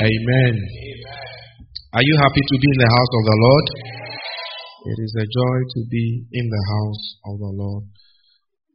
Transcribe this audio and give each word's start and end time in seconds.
Amen. 0.00 0.54
Are 1.92 2.00
you 2.00 2.16
happy 2.24 2.40
to 2.40 2.56
be 2.56 2.68
in 2.72 2.80
the 2.80 2.88
house 2.88 3.12
of 3.20 3.24
the 3.28 3.36
Lord? 3.36 3.66
It 4.88 4.98
is 5.04 5.12
a 5.12 5.28
joy 5.28 5.56
to 5.76 5.80
be 5.92 6.24
in 6.32 6.46
the 6.48 6.64
house 6.72 7.04
of 7.28 7.34
the 7.36 7.52
Lord, 7.52 7.84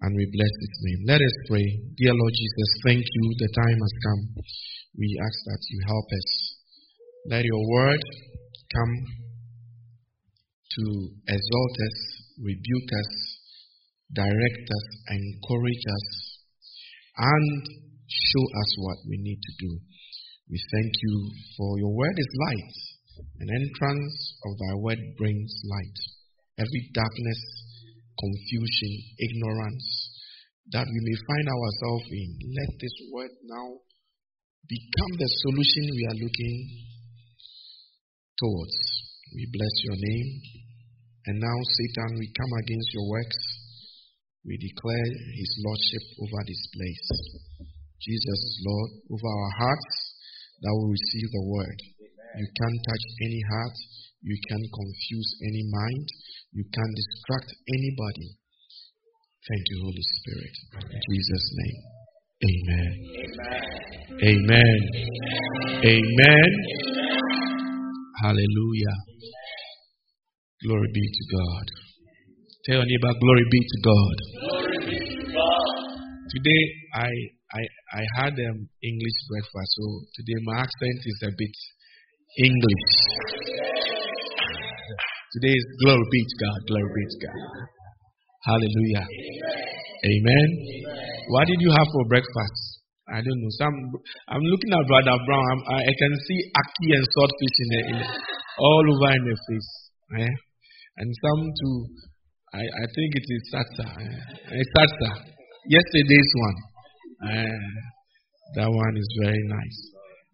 and 0.06 0.14
we 0.14 0.30
bless 0.30 0.54
His 0.54 0.76
name. 0.86 1.02
Let 1.10 1.26
us 1.26 1.36
pray. 1.50 1.66
Dear 1.98 2.14
Lord 2.14 2.30
Jesus, 2.30 2.70
thank 2.86 3.02
you. 3.02 3.24
The 3.42 3.50
time 3.58 3.80
has 3.82 3.96
come. 4.06 4.22
We 5.02 5.18
ask 5.18 5.38
that 5.50 5.62
you 5.66 5.80
help 5.90 6.06
us. 6.14 6.30
Let 7.26 7.42
your 7.42 7.64
word 7.74 8.02
come 8.70 8.94
to 10.78 10.86
exalt 11.26 11.76
us, 11.90 11.98
rebuke 12.38 12.90
us, 13.02 13.12
direct 14.14 14.66
us, 14.70 14.88
encourage 15.10 15.86
us, 15.90 16.08
and 17.18 17.66
show 18.14 18.46
us 18.62 18.70
what 18.78 18.98
we 19.10 19.18
need 19.26 19.42
to 19.42 19.54
do. 19.58 19.74
We 20.46 20.62
thank 20.62 20.94
you 20.94 21.16
for 21.58 21.80
your 21.80 21.90
word 21.90 22.14
is 22.18 22.32
light. 22.38 22.78
An 23.42 23.50
entrance 23.50 24.14
of 24.46 24.52
thy 24.62 24.74
word 24.78 25.02
brings 25.18 25.50
light. 25.66 25.98
Every 26.62 26.84
darkness, 26.94 27.42
confusion, 28.14 28.94
ignorance 29.18 29.86
that 30.70 30.86
we 30.86 31.00
may 31.02 31.18
find 31.18 31.46
ourselves 31.50 32.08
in, 32.14 32.30
let 32.62 32.72
this 32.78 32.96
word 33.10 33.34
now 33.42 33.68
become 34.70 35.14
the 35.18 35.30
solution 35.50 35.84
we 35.98 36.06
are 36.14 36.20
looking 36.22 36.58
towards. 38.38 38.78
We 39.34 39.50
bless 39.50 39.76
your 39.82 39.98
name. 39.98 40.30
And 41.26 41.42
now, 41.42 41.58
Satan, 41.58 42.22
we 42.22 42.30
come 42.38 42.54
against 42.54 42.94
your 42.94 43.10
works. 43.10 43.40
We 44.46 44.62
declare 44.62 45.10
his 45.10 45.52
lordship 45.66 46.06
over 46.22 46.42
this 46.46 46.64
place. 46.70 47.08
Jesus 47.98 48.40
is 48.46 48.62
Lord 48.62 48.92
over 49.10 49.26
our 49.26 49.54
hearts 49.58 50.05
that 50.66 50.74
will 50.74 50.90
receive 50.90 51.30
the 51.30 51.46
word. 51.46 51.78
You 52.42 52.48
can't 52.58 52.80
touch 52.90 53.06
any 53.22 53.42
heart. 53.54 53.78
You 54.26 54.38
can't 54.50 54.66
confuse 54.66 55.30
any 55.46 55.64
mind. 55.70 56.08
You 56.58 56.66
can't 56.74 56.94
distract 56.98 57.54
anybody. 57.70 58.34
Thank 59.46 59.64
you, 59.70 59.78
Holy 59.86 60.06
Spirit. 60.18 60.56
In 60.90 61.02
Jesus' 61.06 61.48
name. 61.62 61.80
Amen. 62.50 62.92
Amen. 64.26 64.80
Amen. 65.86 66.50
Hallelujah. 68.26 68.98
Glory 70.66 70.90
be 70.94 71.06
to 71.06 71.24
God. 71.38 71.66
Tell 72.66 72.78
your 72.82 72.86
neighbor, 72.90 73.14
glory 73.22 73.46
be 73.52 73.60
to 73.62 73.78
God. 73.86 74.18
Today 76.34 76.64
I 76.96 77.35
I 77.54 77.62
I 77.94 78.04
had 78.18 78.34
um, 78.34 78.66
English 78.82 79.18
breakfast, 79.30 79.72
so 79.78 79.86
today 80.18 80.40
my 80.50 80.66
accent 80.66 81.00
is 81.06 81.20
a 81.30 81.32
bit 81.38 81.56
English. 82.42 82.88
Today 85.38 85.54
is 85.54 85.66
glory 85.84 86.06
be 86.10 86.22
to 86.26 86.36
God, 86.42 86.60
glory 86.68 86.90
be 86.96 87.04
to 87.06 87.18
God. 87.28 87.40
Hallelujah. 88.50 89.06
Amen. 90.06 90.48
What 91.30 91.46
did 91.48 91.62
you 91.62 91.70
have 91.70 91.88
for 91.94 92.06
breakfast? 92.06 92.76
I 93.10 93.22
don't 93.22 93.40
know. 93.42 93.54
Some 93.62 93.78
I'm 94.30 94.42
looking 94.42 94.74
at 94.74 94.86
Brother 94.90 95.18
Brown. 95.26 95.46
I'm, 95.54 95.62
i 95.70 95.94
can 96.02 96.14
see 96.26 96.40
ackee 96.58 96.92
and 96.98 97.06
saltfish 97.14 97.58
in, 97.62 97.68
the, 97.70 97.82
in 97.90 97.96
the, 98.02 98.08
all 98.58 98.86
over 98.90 99.12
in 99.14 99.24
the 99.30 99.38
face. 99.46 99.72
Eh? 100.18 100.34
And 100.98 101.10
some 101.22 101.42
too. 101.62 101.78
I, 102.54 102.64
I 102.66 102.86
think 102.90 103.10
it 103.22 103.28
is 103.30 103.42
Sata. 103.54 103.86
Eh? 104.02 104.58
It's 104.62 104.72
Sata. 104.74 105.10
Yesterday's 105.70 106.32
one. 106.38 106.75
Uh, 107.24 107.66
that 108.56 108.70
one 108.70 108.96
is 108.98 109.10
very 109.22 109.44
nice. 109.48 109.80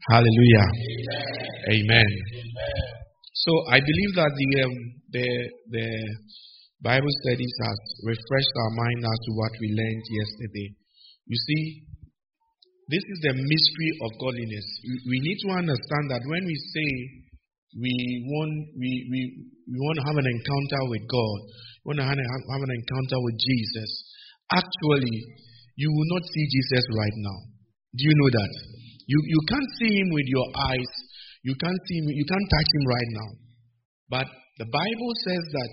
Hallelujah. 0.09 0.67
Amen. 1.69 2.11
So 3.33 3.51
I 3.69 3.79
believe 3.79 4.11
that 4.17 4.31
the 4.33 4.49
um, 4.65 4.75
the 5.13 5.27
the 5.69 5.87
Bible 6.81 7.13
studies 7.25 7.53
has 7.61 7.77
refreshed 8.01 8.55
our 8.57 8.71
mind 8.73 9.05
as 9.05 9.19
to 9.25 9.31
what 9.37 9.53
we 9.61 9.69
learned 9.69 10.05
yesterday. 10.09 10.73
You 11.29 11.37
see, 11.37 11.63
this 12.89 13.05
is 13.05 13.19
the 13.21 13.33
mystery 13.37 13.91
of 14.01 14.09
godliness. 14.17 14.67
We, 15.05 15.21
need 15.21 15.39
to 15.47 15.49
understand 15.53 16.05
that 16.09 16.25
when 16.25 16.43
we 16.43 16.57
say 16.57 16.89
we 17.77 17.93
want 18.25 18.53
we, 18.75 18.91
we, 19.07 19.19
we 19.69 19.77
want 19.77 19.95
to 20.01 20.05
have 20.09 20.17
an 20.17 20.27
encounter 20.27 20.81
with 20.89 21.05
God, 21.05 21.39
we 21.85 21.93
want 21.93 21.99
to 22.01 22.07
have 22.09 22.63
an 22.65 22.73
encounter 22.73 23.19
with 23.21 23.37
Jesus, 23.37 23.91
actually 24.51 25.17
you 25.81 25.89
will 25.89 26.09
not 26.13 26.23
see 26.29 26.45
Jesus 26.45 26.85
right 26.93 27.17
now. 27.25 27.37
Do 27.97 28.01
you 28.05 28.15
know 28.21 28.31
that? 28.37 28.51
You, 29.09 29.19
you 29.25 29.41
can't 29.49 29.71
see 29.81 29.91
him 29.97 30.09
with 30.13 30.27
your 30.29 30.47
eyes. 30.71 30.91
You 31.41 31.57
can't 31.57 31.81
see 31.89 31.97
him, 31.97 32.05
you 32.13 32.27
can't 32.29 32.49
touch 32.53 32.69
him 32.77 32.85
right 32.85 33.11
now. 33.17 33.29
But 34.13 34.27
the 34.61 34.69
Bible 34.69 35.11
says 35.25 35.43
that 35.57 35.71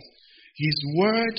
his 0.56 0.76
word 0.97 1.36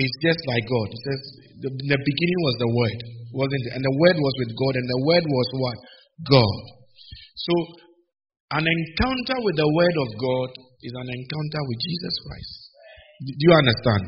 is 0.00 0.12
just 0.24 0.40
like 0.48 0.64
God. 0.64 0.88
It 0.88 1.02
says 1.04 1.20
the, 1.60 1.70
the 1.70 2.00
beginning 2.00 2.40
was 2.40 2.56
the 2.56 2.72
word, 2.72 2.98
wasn't 3.36 3.62
it? 3.68 3.72
And 3.76 3.82
the 3.84 3.96
word 4.00 4.16
was 4.16 4.34
with 4.40 4.52
God, 4.56 4.74
and 4.80 4.88
the 4.88 5.02
word 5.04 5.24
was 5.28 5.48
what? 5.60 5.78
God. 6.32 6.60
So 7.36 7.54
an 8.56 8.64
encounter 8.64 9.38
with 9.44 9.56
the 9.60 9.68
word 9.68 9.96
of 10.00 10.08
God 10.16 10.50
is 10.80 10.94
an 10.96 11.08
encounter 11.12 11.62
with 11.68 11.78
Jesus 11.84 12.14
Christ. 12.24 12.54
Do 13.22 13.42
you 13.44 13.54
understand? 13.54 14.04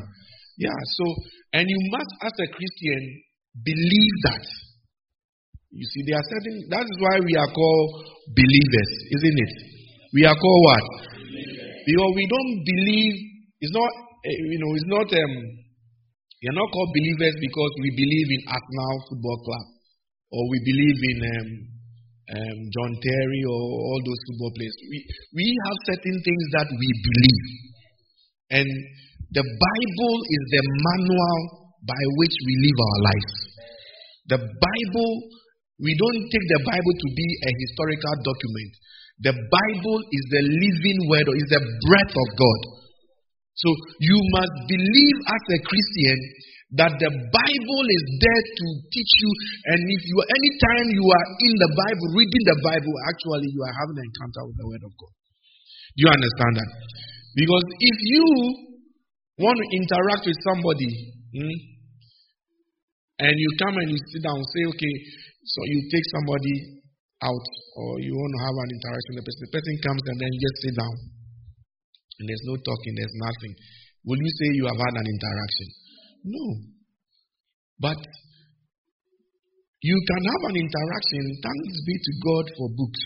Yeah, 0.57 0.79
so 0.97 1.05
and 1.55 1.65
you 1.69 1.79
must 1.93 2.11
as 2.25 2.35
a 2.35 2.47
Christian 2.51 3.01
believe 3.63 4.17
that. 4.27 4.45
You 5.75 5.85
see, 5.91 6.01
there 6.07 6.19
are 6.19 6.27
certain, 6.31 6.55
that 6.71 6.85
is 6.87 6.97
why 7.03 7.15
we 7.19 7.35
are 7.35 7.51
called 7.51 7.89
believers, 8.31 8.91
isn't 9.19 9.37
it? 9.43 9.53
We 10.15 10.23
are 10.23 10.35
called 10.35 10.61
what? 10.63 10.85
Because 11.83 12.11
we 12.15 12.25
don't 12.31 12.53
believe, 12.63 13.13
it's 13.59 13.75
not, 13.75 13.91
eh, 14.23 14.39
you 14.55 14.59
know, 14.63 14.71
it's 14.75 14.87
not, 14.87 15.07
um, 15.11 15.33
you're 16.39 16.55
not 16.55 16.71
called 16.71 16.91
believers 16.95 17.35
because 17.43 17.71
we 17.83 17.89
believe 17.91 18.27
in 18.39 18.41
Arsenal 18.47 18.95
Football 19.11 19.39
Club 19.43 19.65
or 20.31 20.41
we 20.47 20.57
believe 20.63 20.99
in 21.11 21.17
um, 21.25 21.49
um, 22.39 22.59
John 22.71 22.91
Terry 22.95 23.41
or 23.45 23.59
all 23.59 23.99
those 24.03 24.21
football 24.31 24.51
players. 24.55 24.75
We, 24.89 24.97
we 25.35 25.47
have 25.67 25.77
certain 25.91 26.17
things 26.23 26.45
that 26.55 26.67
we 26.71 26.89
believe. 27.03 27.45
And 28.63 28.69
the 29.35 29.43
Bible 29.43 30.15
is 30.23 30.43
the 30.55 30.63
manual 30.63 31.64
by 31.85 32.01
which 32.17 32.35
we 32.45 32.53
live 32.65 32.77
our 32.81 32.99
lives. 33.05 33.33
The 34.25 34.39
Bible, 34.41 35.11
we 35.79 35.93
don't 35.93 36.21
take 36.33 36.47
the 36.57 36.61
Bible 36.65 36.93
to 36.97 37.07
be 37.13 37.27
a 37.45 37.51
historical 37.61 38.15
document. 38.25 38.71
The 39.21 39.35
Bible 39.37 39.99
is 40.11 40.23
the 40.33 40.43
living 40.43 40.99
word, 41.07 41.25
or 41.29 41.35
is 41.37 41.47
the 41.47 41.63
breath 41.87 42.13
of 42.13 42.27
God. 42.35 42.61
So 43.55 43.69
you 44.03 44.17
must 44.35 44.55
believe 44.67 45.17
as 45.23 45.43
a 45.55 45.59
Christian 45.63 46.17
that 46.75 46.91
the 46.99 47.07
Bible 47.07 47.83
is 47.87 48.03
there 48.19 48.43
to 48.43 48.65
teach 48.91 49.11
you. 49.21 49.31
And 49.71 49.79
if 49.87 50.01
you 50.03 50.17
anytime 50.19 50.87
you 50.91 51.05
are 51.07 51.27
in 51.39 51.53
the 51.63 51.71
Bible, 51.71 52.07
reading 52.17 52.43
the 52.51 52.59
Bible, 52.59 52.95
actually 53.07 53.47
you 53.55 53.61
are 53.63 53.75
having 53.79 53.97
an 54.01 54.05
encounter 54.09 54.43
with 54.51 54.57
the 54.59 54.67
Word 54.67 54.83
of 54.83 54.93
God. 54.99 55.13
Do 55.95 55.99
you 56.03 56.11
understand 56.11 56.53
that? 56.59 56.69
Because 57.39 57.65
if 57.79 57.97
you 58.03 58.25
want 59.39 59.55
to 59.55 59.67
interact 59.79 60.23
with 60.27 60.39
somebody, 60.43 60.91
hmm, 61.31 61.55
and 63.19 63.33
you 63.35 63.49
come 63.61 63.75
and 63.79 63.89
you 63.91 63.99
sit 64.11 64.23
down, 64.23 64.39
and 64.39 64.49
say, 64.51 64.63
okay, 64.75 64.95
so 65.45 65.59
you 65.71 65.79
take 65.87 66.07
somebody 66.19 66.83
out 67.23 67.45
or 67.79 67.89
you 68.03 68.11
want 68.11 68.33
to 68.35 68.41
have 68.43 68.57
an 68.59 68.69
interaction 68.75 69.11
with 69.15 69.23
the 69.23 69.27
person. 69.29 69.43
The 69.45 69.53
person 69.55 69.75
comes 69.87 70.03
and 70.03 70.17
then 70.19 70.29
you 70.35 70.39
just 70.43 70.57
sit 70.67 70.75
down. 70.75 70.95
And 72.19 72.25
there's 72.27 72.45
no 72.47 72.55
talking, 72.59 72.93
there's 72.95 73.17
nothing. 73.19 73.53
Will 74.07 74.19
you 74.19 74.31
say 74.35 74.47
you 74.55 74.65
have 74.67 74.79
had 74.79 74.95
an 74.99 75.07
interaction? 75.07 75.67
No. 76.23 76.45
But 77.79 77.99
you 79.85 79.97
can 80.07 80.21
have 80.23 80.43
an 80.49 80.57
interaction, 80.59 81.23
thanks 81.43 81.75
be 81.85 81.95
to 81.95 82.13
God 82.23 82.45
for 82.57 82.67
books. 82.73 83.03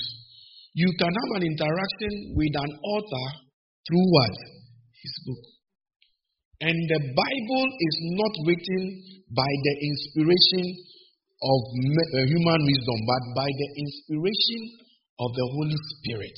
You 0.74 0.90
can 0.97 1.12
have 1.12 1.32
an 1.41 1.44
interaction 1.44 2.14
with 2.38 2.53
an 2.55 2.72
author 2.72 3.28
through 3.90 4.05
what? 4.14 4.35
His 5.02 5.16
book. 5.26 5.44
And 6.62 6.78
the 6.78 7.02
Bible 7.16 7.66
is 7.67 7.96
not 8.20 8.34
written 8.46 8.84
by 9.35 9.52
the 9.64 9.73
inspiration 9.85 10.66
of 11.40 11.59
uh, 11.61 12.20
human 12.28 12.59
wisdom, 12.66 12.97
but 13.08 13.23
by 13.37 13.49
the 13.49 13.70
inspiration 13.79 14.61
of 15.20 15.29
the 15.35 15.46
Holy 15.55 15.79
Spirit. 15.96 16.37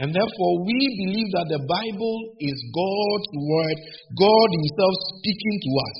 And 0.00 0.10
therefore, 0.10 0.52
we 0.64 0.78
believe 1.04 1.30
that 1.36 1.48
the 1.52 1.62
Bible 1.68 2.16
is 2.40 2.58
God's 2.72 3.28
word, 3.36 3.78
God 4.16 4.48
Himself 4.50 4.94
speaking 5.20 5.56
to 5.62 5.70
us. 5.78 5.96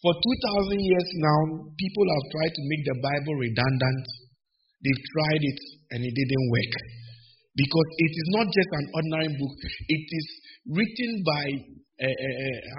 For 0.00 0.12
2,000 0.14 0.78
years 0.78 1.08
now, 1.18 1.66
people 1.74 2.06
have 2.06 2.26
tried 2.30 2.54
to 2.54 2.62
make 2.70 2.84
the 2.86 2.98
Bible 3.02 3.34
redundant. 3.34 4.04
They've 4.84 5.04
tried 5.18 5.42
it 5.42 5.60
and 5.90 6.00
it 6.06 6.14
didn't 6.14 6.46
work. 6.54 6.74
Because 7.58 7.88
it 7.98 8.12
is 8.14 8.28
not 8.36 8.46
just 8.52 8.70
an 8.70 8.86
ordinary 8.94 9.32
book, 9.34 9.56
it 9.88 10.04
is 10.06 10.26
written 10.70 11.12
by 11.26 11.44
a, 12.04 12.10
a, 12.12 12.30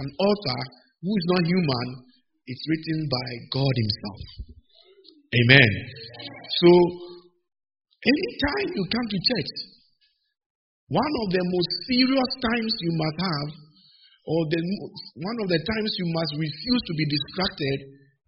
an 0.05 0.09
author 0.21 0.59
who 1.01 1.11
is 1.11 1.25
not 1.33 1.43
human, 1.43 1.87
it's 2.47 2.63
written 2.71 2.99
by 3.11 3.27
God 3.51 3.73
Himself. 3.75 4.21
Amen. 5.27 5.71
So, 6.63 6.71
Anytime 7.97 8.67
you 8.77 8.83
come 8.87 9.07
to 9.09 9.19
church, 9.19 9.51
one 10.87 11.13
of 11.25 11.27
the 11.33 11.43
most 11.43 11.71
serious 11.89 12.31
times 12.39 12.71
you 12.79 12.93
must 12.95 13.17
have, 13.19 13.49
or 14.27 14.39
the, 14.47 14.59
one 15.17 15.37
of 15.43 15.47
the 15.51 15.59
times 15.59 15.91
you 15.97 16.07
must 16.13 16.31
refuse 16.37 16.83
to 16.87 16.93
be 16.93 17.05
distracted, 17.09 17.77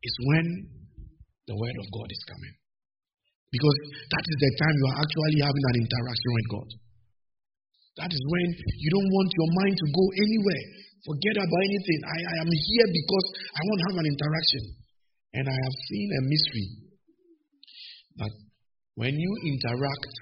is 0.04 0.16
when 0.26 0.46
the 1.48 1.56
Word 1.56 1.78
of 1.80 1.88
God 1.96 2.10
is 2.12 2.24
coming. 2.28 2.56
Because 3.54 3.78
that 4.10 4.26
is 4.26 4.38
the 4.42 4.52
time 4.58 4.76
you 4.76 4.88
are 4.92 5.00
actually 5.00 5.40
having 5.48 5.66
an 5.72 5.78
interaction 5.86 6.32
with 6.34 6.48
God. 6.50 6.70
That 8.04 8.12
is 8.12 8.22
when 8.26 8.48
you 8.58 8.90
don't 8.90 9.12
want 9.12 9.30
your 9.38 9.50
mind 9.64 9.76
to 9.80 9.88
go 9.92 10.06
anywhere. 10.18 10.66
Forget 11.08 11.36
about 11.40 11.64
anything. 11.64 12.00
I, 12.04 12.18
I 12.28 12.36
am 12.44 12.52
here 12.52 12.88
because 12.92 13.28
I 13.56 13.62
want 13.64 13.78
to 13.80 13.86
have 13.88 14.00
an 14.04 14.08
interaction. 14.12 14.64
And 15.40 15.46
I 15.48 15.56
have 15.56 15.76
seen 15.88 16.10
a 16.10 16.22
mystery 16.26 16.68
that 18.20 18.34
when 19.00 19.14
you 19.16 19.32
interact, 19.48 20.14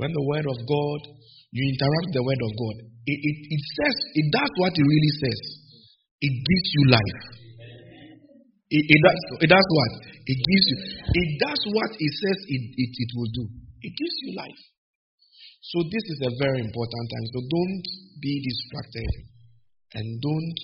when 0.00 0.10
the 0.10 0.24
Word 0.26 0.46
of 0.48 0.58
God, 0.66 1.00
you 1.52 1.62
interact 1.62 2.10
the 2.16 2.24
Word 2.24 2.42
of 2.42 2.52
God, 2.56 2.76
it, 3.06 3.18
it, 3.22 3.36
it 3.54 3.62
says, 3.78 3.96
it 4.18 4.26
does 4.32 4.52
what 4.58 4.72
it 4.74 4.82
really 4.82 5.14
says. 5.22 5.40
It 6.24 6.34
gives 6.34 6.68
you 6.74 6.82
life. 6.90 7.20
It, 8.68 8.84
it, 8.84 9.00
does, 9.00 9.20
it 9.46 9.50
does 9.52 9.68
what? 9.70 9.92
It 10.26 10.38
gives 10.42 10.66
you. 10.68 10.78
It 11.06 11.28
does 11.40 11.60
what 11.72 11.90
it 11.94 12.12
says 12.18 12.38
it, 12.50 12.62
it, 12.76 12.90
it 12.98 13.10
will 13.14 13.32
do. 13.32 13.44
It 13.80 13.92
gives 13.94 14.16
you 14.26 14.30
life. 14.36 14.60
So 15.62 15.84
this 15.86 16.04
is 16.04 16.18
a 16.26 16.32
very 16.42 16.60
important 16.66 17.04
time. 17.08 17.26
So 17.32 17.38
don't 17.46 17.86
be 18.20 18.32
distracted 18.42 19.37
and 19.94 20.06
don't 20.20 20.58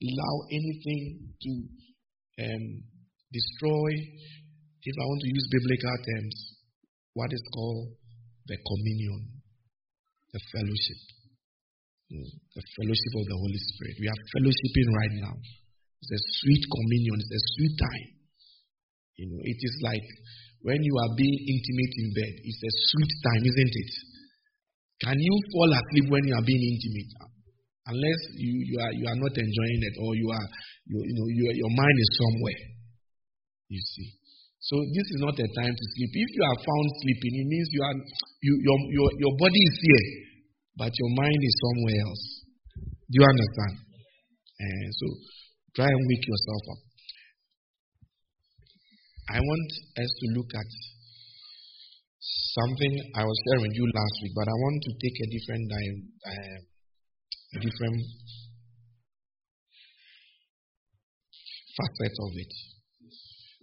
allow 0.00 0.34
anything 0.50 1.34
to 1.42 1.50
um, 2.44 2.64
destroy, 3.32 3.90
if 4.84 4.94
I 5.00 5.04
want 5.04 5.20
to 5.22 5.30
use 5.32 5.46
biblical 5.50 5.96
terms, 6.04 6.36
what 7.14 7.30
is 7.32 7.44
called 7.54 7.94
the 8.46 8.56
communion, 8.58 9.40
the 10.32 10.40
fellowship, 10.52 11.00
hmm, 12.10 12.30
the 12.54 12.64
fellowship 12.76 13.12
of 13.16 13.24
the 13.28 13.38
Holy 13.38 13.60
Spirit. 13.60 13.94
We 14.00 14.08
are 14.10 14.20
fellowshipping 14.36 14.88
right 14.92 15.14
now. 15.24 15.34
It's 16.02 16.12
a 16.12 16.22
sweet 16.42 16.64
communion, 16.68 17.16
it's 17.16 17.32
a 17.32 17.44
sweet 17.56 17.74
time. 17.80 18.08
You 19.16 19.26
know, 19.30 19.40
it 19.40 19.60
is 19.62 19.74
like 19.80 20.06
when 20.64 20.80
you 20.82 20.94
are 20.98 21.12
being 21.16 21.38
intimate 21.38 21.94
in 22.02 22.08
bed, 22.12 22.34
it's 22.44 22.62
a 22.66 22.72
sweet 22.92 23.12
time, 23.24 23.42
isn't 23.46 23.74
it? 23.78 23.92
Can 25.06 25.16
you 25.20 25.34
fall 25.52 25.70
asleep 25.70 26.10
when 26.10 26.24
you 26.26 26.34
are 26.34 26.44
being 26.44 26.64
intimate? 26.64 27.33
Unless 27.84 28.20
you, 28.40 28.52
you, 28.64 28.76
are, 28.80 28.92
you 28.96 29.04
are 29.04 29.20
not 29.20 29.34
enjoying 29.36 29.82
it 29.84 29.94
or 30.00 30.16
you 30.16 30.28
are, 30.32 30.46
you, 30.88 30.98
you 31.04 31.14
know, 31.20 31.28
you, 31.28 31.44
your 31.52 31.72
mind 31.76 31.96
is 32.00 32.10
somewhere. 32.16 32.60
You 33.68 33.80
see. 33.80 34.08
So 34.64 34.80
this 34.80 35.06
is 35.12 35.20
not 35.20 35.36
a 35.36 35.48
time 35.60 35.74
to 35.76 35.84
sleep. 35.92 36.12
If 36.16 36.30
you 36.32 36.44
are 36.48 36.58
found 36.64 36.86
sleeping, 37.04 37.32
it 37.36 37.46
means 37.52 37.68
you 37.68 37.82
are, 37.84 37.96
you, 38.40 38.52
your, 38.64 38.78
your, 38.88 39.08
your 39.20 39.34
body 39.36 39.60
is 39.60 39.76
here, 39.76 40.06
but 40.80 40.88
your 40.96 41.12
mind 41.12 41.40
is 41.44 41.54
somewhere 41.60 41.98
else. 42.08 42.24
Do 43.12 43.14
you 43.20 43.26
understand? 43.28 43.74
And 44.64 44.88
so 44.96 45.06
try 45.76 45.84
and 45.84 46.02
wake 46.08 46.24
yourself 46.24 46.62
up. 46.72 46.80
I 49.36 49.38
want 49.40 49.68
us 50.00 50.10
to 50.20 50.26
look 50.36 50.48
at 50.56 50.70
something 52.56 52.92
I 53.20 53.24
was 53.24 53.36
sharing 53.44 53.68
with 53.68 53.76
you 53.76 53.84
last 53.84 54.16
week, 54.24 54.32
but 54.36 54.48
I 54.48 54.56
want 54.56 54.76
to 54.80 54.90
take 54.96 55.16
a 55.20 55.28
different 55.28 55.66
uh, 55.68 55.80
a 56.32 56.34
different 57.60 58.02
facet 61.76 62.14
of 62.20 62.32
it. 62.34 62.52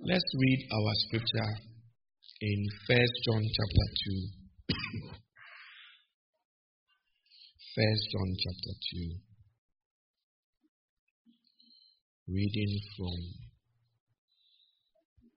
Let's 0.04 0.32
read 0.38 0.68
our 0.72 0.94
scripture 1.08 1.52
in 2.42 2.66
First 2.88 3.14
John 3.26 3.44
chapter 3.44 3.88
two. 4.04 4.22
First 7.76 8.04
John 8.12 8.30
chapter 8.44 8.74
two. 8.92 9.10
Reading 12.28 12.80
from 12.98 13.20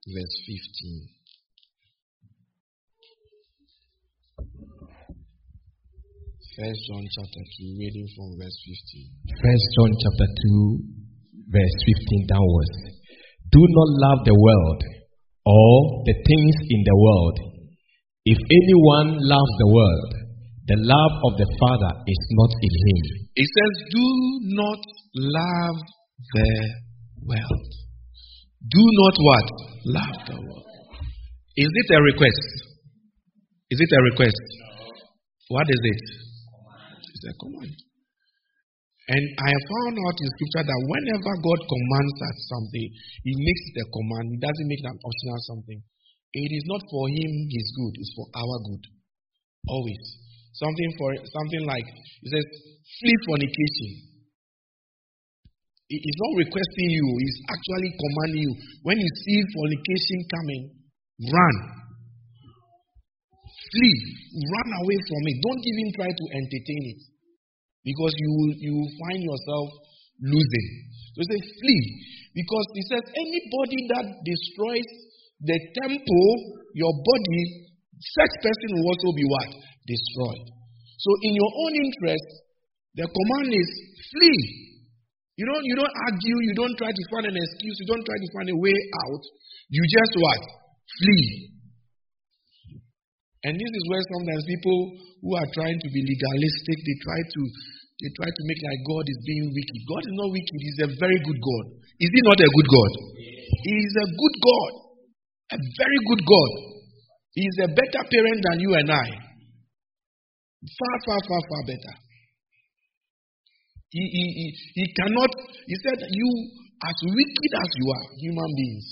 verse 0.07 0.37
15. 0.47 1.14
First 6.55 6.87
John 6.87 7.03
chapter 7.11 7.43
2, 7.67 7.75
reading 7.83 8.07
from 8.15 8.31
verse 8.39 8.55
15. 8.63 9.27
First 9.43 9.65
John 9.75 9.91
chapter 9.91 10.23
2, 10.23 11.51
verse 11.51 11.77
15 11.83 12.31
downwards. 12.31 12.95
Do 13.51 13.59
not 13.59 13.89
love 13.99 14.19
the 14.23 14.39
world 14.39 14.79
or 15.43 15.75
the 16.07 16.15
things 16.15 16.55
in 16.63 16.81
the 16.87 16.95
world. 16.95 17.35
If 18.23 18.39
anyone 18.39 19.19
loves 19.19 19.53
the 19.59 19.67
world, 19.67 20.11
the 20.71 20.79
love 20.79 21.13
of 21.27 21.33
the 21.43 21.49
Father 21.59 21.91
is 22.07 22.21
not 22.39 22.51
in 22.63 22.73
him. 22.87 23.03
It 23.35 23.47
says, 23.51 23.73
Do 23.91 24.07
not 24.55 24.79
love 25.11 25.77
the 26.39 26.51
world. 27.35 27.67
Do 28.63 28.83
not 29.03 29.15
what? 29.27 29.47
Love 29.91 30.17
the 30.23 30.39
world. 30.39 30.71
Is 31.59 31.67
it 31.67 31.87
a 31.91 31.99
request? 31.99 32.47
Is 33.75 33.79
it 33.83 33.91
a 33.91 34.01
request? 34.07 34.39
What 35.51 35.67
is 35.67 35.83
it? 35.83 36.24
A 37.23 37.33
command. 37.39 37.75
And 39.05 39.23
I 39.37 39.51
found 39.53 39.95
out 40.01 40.17
in 40.17 40.27
scripture 40.33 40.65
that 40.65 40.81
whenever 40.89 41.33
God 41.37 41.59
commands 41.69 42.17
us 42.25 42.37
something, 42.49 42.87
He 43.21 43.33
makes 43.37 43.63
it 43.69 43.85
a 43.85 43.87
command. 43.93 44.33
He 44.33 44.39
doesn't 44.41 44.65
make 44.67 44.81
it 44.81 44.89
an 44.89 44.97
optional 44.97 45.39
something. 45.45 45.79
It 46.33 46.51
is 46.51 46.65
not 46.65 46.81
for 46.89 47.05
Him 47.07 47.31
His 47.53 47.67
good, 47.69 47.93
it's 48.01 48.13
for 48.17 48.27
our 48.33 48.57
good. 48.65 48.83
Always. 49.69 50.03
Something 50.57 50.89
for 50.97 51.09
something 51.21 51.63
like 51.69 51.85
He 51.85 52.27
says, 52.33 52.45
flee 52.97 53.17
fornication. 53.29 54.15
He's 55.85 56.17
not 56.17 56.41
requesting 56.41 56.89
you, 56.97 57.05
he's 57.21 57.37
actually 57.45 57.93
commanding 57.93 58.41
you. 58.41 58.53
When 58.89 58.97
you 58.97 59.09
see 59.21 59.37
fornication 59.53 60.19
coming, 60.33 60.63
run. 61.29 61.84
Flee. 63.71 63.97
Run 64.35 64.69
away 64.81 64.99
from 65.09 65.21
it. 65.25 65.37
Don't 65.41 65.63
even 65.65 65.87
try 65.97 66.09
to 66.09 66.25
entertain 66.35 66.83
it 66.93 67.01
because 67.85 68.13
you 68.17 68.29
will, 68.33 68.53
you 68.57 68.75
find 69.05 69.21
yourself 69.21 69.67
losing. 70.21 70.69
So 71.13 71.17
he 71.21 71.27
says, 71.31 71.43
flee. 71.61 71.83
Because 72.35 72.67
he 72.75 72.83
says, 72.91 73.03
anybody 73.15 73.79
that 73.95 74.05
destroys 74.25 74.89
the 75.39 75.57
temple, 75.85 76.29
your 76.75 76.91
body, 76.91 77.41
such 77.95 78.33
person 78.43 78.69
will 78.75 78.91
also 78.91 79.09
be 79.15 79.25
what? 79.29 79.49
Destroyed. 79.87 80.45
So 80.99 81.09
in 81.23 81.33
your 81.37 81.51
own 81.53 81.73
interest, 81.77 82.27
the 82.97 83.07
command 83.07 83.53
is 83.53 83.69
flee. 84.11 84.43
You 85.35 85.45
don't, 85.45 85.63
you 85.67 85.75
don't 85.75 85.95
argue, 86.09 86.37
you 86.47 86.55
don't 86.55 86.75
try 86.79 86.91
to 86.91 87.03
find 87.11 87.27
an 87.27 87.35
excuse, 87.35 87.75
you 87.79 87.87
don't 87.91 88.03
try 88.03 88.17
to 88.17 88.29
find 88.33 88.49
a 88.49 88.57
way 88.57 88.77
out. 89.07 89.23
You 89.69 89.83
just 89.83 90.13
what? 90.19 90.41
Flee. 90.99 91.54
And 93.45 93.53
this 93.61 93.71
is 93.77 93.83
where 93.93 94.01
sometimes 94.09 94.41
people 94.49 94.77
who 95.21 95.31
are 95.37 95.49
trying 95.53 95.77
to 95.77 95.89
be 95.93 96.01
legalistic, 96.01 96.77
they 96.81 96.97
try 97.05 97.19
to 97.21 97.41
they 97.95 98.11
try 98.19 98.27
to 98.27 98.41
make 98.43 98.59
like 98.59 98.81
God 98.83 99.05
is 99.07 99.19
being 99.23 99.47
wicked. 99.53 99.79
God 99.87 100.03
is 100.03 100.15
not 100.19 100.29
wicked, 100.33 100.57
He's 100.59 100.81
a 100.83 100.89
very 100.99 101.19
good 101.21 101.39
God. 101.39 101.65
Is 102.01 102.11
He 102.11 102.21
not 102.25 102.39
a 102.41 102.49
good 102.49 102.69
God? 102.73 102.91
He 103.63 103.73
is 103.85 103.95
a 104.01 104.07
good 104.09 104.35
God. 104.41 104.71
A 105.55 105.59
very 105.61 105.99
good 106.09 106.23
God. 106.25 106.51
He 107.37 107.43
is 107.45 107.57
a 107.63 107.69
better 107.69 108.01
parent 108.09 108.39
than 108.49 108.57
you 108.59 108.71
and 108.75 108.89
I. 108.89 109.07
Far, 110.65 110.95
far, 111.05 111.21
far, 111.29 111.41
far 111.45 111.63
better. 111.69 111.95
He, 113.93 114.01
he, 114.01 114.23
he, 114.41 114.47
he 114.81 114.85
cannot, 114.97 115.31
he 115.69 115.75
said, 115.85 115.99
You, 116.09 116.29
as 116.83 116.97
wicked 117.05 117.51
as 117.61 117.69
you 117.77 117.85
are, 117.93 118.05
human 118.19 118.51
beings, 118.57 118.87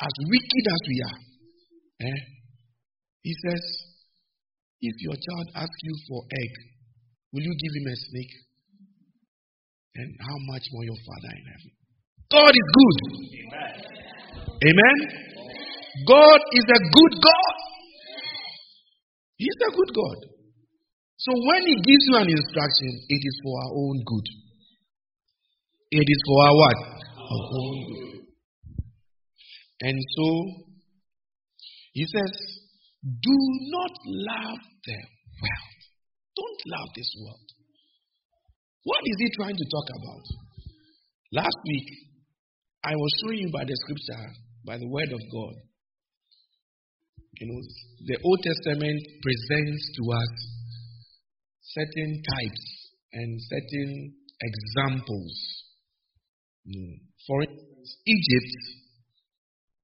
as 0.00 0.14
wicked 0.26 0.64
as 0.66 0.80
we 0.88 0.96
are, 1.06 1.18
eh, 2.08 2.20
he 3.22 3.32
says, 3.46 3.89
if 4.80 4.94
your 5.04 5.14
child 5.14 5.46
asks 5.54 5.82
you 5.82 5.94
for 6.08 6.24
egg, 6.24 6.52
will 7.32 7.44
you 7.44 7.54
give 7.54 7.72
him 7.82 7.86
a 7.92 7.96
snake? 7.96 8.34
And 9.96 10.08
how 10.20 10.36
much 10.52 10.64
more 10.72 10.84
your 10.84 11.00
Father 11.04 11.32
in 11.36 11.44
heaven? 11.50 11.72
God 12.30 12.52
is 12.54 12.68
good. 12.78 12.98
Amen. 13.42 13.90
Amen. 14.62 14.96
God 16.06 16.40
is 16.52 16.64
a 16.64 16.80
good 16.94 17.14
God. 17.20 17.54
He's 19.36 19.60
a 19.68 19.72
good 19.74 19.90
God. 19.94 20.18
So 21.18 21.32
when 21.32 21.62
He 21.66 21.74
gives 21.74 22.04
you 22.08 22.16
an 22.16 22.28
instruction, 22.28 22.90
it 23.08 23.20
is 23.24 23.36
for 23.42 23.54
our 23.64 23.72
own 23.74 24.02
good. 24.06 24.26
It 25.90 26.06
is 26.06 26.20
for 26.24 26.38
our 26.44 26.54
what? 26.54 26.78
Our 27.18 27.44
own 27.60 27.76
good. 27.88 28.20
And 29.80 29.98
so 30.16 30.26
He 31.92 32.06
says, 32.06 32.59
do 33.02 33.36
not 33.72 33.92
love 34.04 34.60
the 34.84 34.98
world. 35.40 35.80
Don't 36.36 36.60
love 36.66 36.88
this 36.94 37.10
world. 37.20 37.48
What 38.84 39.00
is 39.04 39.16
he 39.18 39.28
trying 39.36 39.56
to 39.56 39.66
talk 39.70 39.88
about? 39.96 40.24
Last 41.32 41.58
week, 41.66 41.88
I 42.84 42.96
was 42.96 43.10
showing 43.22 43.38
you 43.38 43.50
by 43.52 43.64
the 43.64 43.76
scripture, 43.76 44.24
by 44.64 44.78
the 44.78 44.88
word 44.88 45.12
of 45.12 45.20
God, 45.32 45.54
you 47.40 47.46
know, 47.46 47.60
the 48.04 48.18
Old 48.22 48.40
Testament 48.42 49.00
presents 49.22 49.82
to 49.96 50.02
us 50.12 50.32
certain 51.72 52.22
types 52.36 52.64
and 53.12 53.40
certain 53.48 54.14
examples. 54.42 55.64
Hmm. 56.66 57.00
For 57.26 57.42
instance, 57.42 57.96
Egypt, 58.04 58.54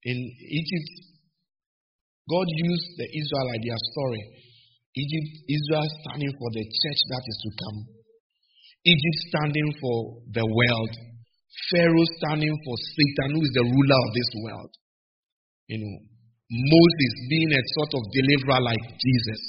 in 0.04 0.16
Egypt, 0.50 0.90
God 2.26 2.46
used 2.50 2.90
the 2.98 3.06
Israelite, 3.06 3.62
their 3.62 3.82
story. 3.94 4.22
Egypt, 4.96 5.30
Israel 5.46 5.88
standing 6.02 6.32
for 6.34 6.48
the 6.50 6.64
church 6.64 7.00
that 7.12 7.22
is 7.22 7.38
to 7.44 7.50
come. 7.54 7.78
Egypt 8.82 9.18
standing 9.30 9.68
for 9.78 9.98
the 10.34 10.46
world. 10.46 10.92
Pharaoh 11.70 12.10
standing 12.18 12.54
for 12.64 12.74
Satan, 12.96 13.38
who 13.38 13.42
is 13.46 13.54
the 13.54 13.66
ruler 13.66 14.00
of 14.06 14.10
this 14.12 14.30
world. 14.42 14.72
You 15.70 15.78
know, 15.82 15.94
Moses 16.50 17.12
being 17.30 17.52
a 17.52 17.62
sort 17.78 17.92
of 17.94 18.02
deliverer 18.10 18.60
like 18.62 18.84
Jesus. 18.98 19.42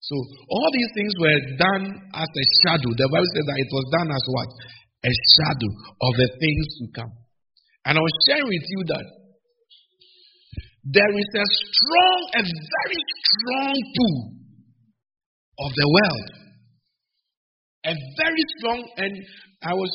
So 0.00 0.14
all 0.48 0.70
these 0.70 0.92
things 0.94 1.12
were 1.18 1.40
done 1.58 1.84
as 2.14 2.30
a 2.30 2.44
shadow. 2.62 2.90
The 2.94 3.08
Bible 3.10 3.30
says 3.34 3.46
that 3.48 3.58
it 3.58 3.70
was 3.74 3.86
done 3.90 4.08
as 4.12 4.24
what? 4.30 4.50
A 5.02 5.12
shadow 5.34 5.72
of 5.98 6.12
the 6.20 6.28
things 6.38 6.66
to 6.78 6.84
come. 6.94 7.12
And 7.84 7.98
I 7.98 8.02
was 8.02 8.14
sharing 8.28 8.46
with 8.46 8.66
you 8.70 8.80
that 8.94 9.06
there 10.86 11.14
is 11.18 11.30
a 11.34 11.46
strong, 11.50 12.20
a 12.38 12.42
very 12.46 13.02
strong 13.26 13.74
pull 13.74 14.16
of 15.66 15.70
the 15.74 15.88
world. 15.90 16.28
A 17.90 17.94
very 17.94 18.44
strong, 18.58 18.80
and 19.02 19.12
I 19.66 19.74
was, 19.74 19.90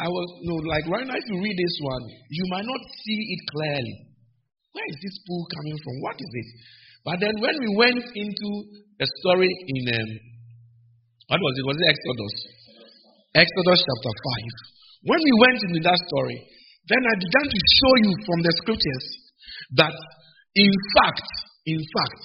I 0.00 0.08
was, 0.08 0.26
no, 0.48 0.54
like 0.64 0.84
right 0.88 1.04
now, 1.04 1.16
if 1.16 1.28
you 1.28 1.36
read 1.40 1.56
this 1.56 1.76
one, 1.84 2.04
you 2.32 2.44
might 2.48 2.64
not 2.64 2.80
see 3.04 3.20
it 3.20 3.40
clearly. 3.52 3.96
Where 4.72 4.88
is 4.88 4.98
this 5.04 5.16
pull 5.28 5.44
coming 5.60 5.76
from? 5.76 5.94
What 6.08 6.16
is 6.16 6.32
it? 6.32 6.48
But 7.04 7.16
then 7.20 7.34
when 7.40 7.56
we 7.60 7.68
went 7.76 8.04
into 8.16 8.48
a 8.96 9.06
story 9.20 9.48
in, 9.48 9.82
um, 9.92 10.10
what 11.28 11.40
was 11.40 11.54
it? 11.56 11.64
Was 11.68 11.76
it 11.80 11.88
Exodus? 11.88 12.34
Exodus 13.36 13.80
chapter 13.84 14.12
5. 15.04 15.08
When 15.08 15.20
we 15.20 15.34
went 15.40 15.60
into 15.68 15.80
that 15.84 16.00
story, 16.08 16.38
then 16.88 17.02
I 17.04 17.14
began 17.16 17.46
to 17.48 17.60
show 17.60 17.92
you 18.04 18.12
from 18.24 18.38
the 18.40 18.52
scriptures 18.60 19.06
that 19.80 19.94
in 20.54 20.72
fact, 20.96 21.28
in 21.66 21.78
fact, 21.78 22.20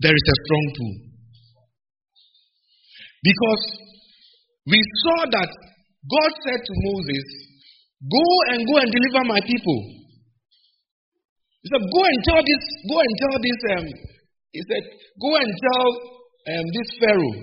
there 0.00 0.14
is 0.14 0.26
a 0.26 0.36
strong 0.44 0.66
pull. 0.76 0.94
Because 3.22 3.64
we 4.66 4.80
saw 5.04 5.18
that 5.32 5.50
God 6.04 6.30
said 6.44 6.60
to 6.60 6.74
Moses, 6.92 7.26
Go 8.04 8.26
and 8.52 8.60
go 8.68 8.76
and 8.84 8.90
deliver 8.92 9.22
my 9.24 9.40
people. 9.40 9.80
He 11.64 11.68
said, 11.72 11.80
Go 11.80 12.00
and 12.04 12.18
tell 12.28 12.42
this, 12.44 12.64
go 12.84 12.96
and 13.00 13.14
tell 13.16 13.36
this, 13.40 13.60
um, 13.72 13.86
he 14.52 14.60
said, 14.68 14.84
Go 15.16 15.30
and 15.40 15.50
tell 15.56 15.88
um, 16.52 16.66
this 16.76 16.88
Pharaoh. 17.00 17.36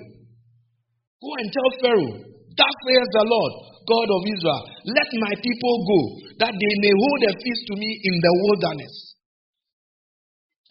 Go 1.21 1.29
and 1.41 1.49
tell 1.49 1.69
Pharaoh, 1.81 2.13
Thus 2.51 2.75
says 2.85 3.07
the 3.15 3.25
Lord, 3.25 3.53
God 3.89 4.07
of 4.13 4.21
Israel, 4.27 4.63
let 4.93 5.09
my 5.17 5.33
people 5.33 5.75
go, 5.87 5.99
that 6.45 6.53
they 6.53 6.73
may 6.83 6.93
hold 6.93 7.21
a 7.25 7.33
feast 7.41 7.63
to 7.71 7.75
me 7.79 7.89
in 7.89 8.15
the 8.21 8.33
wilderness. 8.45 9.10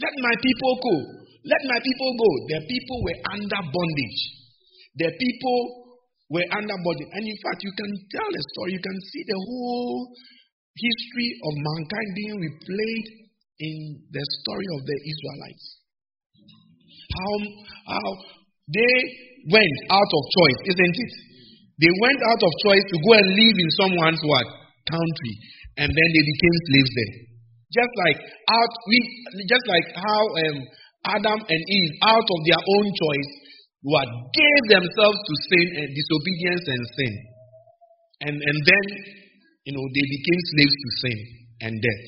Let 0.00 0.14
my 0.16 0.34
people 0.40 0.72
go. 0.80 0.96
Let 1.44 1.62
my 1.68 1.80
people 1.80 2.10
go. 2.16 2.30
The 2.48 2.60
people 2.64 2.98
were 3.04 3.18
under 3.36 3.60
bondage. 3.68 4.20
The 4.96 5.08
people 5.12 5.58
were 6.32 6.48
under 6.56 6.76
bondage. 6.80 7.10
And 7.12 7.24
in 7.24 7.38
fact, 7.44 7.60
you 7.60 7.72
can 7.76 7.90
tell 8.12 8.30
a 8.32 8.42
story, 8.56 8.76
you 8.76 8.82
can 8.84 8.98
see 9.12 9.22
the 9.28 9.40
whole 9.40 10.08
history 10.76 11.28
of 11.44 11.52
mankind 11.60 12.08
being 12.16 12.36
replayed 12.40 13.06
in 13.60 13.76
the 14.08 14.24
story 14.40 14.68
of 14.72 14.80
the 14.88 14.96
Israelites. 15.04 15.66
How, 17.10 17.34
how 17.92 18.08
they 18.72 18.96
went 19.52 19.76
out 19.90 20.10
of 20.16 20.22
choice, 20.36 20.60
isn't 20.72 20.96
it? 20.96 21.12
They 21.80 21.92
went 22.00 22.20
out 22.24 22.42
of 22.44 22.52
choice 22.64 22.84
to 22.88 22.96
go 23.00 23.10
and 23.16 23.28
live 23.36 23.56
in 23.56 23.70
someone's 23.80 24.22
what? 24.24 24.46
Country. 24.88 25.34
And 25.80 25.88
then 25.88 26.08
they 26.12 26.24
became 26.24 26.56
slaves 26.68 26.92
there. 26.92 27.29
Just 27.70 27.92
like 28.06 28.18
out 28.18 28.72
we 28.90 28.98
just 29.46 29.66
like 29.70 29.86
how 29.94 30.22
um, 30.42 30.56
Adam 31.06 31.38
and 31.38 31.62
Eve 31.70 31.92
out 32.02 32.26
of 32.26 32.40
their 32.46 32.62
own 32.62 32.86
choice 32.90 33.30
what 33.86 34.08
gave 34.34 34.62
themselves 34.74 35.18
to 35.22 35.34
sin 35.48 35.66
and 35.78 35.88
disobedience 35.94 36.66
and 36.66 36.82
sin. 36.98 37.12
And 38.26 38.36
and 38.36 38.58
then 38.66 38.84
you 39.66 39.72
know 39.72 39.84
they 39.86 40.06
became 40.18 40.40
slaves 40.50 40.76
to 40.76 40.88
sin 41.06 41.18
and 41.62 41.74
death. 41.78 42.06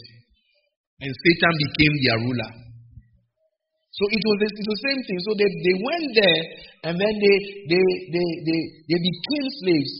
And 1.02 1.10
Satan 1.10 1.54
became 1.58 1.94
their 2.06 2.18
ruler. 2.26 2.52
So 3.92 4.08
it 4.08 4.22
was, 4.24 4.36
the, 4.40 4.48
it 4.48 4.66
was 4.66 4.80
the 4.80 4.86
same 4.88 5.00
thing. 5.04 5.18
So 5.20 5.30
they, 5.36 5.50
they 5.52 5.76
went 5.84 6.08
there 6.16 6.42
and 6.88 6.94
then 6.96 7.14
they, 7.20 7.36
they, 7.68 7.84
they, 8.08 8.28
they, 8.40 8.60
they 8.88 9.00
became 9.04 9.46
slaves. 9.60 9.94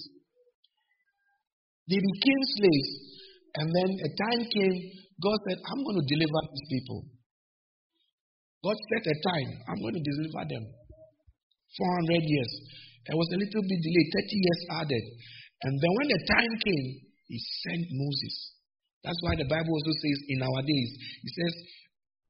They 1.93 2.01
became 2.01 2.43
slaves. 2.57 2.91
And 3.61 3.67
then 3.69 3.89
a 4.01 4.11
time 4.17 4.43
came 4.49 4.77
God 5.23 5.39
said, 5.47 5.59
I'm 5.71 5.81
going 5.87 5.99
to 6.03 6.07
deliver 6.11 6.41
these 6.51 6.67
people. 6.67 7.01
God 8.67 8.77
set 8.91 9.07
a 9.07 9.17
time. 9.23 9.51
I'm 9.71 9.79
going 9.79 9.95
to 9.95 10.05
deliver 10.05 10.43
them. 10.51 10.65
400 11.79 12.23
years. 12.27 12.53
There 13.07 13.19
was 13.19 13.31
a 13.35 13.39
little 13.39 13.63
bit 13.63 13.79
delay, 13.83 14.05
30 14.19 14.35
years 14.35 14.61
added. 14.83 15.05
And 15.63 15.73
then 15.79 15.93
when 15.95 16.09
the 16.11 16.21
time 16.27 16.53
came, 16.59 16.87
he 17.27 17.39
sent 17.67 17.87
Moses. 17.91 18.35
That's 19.03 19.19
why 19.27 19.35
the 19.35 19.51
Bible 19.51 19.75
also 19.75 19.95
says 19.95 20.19
in 20.31 20.43
our 20.43 20.61
days, 20.63 20.91
he 21.23 21.31
says, 21.35 21.55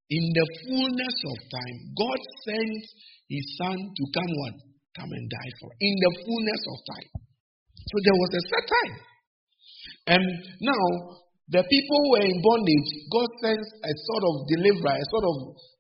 in 0.09 0.25
the 0.33 0.47
fullness 0.65 1.17
of 1.33 1.37
time, 1.49 1.77
God 1.97 2.21
sent 2.45 2.85
his 3.29 3.45
son 3.57 3.77
to 3.77 4.05
come 4.13 4.33
what? 4.45 4.57
Come 4.97 5.09
and 5.09 5.27
die 5.29 5.53
for. 5.61 5.71
In 5.81 5.95
the 5.97 6.13
fullness 6.25 6.63
of 6.69 6.79
time. 6.85 7.09
So 7.77 7.97
there 8.05 8.19
was 8.21 8.31
a 8.37 8.43
set 8.45 8.65
time. 8.69 8.95
And 10.17 10.25
now 10.61 10.85
the 11.53 11.61
people 11.69 12.01
were 12.17 12.25
in 12.25 12.41
bondage. 12.41 12.89
God 13.13 13.29
sends 13.45 13.69
a 13.85 13.93
sort 14.09 14.25
of 14.25 14.35
deliverer, 14.49 14.97
a 14.97 15.07
sort 15.13 15.27
of 15.29 15.35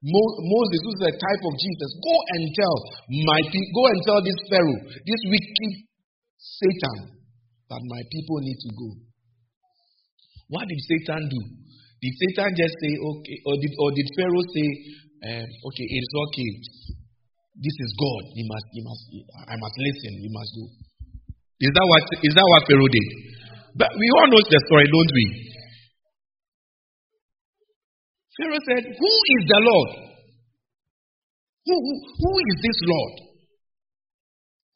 Mo- 0.05 0.39
Moses, 0.45 0.81
who's 0.85 1.03
a 1.09 1.15
type 1.17 1.43
of 1.49 1.55
Jesus. 1.57 1.91
Go 1.97 2.15
and 2.37 2.43
tell 2.53 2.77
my 3.25 3.41
people, 3.49 3.73
go 3.73 3.85
and 3.89 4.01
tell 4.05 4.21
this 4.21 4.41
Pharaoh, 4.53 4.81
this 4.85 5.23
wicked 5.33 5.73
Satan, 6.37 6.99
that 7.73 7.83
my 7.89 8.03
people 8.13 8.37
need 8.45 8.59
to 8.61 8.71
go. 8.77 8.89
What 10.53 10.69
did 10.69 10.81
Satan 10.85 11.25
do? 11.33 11.41
Did 12.05 12.13
Satan 12.21 12.53
just 12.53 12.75
say, 12.77 12.93
okay, 12.93 13.39
or 13.49 13.55
did, 13.57 13.73
or 13.81 13.89
did 13.97 14.09
Pharaoh 14.13 14.47
say, 14.53 14.69
um, 15.25 15.49
okay, 15.49 15.87
it's 15.89 16.13
okay. 16.29 16.51
This 17.57 17.77
is 17.81 17.91
God. 17.97 18.23
You 18.37 18.45
must, 18.45 18.67
you 18.77 18.83
must, 18.85 19.03
I 19.49 19.57
must 19.57 19.77
listen. 19.81 20.13
You 20.21 20.33
must 20.37 20.51
do. 20.53 20.65
Is 21.65 21.73
that 21.73 21.87
what, 21.89 22.03
is 22.27 22.35
that 22.37 22.45
what 22.45 22.61
Pharaoh 22.69 22.93
did? 22.93 23.09
But 23.73 23.89
we 23.97 24.05
all 24.21 24.29
know 24.29 24.43
the 24.43 24.61
story, 24.69 24.85
don't 24.93 25.13
we? 25.17 25.52
Pharaoh 28.37 28.65
said, 28.65 28.85
Who 28.89 29.13
is 29.37 29.43
the 29.49 29.61
Lord? 29.61 29.91
Who, 31.67 31.75
who, 31.79 31.95
who 32.19 32.33
is 32.41 32.57
this 32.63 32.79
Lord? 32.89 33.15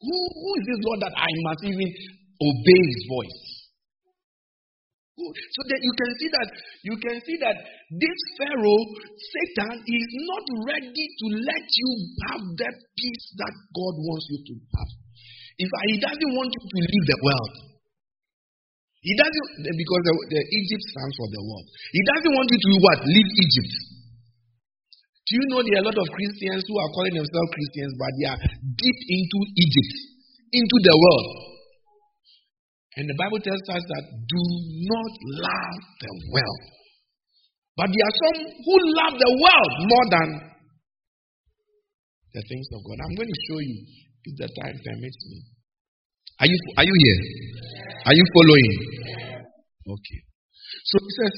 Who, 0.01 0.17
who 0.29 0.49
is 0.61 0.65
this 0.69 0.81
Lord 0.85 0.99
that 1.01 1.15
I 1.17 1.31
must 1.41 1.61
even 1.65 1.89
obey 2.37 2.81
his 2.85 3.03
voice? 3.09 3.57
So 5.17 5.61
that 5.65 5.81
you 5.81 5.93
can 5.97 6.11
see 6.21 6.29
that 6.29 6.49
you 6.85 6.95
can 7.01 7.17
see 7.25 7.37
that 7.41 7.57
this 7.89 8.19
Pharaoh, 8.37 8.83
Satan, 9.17 9.81
is 9.81 10.07
not 10.29 10.45
ready 10.69 11.05
to 11.09 11.25
let 11.41 11.65
you 11.65 11.89
have 12.29 12.45
that 12.61 12.75
peace 12.93 13.25
that 13.41 13.53
God 13.73 13.97
wants 13.97 14.29
you 14.29 14.39
to 14.45 14.53
have. 14.77 14.89
Fact, 15.57 15.89
he 15.89 15.97
doesn't 15.97 16.33
want 16.37 16.53
you 16.53 16.63
to 16.69 16.77
leave 16.85 17.05
the 17.09 17.19
world. 17.25 17.53
He 19.05 19.13
doesn't, 19.13 19.49
because 19.77 20.01
the, 20.03 20.13
the 20.33 20.41
Egypt 20.41 20.83
stands 20.89 21.15
for 21.15 21.27
the 21.29 21.41
world. 21.41 21.67
He 21.93 22.01
doesn't 22.01 22.33
want 22.33 22.47
you 22.49 22.59
to 22.59 22.71
what? 22.81 22.99
Leave 23.05 23.29
Egypt. 23.29 23.73
Do 25.27 25.31
you 25.35 25.45
know 25.51 25.59
there 25.59 25.77
are 25.79 25.85
a 25.85 25.89
lot 25.91 25.99
of 25.99 26.07
Christians 26.07 26.63
who 26.65 26.75
are 26.79 26.91
calling 26.95 27.15
themselves 27.19 27.49
Christians, 27.51 27.91
but 27.99 28.11
they 28.15 28.27
are 28.31 28.39
deep 28.79 28.99
into 29.11 29.39
Egypt, 29.59 29.93
into 30.55 30.77
the 30.87 30.95
world. 30.95 31.27
And 32.97 33.05
the 33.05 33.17
Bible 33.19 33.37
tells 33.43 33.61
us 33.69 33.83
that 33.85 34.03
do 34.25 34.41
not 34.89 35.11
love 35.45 35.77
the 36.01 36.11
world. 36.33 36.63
But 37.77 37.93
there 37.93 38.05
are 38.09 38.17
some 38.17 38.39
who 38.41 38.75
love 38.97 39.13
the 39.21 39.31
world 39.37 39.73
more 39.85 40.05
than 40.09 40.27
the 42.33 42.41
things 42.41 42.67
of 42.73 42.81
God. 42.81 42.97
I'm 43.05 43.13
going 43.13 43.29
to 43.29 43.41
show 43.51 43.59
you 43.61 43.77
if 44.25 44.33
the 44.41 44.49
time 44.63 44.77
permits 44.81 45.21
me. 45.29 45.56
Are 46.39 46.45
you, 46.47 46.57
are 46.77 46.85
you 46.85 46.95
here? 47.01 47.19
Are 48.05 48.15
you 48.15 48.25
following? 48.33 48.73
Okay. 49.89 50.19
So 50.85 50.95
he 51.01 51.11
says, 51.17 51.33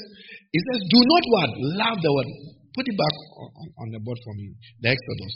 he 0.51 0.59
says, 0.59 0.79
do 0.91 0.99
not 0.99 1.23
what? 1.31 1.49
Love 1.79 1.97
the 2.03 2.11
word. 2.11 2.29
Put 2.75 2.85
it 2.85 2.97
back 2.97 3.15
on, 3.39 3.67
on 3.81 3.87
the 3.95 4.01
board 4.03 4.19
for 4.21 4.33
me. 4.35 4.53
The 4.81 4.89
Exodus. 4.93 5.33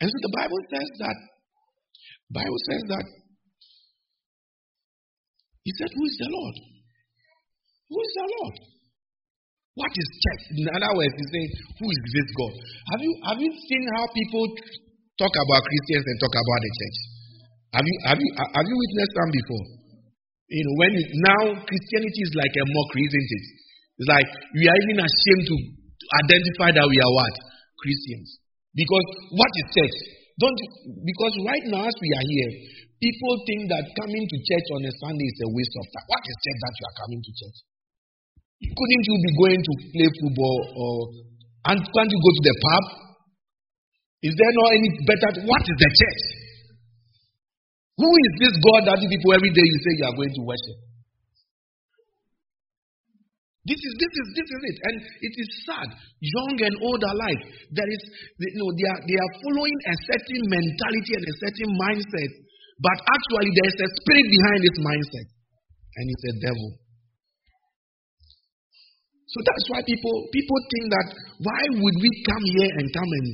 And 0.00 0.08
so 0.08 0.16
the 0.22 0.32
Bible 0.32 0.60
says 0.72 0.88
that, 1.04 1.16
Bible 2.30 2.60
says 2.70 2.82
that, 2.88 3.06
he 5.64 5.72
said, 5.76 5.90
who 5.92 6.04
is 6.06 6.16
the 6.16 6.30
Lord? 6.30 6.56
Who 7.90 7.98
is 8.00 8.12
the 8.16 8.26
Lord? 8.38 8.56
What 9.74 9.92
is 9.92 10.08
church? 10.22 10.42
In 10.60 10.66
other 10.70 10.92
words, 10.96 11.14
you 11.14 11.28
say, 11.30 11.44
who 11.78 11.86
is 11.90 12.00
this 12.10 12.28
God? 12.36 12.54
Have 12.94 13.02
you 13.02 13.12
have 13.26 13.40
you 13.40 13.50
seen 13.54 13.84
how 13.96 14.04
people 14.12 14.44
talk 15.16 15.30
about 15.30 15.62
Christians 15.62 16.04
and 16.04 16.16
talk 16.20 16.34
about 16.34 16.60
the 16.60 16.72
church? 16.74 16.98
Have 17.70 17.86
you 17.86 17.96
have 18.02 18.18
you 18.18 18.30
have 18.34 18.66
you 18.66 18.76
witnessed 18.76 19.14
them 19.14 19.30
before? 19.30 19.64
You 20.50 20.62
know, 20.66 20.76
when 20.82 20.92
now 21.30 21.42
Christianity 21.62 22.20
is 22.26 22.34
like 22.34 22.54
a 22.58 22.64
mockery, 22.66 23.06
isn't 23.06 23.30
it? 23.30 23.44
It's 24.02 24.10
like 24.10 24.28
we 24.58 24.66
are 24.66 24.78
even 24.90 24.98
ashamed 25.06 25.44
to 25.46 25.56
identify 26.26 26.74
that 26.74 26.86
we 26.90 26.98
are 26.98 27.12
what? 27.14 27.34
Christians. 27.78 28.42
Because 28.74 29.06
what 29.38 29.52
is 29.54 29.66
church? 29.70 29.96
Don't 30.42 30.58
because 31.06 31.34
right 31.46 31.64
now 31.70 31.86
as 31.86 31.96
we 32.02 32.10
are 32.10 32.26
here, 32.26 32.50
people 32.98 33.34
think 33.46 33.70
that 33.70 33.86
coming 34.02 34.24
to 34.26 34.36
church 34.42 34.66
on 34.74 34.82
a 34.82 34.92
Sunday 34.98 35.26
is 35.30 35.38
a 35.46 35.48
waste 35.54 35.74
of 35.78 35.86
time. 35.94 36.06
What 36.10 36.22
is 36.26 36.34
church 36.42 36.58
that 36.58 36.74
you 36.74 36.84
are 36.90 36.96
coming 37.06 37.20
to 37.22 37.32
church? 37.38 37.58
Couldn't 38.66 39.04
you 39.06 39.16
be 39.22 39.32
going 39.38 39.62
to 39.62 39.72
play 39.94 40.08
football 40.18 40.58
or 40.74 40.94
and 41.70 41.78
can't 41.78 42.10
you 42.10 42.18
go 42.18 42.30
to 42.34 42.42
the 42.42 42.56
pub? 42.66 42.84
Is 44.26 44.34
there 44.34 44.54
not 44.58 44.68
any 44.74 44.90
better? 45.06 45.30
What 45.46 45.62
is 45.62 45.76
the 45.78 45.90
church? 45.94 46.22
Who 47.98 48.08
is 48.10 48.32
this 48.38 48.54
God 48.60 48.82
that 48.86 48.98
you 49.02 49.08
people 49.10 49.32
every 49.34 49.50
day 49.50 49.66
you 49.66 49.78
say 49.82 49.92
you 49.98 50.06
are 50.06 50.16
going 50.16 50.34
to 50.36 50.42
worship? 50.46 50.78
This 53.60 53.76
is 53.76 53.92
this 54.00 54.12
is 54.16 54.26
this 54.40 54.48
is 54.48 54.62
it, 54.72 54.76
and 54.88 54.96
it 55.20 55.34
is 55.36 55.48
sad. 55.68 55.88
Young 56.18 56.56
and 56.64 56.74
old 56.80 57.02
alike. 57.04 57.44
There 57.68 57.90
is 57.92 58.02
you 58.40 58.56
know 58.56 58.72
they 58.72 58.88
are 58.88 59.00
they 59.04 59.18
are 59.20 59.32
following 59.44 59.78
a 59.84 59.94
certain 60.08 60.42
mentality 60.48 61.12
and 61.12 61.24
a 61.28 61.34
certain 61.44 61.70
mindset, 61.76 62.30
but 62.80 62.98
actually 63.04 63.52
there 63.52 63.68
is 63.68 63.78
a 63.84 63.88
spirit 64.00 64.26
behind 64.32 64.60
this 64.64 64.78
mindset, 64.80 65.26
and 65.28 66.04
it's 66.08 66.24
a 66.24 66.34
devil. 66.40 66.68
So 69.28 69.38
that's 69.44 69.66
why 69.70 69.80
people 69.84 70.14
people 70.32 70.58
think 70.72 70.86
that 70.96 71.08
why 71.44 71.62
would 71.84 71.96
we 72.00 72.10
come 72.26 72.44
here 72.56 72.72
and 72.80 72.86
come 72.96 73.10
and 73.12 73.28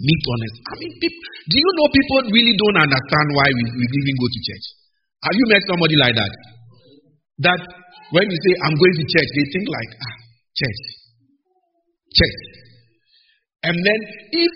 meet 0.00 0.22
on 0.28 0.38
us? 0.44 0.54
I 0.68 0.74
mean, 0.80 0.92
people, 1.00 1.22
do 1.48 1.56
you 1.56 1.70
know 1.76 1.86
people 1.88 2.20
really 2.32 2.54
don't 2.56 2.78
understand 2.84 3.28
why 3.32 3.46
we, 3.52 3.62
we 3.76 3.84
even 3.84 4.16
go 4.16 4.28
to 4.28 4.40
church? 4.44 4.66
Have 5.24 5.36
you 5.36 5.46
met 5.48 5.62
somebody 5.64 5.96
like 5.96 6.14
that? 6.16 6.32
That 7.44 7.60
when 8.12 8.24
you 8.28 8.38
say, 8.44 8.52
I'm 8.64 8.76
going 8.76 8.96
to 8.96 9.04
church, 9.04 9.28
they 9.34 9.46
think 9.52 9.66
like, 9.68 9.90
ah, 9.96 10.16
church. 10.56 10.80
Church. 12.12 12.40
And 13.66 13.76
then 13.76 14.00
if 14.30 14.52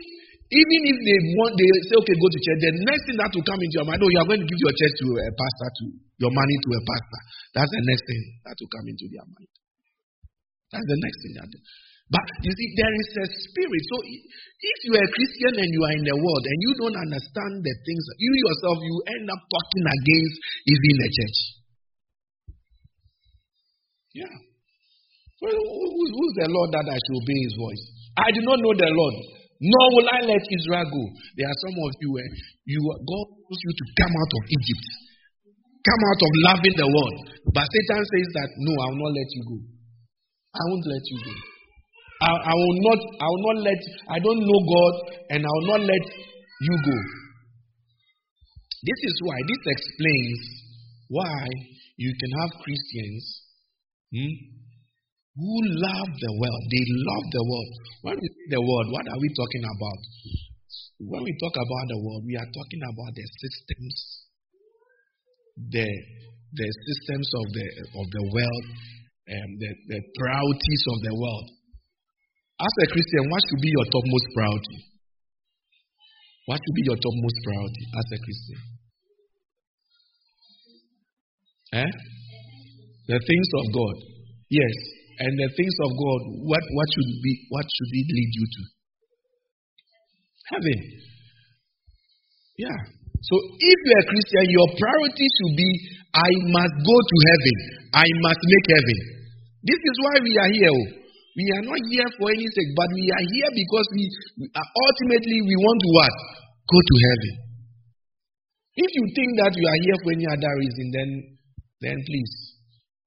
even 0.51 0.81
if 0.83 0.99
they 1.07 1.19
want 1.39 1.55
they 1.55 1.67
say, 1.87 1.95
okay, 1.95 2.17
go 2.19 2.27
to 2.27 2.41
church, 2.43 2.59
the 2.59 2.73
next 2.83 3.07
thing 3.07 3.19
that 3.23 3.31
will 3.31 3.47
come 3.47 3.63
into 3.63 3.77
your 3.79 3.87
mind, 3.87 4.03
oh, 4.03 4.11
you 4.11 4.19
are 4.19 4.27
going 4.27 4.43
to 4.43 4.49
give 4.51 4.59
your 4.59 4.75
church 4.75 4.95
to 4.99 5.07
a 5.23 5.31
pastor 5.31 5.69
to 5.79 5.85
your 6.19 6.33
money 6.35 6.57
to 6.59 6.69
a 6.75 6.81
pastor. 6.83 7.21
That's 7.55 7.71
the 7.71 7.83
next 7.87 8.03
thing 8.07 8.23
that 8.43 8.55
will 8.59 8.73
come 8.75 8.87
into 8.91 9.07
their 9.15 9.27
mind. 9.31 9.51
That's 10.75 10.87
the 10.91 10.99
next 10.99 11.19
thing 11.23 11.35
that 11.39 11.51
but 12.11 12.27
you 12.43 12.51
see, 12.51 12.69
there 12.75 12.95
is 12.99 13.11
a 13.23 13.27
spirit. 13.47 13.83
So 13.87 13.97
if 14.03 14.79
you 14.83 14.93
are 14.99 15.07
a 15.07 15.15
Christian 15.15 15.55
and 15.63 15.71
you 15.71 15.83
are 15.87 15.95
in 15.95 16.03
the 16.03 16.19
world 16.19 16.43
and 16.43 16.59
you 16.59 16.73
don't 16.83 16.99
understand 16.99 17.63
the 17.63 17.75
things, 17.87 18.03
you 18.19 18.33
yourself, 18.35 18.83
you 18.83 18.97
end 19.15 19.31
up 19.31 19.39
talking 19.39 19.87
against 19.87 20.37
even 20.67 20.95
the 20.99 21.11
church. 21.15 21.39
Yeah. 24.19 24.37
Well, 25.39 25.55
who, 25.55 26.03
who's 26.11 26.35
the 26.35 26.51
Lord 26.51 26.75
that 26.75 26.87
I 26.91 26.99
should 26.99 27.19
obey 27.23 27.41
his 27.47 27.55
voice? 27.55 27.85
I 28.19 28.29
do 28.35 28.43
not 28.43 28.59
know 28.59 28.75
the 28.75 28.91
Lord, 28.91 29.17
nor 29.63 29.87
will 29.95 30.09
I 30.11 30.21
let 30.27 30.43
Israel 30.51 30.91
go. 30.91 31.03
There 31.39 31.47
are 31.47 31.59
some 31.63 31.79
of 31.79 31.95
you 32.03 32.11
where 32.11 32.31
you 32.67 32.83
God 32.91 33.27
wants 33.39 33.63
you 33.63 33.73
to 33.73 33.85
come 34.03 34.15
out 34.19 34.33
of 34.35 34.43
Egypt, 34.51 34.87
come 35.87 36.03
out 36.11 36.21
of 36.27 36.31
loving 36.43 36.75
the 36.75 36.89
world. 36.91 37.17
But 37.55 37.71
Satan 37.71 38.03
says 38.03 38.29
that 38.35 38.51
no, 38.67 38.73
I 38.83 38.87
will 38.91 39.03
not 39.07 39.15
let 39.15 39.31
you 39.31 39.43
go. 39.47 39.57
I 40.59 40.63
won't 40.75 40.87
let 40.91 41.05
you 41.07 41.19
go. 41.23 41.35
I, 42.21 42.31
I 42.31 42.55
will 42.55 42.79
not. 42.85 43.01
I 43.01 43.27
will 43.29 43.45
not 43.55 43.59
let. 43.65 43.81
I 44.09 44.19
don't 44.19 44.43
know 44.45 44.61
God, 44.69 44.95
and 45.31 45.41
I 45.45 45.51
will 45.51 45.69
not 45.79 45.81
let 45.81 46.05
you 46.61 46.75
go. 46.85 46.99
This 48.83 49.01
is 49.05 49.17
why. 49.25 49.37
This 49.49 49.63
explains 49.67 50.41
why 51.09 51.45
you 51.97 52.13
can 52.21 52.31
have 52.41 52.51
Christians 52.65 53.41
Hmm? 54.11 54.35
Who 55.39 55.55
love 55.87 56.11
the 56.19 56.33
world. 56.35 56.63
They 56.67 56.85
love 57.07 57.27
the 57.31 57.45
world. 57.47 57.73
When 58.03 58.17
we 58.19 58.27
say 58.27 58.47
the 58.59 58.63
world, 58.63 58.87
what 58.91 59.07
are 59.07 59.21
we 59.23 59.31
talking 59.31 59.63
about? 59.63 60.01
When 60.99 61.23
we 61.23 61.33
talk 61.39 61.55
about 61.55 61.85
the 61.87 62.01
world, 62.03 62.27
we 62.27 62.35
are 62.35 62.51
talking 62.51 62.83
about 62.83 63.13
the 63.15 63.27
systems, 63.39 63.95
the 65.71 65.89
the 66.51 66.69
systems 66.91 67.29
of 67.39 67.47
the 67.55 67.67
of 68.03 68.07
the 68.11 68.25
world, 68.35 68.65
and 69.31 69.49
the, 69.63 69.71
the 69.95 70.01
priorities 70.19 70.83
of 70.91 70.99
the 71.07 71.15
world. 71.15 71.47
As 72.61 72.75
a 72.85 72.87
Christian, 72.93 73.25
what 73.33 73.41
should 73.49 73.63
be 73.65 73.73
your 73.73 73.87
topmost 73.89 74.27
priority? 74.37 74.79
What 76.45 76.61
should 76.61 76.77
be 76.77 76.85
your 76.93 77.01
topmost 77.01 77.39
priority 77.41 77.85
as 77.97 78.07
a 78.13 78.19
Christian? 78.21 78.61
Eh? 81.81 81.93
The 83.09 83.19
things 83.25 83.49
of 83.57 83.65
God. 83.73 83.97
Yes. 84.53 84.77
And 85.25 85.33
the 85.41 85.49
things 85.57 85.77
of 85.89 85.91
God, 85.97 86.21
what, 86.45 86.65
what 86.77 86.89
should 86.93 87.11
be 87.25 87.33
what 87.49 87.65
should 87.65 87.91
it 87.97 88.09
lead 88.13 88.31
you 88.37 88.47
to? 88.47 88.63
Heaven. 90.53 90.79
Yeah. 92.61 92.79
So 93.25 93.35
if 93.57 93.79
you're 93.89 94.05
a 94.05 94.09
Christian, 94.11 94.45
your 94.53 94.69
priority 94.77 95.27
should 95.33 95.55
be 95.57 95.71
I 96.13 96.31
must 96.51 96.75
go 96.83 96.97
to 96.99 97.17
heaven. 97.25 97.57
I 97.95 98.07
must 98.21 98.43
make 98.43 98.67
heaven. 98.69 98.99
This 99.65 99.81
is 99.81 99.97
why 100.03 100.15
we 100.25 100.33
are 100.37 100.51
here. 100.53 101.00
We 101.41 101.49
are 101.57 101.65
not 101.73 101.81
here 101.89 102.11
for 102.21 102.29
any 102.29 102.49
sake, 102.53 102.71
but 102.77 102.89
we 102.93 103.05
are 103.09 103.25
here 103.33 103.51
because 103.57 103.87
we, 103.97 104.05
we 104.45 104.47
ultimately 104.53 105.39
we 105.41 105.57
want 105.57 105.79
to 105.81 105.91
what? 105.97 106.15
Go 106.69 106.79
to 106.85 106.97
heaven. 107.01 107.33
If 108.77 108.91
you 108.93 109.05
think 109.17 109.31
that 109.41 109.53
you 109.57 109.65
are 109.65 109.81
here 109.89 109.99
for 110.05 110.11
any 110.13 110.29
other 110.29 110.53
reason, 110.61 110.87
then 110.93 111.09
then 111.81 111.97
please 111.97 112.35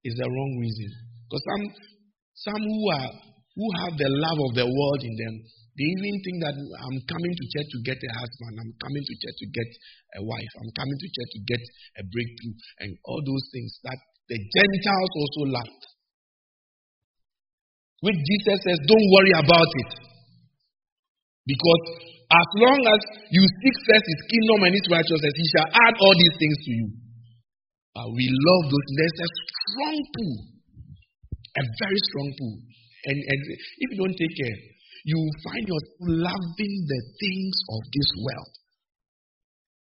is 0.10 0.18
the 0.18 0.26
wrong 0.26 0.52
reason. 0.58 0.90
Because 1.30 1.44
some 1.46 1.64
some 2.42 2.64
who 2.66 2.82
are 2.98 3.10
who 3.54 3.66
have 3.86 3.94
the 4.02 4.10
love 4.10 4.40
of 4.50 4.52
the 4.58 4.66
world 4.66 5.02
in 5.06 5.14
them, 5.14 5.34
they 5.78 5.86
even 5.94 6.16
think 6.26 6.38
that 6.42 6.58
I'm 6.58 7.00
coming 7.06 7.34
to 7.38 7.46
church 7.54 7.70
to 7.70 7.80
get 7.86 8.02
a 8.02 8.12
husband, 8.18 8.54
I'm 8.58 8.74
coming 8.82 9.04
to 9.06 9.14
church 9.14 9.38
to 9.46 9.48
get 9.54 9.70
a 10.18 10.22
wife, 10.26 10.54
I'm 10.58 10.74
coming 10.74 10.98
to 10.98 11.08
church 11.14 11.32
to 11.38 11.42
get 11.54 11.64
a 12.02 12.04
breakthrough, 12.10 12.56
and 12.82 12.90
all 13.06 13.22
those 13.22 13.46
things 13.54 13.78
that 13.86 14.00
the 14.26 14.42
Gentiles 14.42 15.14
also 15.22 15.42
lacked. 15.54 15.93
Which 18.04 18.20
Jesus 18.20 18.60
says, 18.68 18.80
Don't 18.84 19.08
worry 19.16 19.32
about 19.40 19.72
it. 19.80 19.92
Because 21.48 21.84
as 22.28 22.48
long 22.60 22.80
as 22.84 23.02
you 23.32 23.44
seek 23.48 23.76
first 23.88 24.04
his 24.04 24.22
kingdom 24.28 24.60
and 24.68 24.74
his 24.76 24.88
righteousness, 24.92 25.36
he 25.40 25.48
shall 25.56 25.70
add 25.72 25.96
all 25.96 26.16
these 26.16 26.36
things 26.36 26.58
to 26.68 26.72
you. 26.72 26.88
Uh, 27.96 28.10
we 28.12 28.26
love 28.28 28.64
those. 28.68 28.88
There's 28.92 29.20
a 29.24 29.30
strong 29.32 29.98
pull, 30.18 30.36
a 31.56 31.64
very 31.64 32.02
strong 32.12 32.28
pull. 32.36 32.56
And, 33.08 33.18
and 33.20 33.40
if 33.56 33.88
you 33.96 33.98
don't 34.00 34.18
take 34.20 34.36
care, 34.36 34.58
you 35.08 35.16
will 35.20 35.38
find 35.48 35.64
yourself 35.64 36.00
loving 36.28 36.76
the 36.88 37.02
things 37.24 37.56
of 37.72 37.82
this 37.88 38.10
world. 38.20 38.54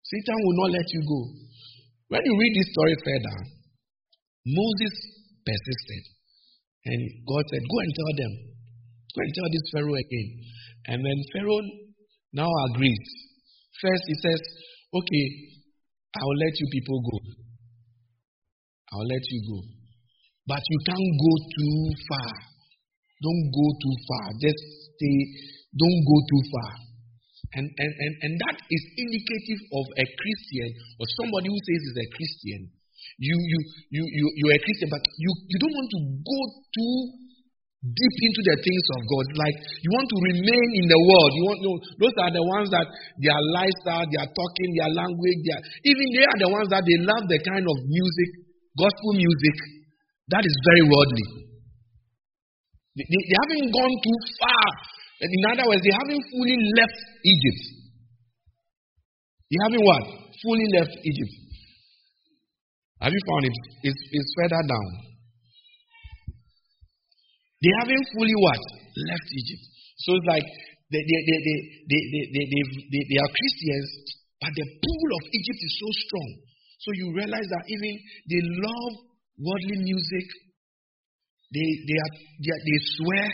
Satan 0.04 0.40
will 0.44 0.58
not 0.68 0.72
let 0.76 0.88
you 0.92 1.02
go. 1.08 1.20
When 2.12 2.22
you 2.28 2.34
read 2.36 2.54
this 2.60 2.70
story 2.76 2.96
further, 3.08 3.38
Moses 4.52 4.94
persisted. 5.48 6.21
And 6.86 7.02
God 7.28 7.44
said, 7.50 7.64
Go 7.66 7.78
and 7.80 7.94
tell 7.94 8.14
them. 8.18 8.34
Go 9.14 9.20
and 9.22 9.34
tell 9.36 9.50
this 9.52 9.66
Pharaoh 9.74 10.00
again. 10.00 10.30
And 10.88 11.00
then 11.06 11.20
Pharaoh 11.34 11.62
now 12.34 12.50
agrees. 12.72 13.10
First, 13.82 14.04
he 14.08 14.16
says, 14.18 14.42
Okay, 14.94 15.26
I 16.16 16.22
will 16.26 16.40
let 16.42 16.54
you 16.58 16.68
people 16.72 17.00
go. 17.06 17.18
I'll 18.92 19.08
let 19.08 19.24
you 19.24 19.40
go. 19.48 19.60
But 20.48 20.64
you 20.68 20.80
can't 20.84 21.12
go 21.22 21.32
too 21.38 21.78
far. 22.10 22.34
Don't 23.22 23.46
go 23.54 23.66
too 23.78 23.96
far. 24.10 24.26
Just 24.42 24.62
stay. 24.98 25.18
Don't 25.78 26.02
go 26.04 26.18
too 26.28 26.44
far. 26.52 26.72
And, 27.54 27.68
and, 27.68 27.94
and, 28.00 28.14
and 28.24 28.34
that 28.48 28.58
is 28.64 28.84
indicative 28.96 29.62
of 29.76 29.86
a 30.00 30.06
Christian 30.08 30.70
or 31.00 31.06
somebody 31.20 31.52
who 31.52 31.60
says 31.60 31.82
he's 31.84 32.00
a 32.00 32.10
Christian. 32.16 32.62
You, 33.22 33.38
you, 33.38 33.60
you, 33.94 34.04
you, 34.10 34.26
you're 34.34 34.58
a 34.58 34.62
Christian, 34.66 34.90
but 34.90 35.02
you, 35.22 35.30
you 35.46 35.58
don't 35.62 35.76
want 35.78 35.90
to 35.94 36.00
go 36.26 36.40
too 36.74 36.96
deep 37.86 38.16
into 38.26 38.42
the 38.50 38.58
things 38.66 38.86
of 38.98 39.02
God. 39.06 39.26
Like 39.38 39.58
you 39.86 39.90
want 39.94 40.10
to 40.10 40.18
remain 40.34 40.68
in 40.82 40.86
the 40.90 40.98
world. 40.98 41.32
You 41.38 41.44
want 41.46 41.60
you 41.62 41.70
know, 41.70 41.78
those 42.02 42.16
are 42.18 42.34
the 42.34 42.46
ones 42.46 42.70
that 42.74 42.86
their 43.22 43.38
lifestyle, 43.54 44.06
their 44.10 44.26
talking, 44.26 44.70
their 44.74 44.92
language, 44.94 45.40
their 45.46 45.62
even 45.86 46.06
they 46.18 46.26
are 46.26 46.40
the 46.46 46.50
ones 46.50 46.70
that 46.74 46.82
they 46.82 46.98
love 47.06 47.30
the 47.30 47.38
kind 47.46 47.66
of 47.66 47.78
music 47.86 48.42
gospel 48.78 49.12
music, 49.16 49.56
that 50.32 50.44
is 50.46 50.56
very 50.64 50.84
worldly. 50.88 51.28
They, 52.96 53.06
they, 53.08 53.22
they 53.28 53.38
haven't 53.48 53.68
gone 53.72 53.96
too 54.00 54.18
far. 54.40 54.68
In 55.22 55.44
other 55.54 55.66
words, 55.70 55.84
they 55.84 55.94
haven't 55.94 56.24
fully 56.34 56.58
left 56.82 56.98
Egypt. 57.24 57.62
They 59.52 59.60
haven't 59.68 59.84
what? 59.86 60.04
Fully 60.42 60.68
left 60.80 60.94
Egypt. 61.04 61.34
Have 63.02 63.10
you 63.10 63.24
found 63.26 63.44
it? 63.50 63.58
It's, 63.82 64.02
it's 64.14 64.32
further 64.38 64.62
down. 64.62 64.90
They 67.62 67.74
haven't 67.82 68.06
fully 68.14 68.38
what? 68.38 68.62
Left 69.10 69.28
Egypt. 69.34 69.64
So 70.06 70.14
it's 70.18 70.28
like 70.30 70.46
they, 70.94 71.02
they, 71.02 71.20
they, 71.26 71.38
they, 71.42 71.58
they, 71.90 72.02
they, 72.14 72.24
they, 72.30 72.46
they, 72.46 72.64
they, 72.94 73.04
they 73.10 73.20
are 73.22 73.32
Christians, 73.34 73.90
but 74.38 74.52
the 74.54 74.66
pull 74.66 75.10
of 75.18 75.24
Egypt 75.34 75.60
is 75.62 75.74
so 75.82 75.90
strong. 76.06 76.30
So 76.82 76.90
you 76.98 77.08
realize 77.14 77.46
that 77.50 77.64
even 77.70 77.94
they 78.30 78.42
love 78.42 78.94
worldly 79.38 79.78
music, 79.82 80.28
they, 81.54 81.70
they, 81.86 81.98
are, 81.98 82.14
they, 82.42 82.54
they 82.54 82.80
swear, 83.02 83.26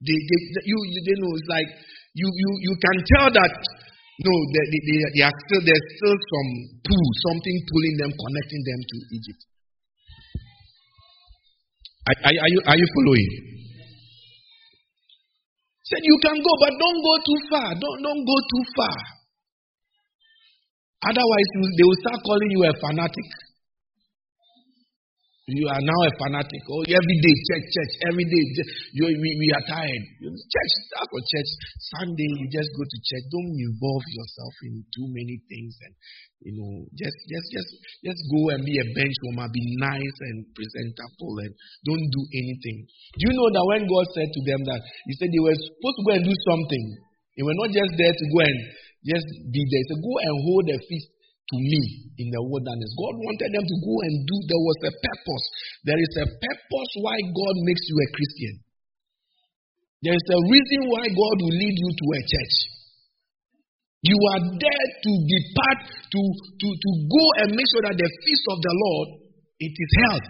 they, 0.00 0.16
they, 0.16 0.38
you, 0.64 0.78
you 0.80 1.16
know, 1.20 1.32
it's 1.36 1.48
like 1.48 1.68
you, 2.12 2.28
you, 2.28 2.50
you 2.60 2.74
can 2.76 2.96
tell 3.16 3.28
that 3.32 3.52
no, 4.22 4.34
they, 4.54 4.64
they, 4.70 4.98
they 5.18 5.24
are 5.26 5.36
still, 5.46 5.62
there's 5.66 5.86
still 5.98 6.16
some 6.16 6.50
pull, 6.86 7.06
something 7.26 7.56
pulling 7.66 7.94
them, 7.98 8.10
connecting 8.14 8.62
them 8.62 8.80
to 8.86 8.96
Egypt. 9.18 9.42
Are, 12.06 12.18
are, 12.26 12.34
are, 12.34 12.50
you, 12.50 12.60
are 12.66 12.78
you 12.78 12.88
following? 12.98 13.30
Said 15.86 16.02
you 16.02 16.18
can 16.22 16.38
go, 16.38 16.52
but 16.62 16.72
don't 16.78 17.00
go 17.02 17.14
too 17.26 17.40
far. 17.50 17.68
Don't, 17.78 17.98
don't 18.02 18.22
go 18.24 18.36
too 18.48 18.64
far. 18.78 18.98
Otherwise, 21.10 21.48
they 21.58 21.86
will 21.86 22.00
start 22.06 22.18
calling 22.22 22.50
you 22.50 22.62
a 22.62 22.72
fanatic. 22.78 23.28
You 25.50 25.66
are 25.66 25.82
now 25.82 26.00
a 26.06 26.12
fanatic. 26.22 26.62
Oh, 26.70 26.86
every 26.86 27.18
day, 27.18 27.34
church, 27.50 27.66
church, 27.74 27.92
every 28.06 28.22
day. 28.30 28.44
You, 28.94 29.10
we, 29.10 29.30
we 29.42 29.48
are 29.50 29.64
tired. 29.66 30.04
Church, 30.22 30.72
start 30.86 31.10
for 31.10 31.18
church. 31.18 31.50
Sunday, 31.98 32.30
you 32.38 32.46
just 32.46 32.70
go 32.78 32.86
to 32.86 32.98
church. 33.02 33.26
Don't 33.26 33.50
involve 33.50 34.06
yourself 34.06 34.54
in 34.70 34.86
too 34.94 35.10
many 35.10 35.42
things, 35.50 35.74
and 35.82 35.94
you 36.46 36.52
know, 36.54 36.86
just, 36.94 37.18
just, 37.26 37.46
just, 37.58 37.70
just 38.06 38.20
go 38.30 38.54
and 38.54 38.62
be 38.62 38.70
a 38.78 38.86
bench 38.94 39.16
warmer. 39.26 39.50
Be 39.50 39.66
nice 39.82 40.16
and 40.30 40.46
presentable, 40.54 41.34
and 41.42 41.50
don't 41.90 42.06
do 42.06 42.22
anything. 42.38 42.86
Do 43.18 43.22
you 43.26 43.34
know 43.34 43.50
that 43.50 43.66
when 43.66 43.82
God 43.90 44.06
said 44.14 44.30
to 44.30 44.40
them 44.46 44.62
that 44.70 44.78
He 45.10 45.12
said 45.18 45.26
they 45.26 45.42
were 45.42 45.58
supposed 45.58 45.98
to 45.98 46.04
go 46.06 46.12
and 46.22 46.22
do 46.22 46.36
something, 46.54 46.84
they 47.34 47.42
were 47.42 47.58
not 47.58 47.74
just 47.74 47.90
there 47.98 48.14
to 48.14 48.26
go 48.30 48.46
and 48.46 48.58
just 49.10 49.26
be 49.50 49.62
there. 49.66 49.82
He 49.82 49.86
said, 49.90 50.06
go 50.06 50.14
and 50.22 50.34
hold 50.46 50.66
a 50.70 50.78
feast 50.86 51.10
to 51.50 51.56
me 51.58 51.82
in 52.22 52.28
the 52.30 52.42
wilderness. 52.46 52.90
God 52.94 53.14
wanted 53.18 53.50
them 53.50 53.66
to 53.66 53.76
go 53.82 53.94
and 54.06 54.14
do, 54.24 54.36
there 54.46 54.62
was 54.62 54.78
a 54.86 54.92
purpose. 54.94 55.46
There 55.84 56.00
is 56.00 56.12
a 56.22 56.26
purpose 56.28 56.90
why 57.02 57.16
God 57.18 57.54
makes 57.66 57.84
you 57.90 57.96
a 57.98 58.08
Christian. 58.14 58.54
There 60.02 60.16
is 60.18 60.28
a 60.30 60.40
reason 60.50 60.80
why 60.90 61.04
God 61.06 61.36
will 61.42 61.56
lead 61.56 61.76
you 61.78 61.90
to 61.94 62.06
a 62.18 62.20
church. 62.26 62.56
You 64.02 64.18
are 64.34 64.42
there 64.58 64.86
to 65.06 65.12
be 65.14 65.38
part, 65.54 65.80
to, 65.86 66.20
to, 66.58 66.68
to 66.74 66.90
go 67.06 67.24
and 67.46 67.54
make 67.54 67.68
sure 67.70 67.86
that 67.86 67.94
the 67.94 68.10
feast 68.26 68.44
of 68.50 68.58
the 68.58 68.74
Lord, 68.74 69.08
it 69.62 69.74
is 69.78 69.92
held. 70.02 70.26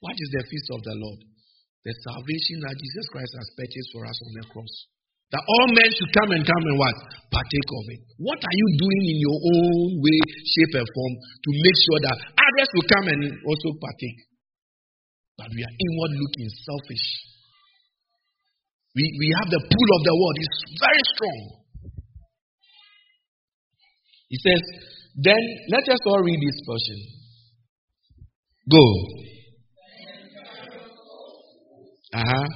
What 0.00 0.16
is 0.16 0.30
the 0.32 0.44
feast 0.48 0.68
of 0.72 0.80
the 0.80 0.96
Lord? 0.96 1.20
The 1.84 1.92
salvation 2.08 2.64
that 2.64 2.80
Jesus 2.80 3.04
Christ 3.12 3.32
has 3.36 3.48
purchased 3.52 3.90
for 3.92 4.08
us 4.08 4.16
on 4.16 4.32
the 4.32 4.44
cross. 4.48 4.74
That 5.34 5.42
all 5.50 5.66
men 5.74 5.90
should 5.90 6.12
come 6.14 6.30
and 6.30 6.46
come 6.46 6.62
and 6.62 6.78
what? 6.78 6.94
Partake 7.26 7.70
of 7.74 7.84
it. 7.90 8.00
What 8.22 8.38
are 8.38 8.54
you 8.54 8.68
doing 8.78 9.02
in 9.10 9.18
your 9.18 9.34
own 9.34 9.98
way, 9.98 10.18
shape, 10.46 10.78
and 10.78 10.86
form 10.86 11.12
to 11.18 11.50
make 11.50 11.78
sure 11.82 11.98
that 12.06 12.16
others 12.38 12.70
will 12.70 12.86
come 12.86 13.06
and 13.10 13.20
also 13.42 13.74
partake? 13.82 14.30
But 15.34 15.50
we 15.50 15.58
are 15.66 15.74
inward 15.74 16.12
looking, 16.22 16.46
selfish. 16.54 17.06
We, 18.94 19.02
we 19.18 19.34
have 19.42 19.50
the 19.50 19.58
pull 19.58 19.90
of 19.98 20.02
the 20.06 20.14
world, 20.14 20.36
it's 20.38 20.60
very 20.78 21.02
strong. 21.02 21.40
He 24.30 24.38
says, 24.38 24.62
then 25.18 25.42
let 25.74 25.82
us 25.82 25.98
all 26.06 26.22
read 26.22 26.38
this 26.38 26.58
portion. 26.62 26.98
Go. 28.70 28.84
Uh 32.14 32.22
huh. 32.22 32.46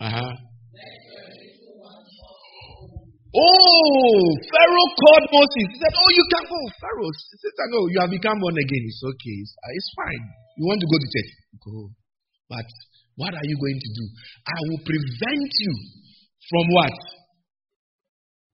Uh-huh. 0.00 0.32
Oh, 3.30 4.22
Pharaoh 4.48 4.90
called 4.96 5.26
Moses. 5.30 5.66
He 5.70 5.76
said, 5.78 5.92
Oh, 5.94 6.10
you 6.16 6.24
can 6.34 6.44
go. 6.50 6.58
Pharaoh 6.80 7.12
he 7.14 7.36
said, 7.38 7.68
No, 7.70 7.86
you 7.92 7.98
have 8.00 8.10
become 8.10 8.40
born 8.40 8.56
again. 8.58 8.84
It's 8.88 9.04
okay. 9.04 9.36
It's, 9.44 9.54
uh, 9.54 9.70
it's 9.76 9.90
fine. 9.94 10.24
You 10.58 10.64
want 10.66 10.80
to 10.80 10.88
go 10.88 10.96
to 10.98 11.08
church? 11.14 11.30
Go. 11.62 11.94
But 12.48 12.66
what 13.20 13.32
are 13.36 13.46
you 13.46 13.54
going 13.60 13.78
to 13.78 13.90
do? 13.94 14.04
I 14.48 14.58
will 14.72 14.82
prevent 14.82 15.52
you 15.62 15.72
from 16.48 16.64
what? 16.74 16.96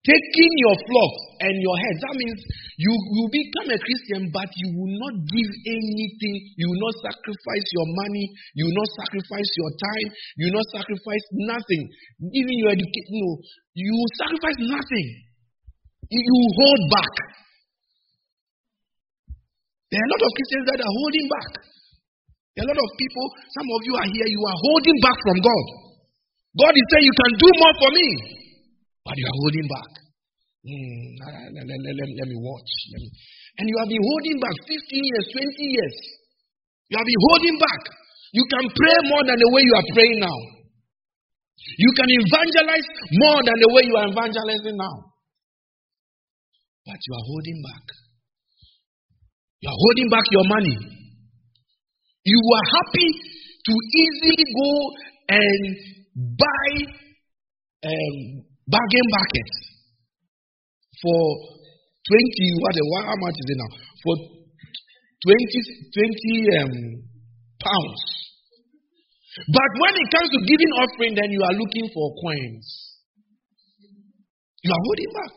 Taking 0.07 0.53
your 0.63 0.77
flock 0.87 1.15
and 1.43 1.55
your 1.59 1.77
head. 1.83 1.97
That 1.99 2.15
means 2.15 2.39
you 2.79 2.95
will 2.95 3.27
become 3.27 3.75
a 3.75 3.79
Christian, 3.83 4.31
but 4.31 4.47
you 4.55 4.69
will 4.71 4.95
not 5.03 5.15
give 5.27 5.51
anything. 5.67 6.37
You 6.55 6.71
will 6.71 6.83
not 6.87 6.95
sacrifice 7.11 7.67
your 7.75 7.89
money. 7.91 8.27
You 8.55 8.71
will 8.71 8.79
not 8.79 8.91
sacrifice 9.03 9.51
your 9.59 9.73
time. 9.75 10.09
You 10.39 10.43
will 10.47 10.59
not 10.63 10.69
sacrifice 10.71 11.25
nothing. 11.51 11.83
Even 12.31 12.55
your 12.63 12.71
education, 12.71 13.15
no, 13.19 13.31
you 13.75 13.91
will 13.91 14.13
sacrifice 14.23 14.59
nothing. 14.63 15.07
You 16.07 16.39
hold 16.55 16.83
back. 16.95 17.15
There 19.91 19.99
are 19.99 20.07
a 20.07 20.13
lot 20.15 20.23
of 20.23 20.31
Christians 20.39 20.65
that 20.71 20.79
are 20.79 20.95
holding 21.03 21.27
back. 21.27 21.51
There 22.55 22.63
are 22.63 22.69
a 22.69 22.73
lot 22.73 22.81
of 22.81 22.91
people, 22.95 23.27
some 23.59 23.69
of 23.69 23.81
you 23.85 23.95
are 23.99 24.09
here, 24.09 24.29
you 24.31 24.43
are 24.47 24.59
holding 24.71 24.99
back 25.03 25.19
from 25.27 25.39
God. 25.43 25.67
God 26.57 26.73
is 26.73 26.87
saying, 26.95 27.05
You 27.05 27.17
can 27.21 27.33
do 27.37 27.49
more 27.59 27.75
for 27.83 27.91
me 27.91 28.09
but 29.07 29.15
you 29.15 29.27
are 29.31 29.39
holding 29.39 29.69
back. 29.71 29.91
Mm, 30.67 31.07
let, 31.23 31.63
let, 31.63 31.79
let, 31.79 32.09
let, 32.11 32.27
me 32.27 32.37
watch. 32.43 32.71
Let 32.91 33.01
me. 33.07 33.09
And 33.63 33.65
you 33.71 33.77
have 33.79 33.87
been 33.87 34.03
holding 34.03 34.39
back 34.43 34.57
15 34.67 34.75
years, 34.75 35.25
20 35.31 35.47
years. 35.79 35.97
You 36.91 36.99
have 36.99 37.07
been 37.07 37.23
holding 37.31 37.57
back. 37.63 37.83
You 38.35 38.45
can 38.51 38.67
pray 38.75 38.97
more 39.07 39.23
than 39.23 39.39
the 39.39 39.51
way 39.55 39.63
you 39.63 39.75
are 39.79 39.89
praying 39.95 40.19
now. 40.19 40.39
You 41.79 41.91
can 41.95 42.11
evangelize 42.11 42.87
more 43.15 43.41
than 43.47 43.57
the 43.63 43.71
way 43.71 43.83
you 43.87 43.95
are 43.95 44.11
evangelizing 44.11 44.75
now. 44.75 44.97
But 46.83 46.99
you 46.99 47.13
are 47.15 47.27
holding 47.31 47.59
back. 47.63 47.87
You 49.63 49.69
are 49.71 49.79
holding 49.87 50.09
back 50.11 50.27
your 50.35 50.47
money. 50.51 50.77
You 52.27 52.41
are 52.43 52.67
happy 52.75 53.11
to 53.71 53.73
easily 54.03 54.45
go 54.51 54.71
and 55.31 55.63
buy 56.43 56.71
um, 57.87 58.56
bargain 58.67 59.07
bucket 59.15 59.51
for 61.03 61.23
20, 62.07 62.63
what, 62.63 62.75
how 63.07 63.19
much 63.19 63.37
is 63.39 63.49
it 63.51 63.59
now? 63.59 63.71
For 64.03 64.15
20, 65.27 65.59
20 65.91 66.63
um, 66.63 66.73
pounds. 67.59 68.03
But 69.37 69.71
when 69.77 69.95
it 70.01 70.09
comes 70.15 70.31
to 70.33 70.41
giving 70.49 70.73
offering, 70.81 71.13
then 71.13 71.29
you 71.29 71.43
are 71.45 71.57
looking 71.59 71.87
for 71.93 72.07
coins. 72.17 72.67
You 74.65 74.71
are 74.73 74.83
holding 74.87 75.13
back. 75.13 75.35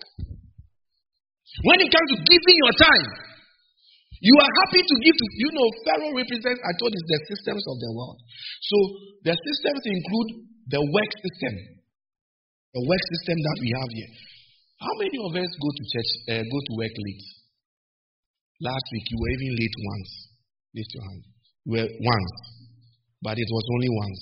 When 1.67 1.77
it 1.83 1.89
comes 1.91 2.07
to 2.15 2.17
giving 2.23 2.57
your 2.63 2.75
time, 2.79 3.07
you 4.19 4.35
are 4.35 4.51
happy 4.63 4.81
to 4.83 4.95
give 5.03 5.15
to, 5.15 5.25
you 5.41 5.49
know, 5.51 5.67
Pharaoh 5.83 6.13
represents, 6.15 6.59
I 6.63 6.71
told 6.79 6.91
you, 6.91 7.03
the 7.03 7.19
systems 7.33 7.63
of 7.65 7.75
the 7.79 7.91
world. 7.95 8.19
So 8.61 8.77
the 9.25 9.35
systems 9.35 9.81
include 9.83 10.29
the 10.69 10.81
work 10.83 11.11
system, 11.23 11.53
the 12.73 12.81
work 12.85 13.03
system 13.17 13.37
that 13.41 13.57
we 13.61 13.69
have 13.73 13.89
here. 13.89 14.11
How 14.79 14.93
many 15.01 15.17
of 15.25 15.31
us 15.35 15.51
go 15.59 15.69
to 15.73 15.83
church, 15.91 16.11
uh, 16.31 16.43
go 16.45 16.59
to 16.61 16.73
work 16.77 16.95
late? 16.95 17.25
Last 18.61 18.85
week 18.93 19.05
you 19.09 19.17
were 19.19 19.31
even 19.33 19.51
late 19.57 19.77
once. 19.83 20.11
Lift 20.75 20.91
your 20.93 21.03
hand. 21.09 21.23
You 21.65 21.71
were 21.73 21.89
once, 21.89 22.33
but 23.21 23.35
it 23.39 23.49
was 23.49 23.65
only 23.73 23.89
once. 23.89 24.21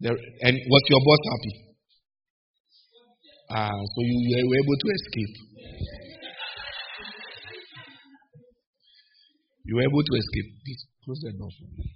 There, 0.00 0.16
and 0.46 0.54
was 0.68 0.82
your 0.88 1.02
boss 1.02 1.22
happy? 1.32 1.54
Ah, 3.48 3.70
so 3.72 3.98
you, 4.02 4.16
you 4.28 4.48
were 4.48 4.60
able 4.60 4.78
to 4.78 4.88
escape. 4.92 5.34
You 9.64 9.74
were 9.76 9.82
able 9.82 10.04
to 10.04 10.14
escape. 10.14 10.48
Please 10.62 10.82
close 11.04 11.20
the 11.22 11.32
door 11.34 11.50
for 11.58 11.66
me. 11.74 11.90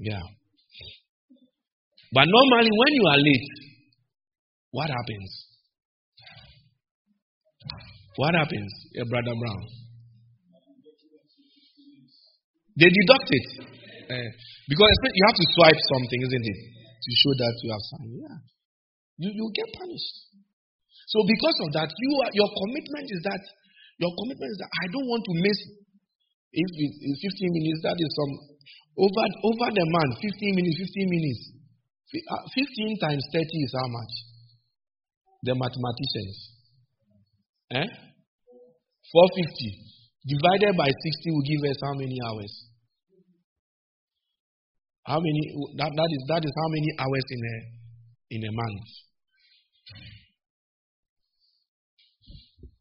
Yeah. 0.00 0.24
But 2.12 2.28
normally, 2.28 2.68
when 2.68 2.92
you 2.92 3.04
are 3.08 3.20
late, 3.24 3.71
what 4.72 4.88
happens? 4.88 5.30
What 8.16 8.34
happens, 8.34 8.72
yeah, 8.92 9.04
Brother 9.08 9.36
Brown? 9.38 9.62
They 12.76 12.88
deduct 12.88 13.28
it. 13.30 13.46
Uh, 14.08 14.30
because 14.68 14.92
you 15.14 15.24
have 15.28 15.38
to 15.38 15.46
swipe 15.56 15.80
something, 15.96 16.20
isn't 16.24 16.46
it? 16.48 16.60
To 17.02 17.10
show 17.20 17.32
that 17.36 17.54
you 17.62 17.68
have 17.72 17.84
signed. 17.92 18.16
Yeah. 18.16 18.38
You, 19.20 19.28
you 19.32 19.46
get 19.54 19.68
punished. 19.76 20.16
So 21.08 21.20
because 21.28 21.58
of 21.64 21.68
that, 21.76 21.88
you 21.92 22.10
are, 22.24 22.30
your 22.32 22.50
commitment 22.50 23.06
is 23.12 23.20
that 23.28 23.42
your 24.00 24.12
commitment 24.16 24.50
is 24.50 24.58
that 24.64 24.72
I 24.72 24.84
don't 24.88 25.08
want 25.08 25.22
to 25.28 25.34
miss 25.36 25.58
if 26.52 26.68
it's 26.68 27.20
15 27.32 27.48
minutes, 27.48 27.80
that 27.80 27.96
is 27.96 28.12
some 28.12 28.32
over 29.00 29.24
over 29.24 29.68
the 29.72 29.86
month, 29.88 30.20
15 30.20 30.52
minutes, 30.52 30.76
15 30.84 31.08
minutes. 31.08 31.42
Uh, 32.12 32.44
15 32.52 33.00
times 33.00 33.24
30 33.32 33.40
is 33.40 33.72
how 33.72 33.88
much? 33.88 34.12
The 35.42 35.54
mathematicians. 35.54 36.36
Eh? 37.74 37.88
450. 39.12 39.92
divided 40.24 40.72
by 40.78 40.86
60 40.86 41.34
will 41.34 41.42
give 41.42 41.62
us 41.66 41.78
how 41.82 41.94
many 41.98 42.16
hours? 42.22 42.52
How 45.02 45.18
many 45.18 45.42
that, 45.82 45.90
that 45.90 46.10
is 46.14 46.22
that 46.30 46.42
is 46.46 46.54
how 46.54 46.68
many 46.70 46.90
hours 46.94 47.26
in 47.26 47.42
a 47.42 47.56
in 48.38 48.40
a 48.46 48.52
month? 48.54 48.86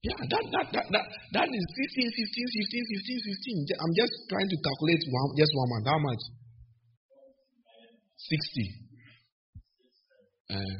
Yeah, 0.05 0.21
that 0.29 0.43
that 0.53 0.65
that 0.69 0.85
that, 0.93 1.05
that 1.33 1.47
is 1.49 1.65
15, 1.97 2.13
15, 2.13 2.61
15, 2.61 2.85
15, 2.93 3.73
15. 3.73 3.81
I'm 3.81 3.93
just 3.97 4.13
trying 4.29 4.49
to 4.53 4.57
calculate 4.61 5.01
one 5.09 5.33
just 5.33 5.49
one 5.57 5.69
month. 5.73 5.85
How 5.89 5.97
much? 5.97 6.23
60. 8.21 8.69
Uh, 10.53 10.77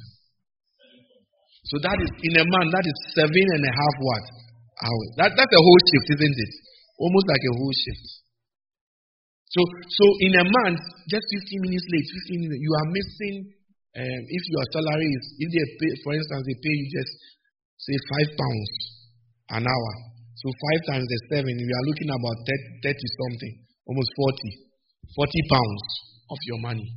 so 1.72 1.80
that 1.80 1.98
is 2.04 2.12
in 2.28 2.36
a 2.36 2.44
month, 2.44 2.70
that 2.76 2.84
is 2.84 2.98
seven 3.16 3.48
and 3.56 3.64
a 3.64 3.72
half 3.72 3.96
what? 4.04 4.26
Hours. 4.84 5.10
That, 5.24 5.30
that's 5.40 5.56
a 5.56 5.64
whole 5.64 5.82
shift, 5.88 6.20
isn't 6.20 6.36
it? 6.36 6.54
Almost 7.00 7.28
like 7.32 7.44
a 7.48 7.54
whole 7.56 7.72
shift. 7.72 8.08
So, 9.56 9.62
so 9.88 10.06
in 10.28 10.36
a 10.36 10.46
month, 10.52 10.84
just 11.08 11.24
15 11.24 11.64
minutes 11.64 11.88
late, 11.88 12.08
15 12.28 12.44
minutes, 12.44 12.60
you 12.60 12.72
are 12.76 12.88
missing. 12.92 13.36
Um, 13.92 14.22
if 14.28 14.44
your 14.52 14.66
salary 14.76 15.08
is, 15.16 15.26
if 15.40 15.50
they 15.52 15.66
pay, 15.80 15.92
for 16.04 16.12
instance, 16.16 16.44
they 16.44 16.58
pay 16.60 16.76
you 16.76 16.88
just 16.92 17.14
say 17.80 17.96
five 18.16 18.30
pounds 18.36 18.72
an 19.56 19.64
hour. 19.68 19.94
So 20.40 20.48
five 20.52 20.82
times 20.92 21.08
the 21.08 21.20
seven, 21.32 21.56
we 21.56 21.72
are 21.72 21.86
looking 21.88 22.12
about 22.12 22.36
30, 22.84 22.84
30 22.84 23.00
something, 23.16 23.54
almost 23.88 24.12
40, 24.16 25.16
40 25.16 25.56
pounds 25.56 25.84
of 26.32 26.40
your 26.48 26.60
money, 26.64 26.88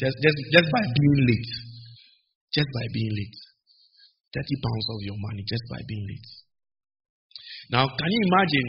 just 0.00 0.16
just 0.24 0.38
just 0.52 0.68
by 0.72 0.84
being 0.84 1.20
late, 1.28 1.52
just 2.52 2.68
by 2.72 2.84
being 2.92 3.12
late. 3.16 3.49
30 4.30 4.64
pounds 4.64 4.86
of 4.94 4.98
your 5.02 5.18
money 5.18 5.42
just 5.46 5.64
by 5.70 5.80
being 5.86 6.06
late. 6.06 6.30
Now, 7.70 7.86
can 7.86 8.10
you 8.10 8.20
imagine? 8.30 8.68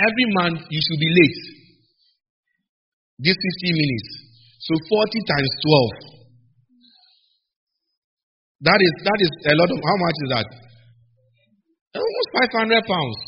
Every 0.00 0.26
month 0.32 0.60
you 0.68 0.80
should 0.80 1.00
be 1.00 1.12
late. 1.12 1.40
This 3.20 3.36
15 3.36 3.80
minutes. 3.80 4.08
So 4.64 4.72
40 4.76 5.20
times 5.28 5.50
12. 6.08 6.20
That 8.60 8.80
is 8.80 8.92
that 9.08 9.18
is 9.24 9.32
a 9.48 9.54
lot 9.56 9.70
of 9.72 9.80
how 9.80 9.96
much 9.96 10.16
is 10.20 10.30
that? 10.36 10.48
Almost 11.96 12.28
500 12.60 12.84
pounds 12.84 13.18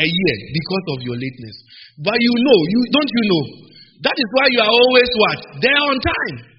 a 0.00 0.06
year 0.08 0.36
because 0.56 0.84
of 0.96 0.98
your 1.04 1.16
lateness. 1.20 1.56
But 2.00 2.16
you 2.16 2.32
know, 2.32 2.58
you 2.72 2.80
don't 2.90 3.12
you 3.12 3.24
know? 3.28 3.44
That 4.08 4.16
is 4.16 4.28
why 4.34 4.46
you 4.50 4.60
are 4.60 4.72
always 4.72 5.10
what? 5.20 5.38
There 5.62 5.82
on 5.84 5.96
time. 6.00 6.53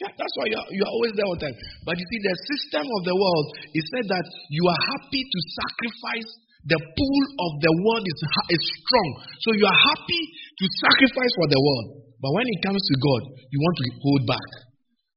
Yeah, 0.00 0.16
that's 0.16 0.34
why 0.40 0.48
you're, 0.48 0.68
you're 0.80 0.92
always 0.96 1.12
there 1.12 1.28
on 1.28 1.36
time. 1.36 1.52
But 1.84 2.00
you 2.00 2.06
see, 2.08 2.20
the 2.24 2.34
system 2.48 2.88
of 2.88 3.02
the 3.04 3.12
world 3.12 3.46
is 3.76 3.84
said 3.92 4.08
that 4.08 4.26
you 4.48 4.64
are 4.64 4.80
happy 4.96 5.22
to 5.28 5.38
sacrifice. 5.60 6.30
The 6.72 6.80
pull 6.80 7.22
of 7.36 7.50
the 7.60 7.72
world 7.84 8.04
is, 8.08 8.18
is 8.56 8.62
strong. 8.80 9.08
So 9.44 9.48
you 9.60 9.64
are 9.68 9.80
happy 9.92 10.22
to 10.56 10.64
sacrifice 10.88 11.32
for 11.36 11.48
the 11.52 11.60
world. 11.60 11.86
But 12.16 12.32
when 12.32 12.48
it 12.48 12.58
comes 12.64 12.80
to 12.80 12.94
God, 12.96 13.22
you 13.52 13.58
want 13.60 13.76
to 13.76 13.86
hold 14.00 14.22
back. 14.24 14.48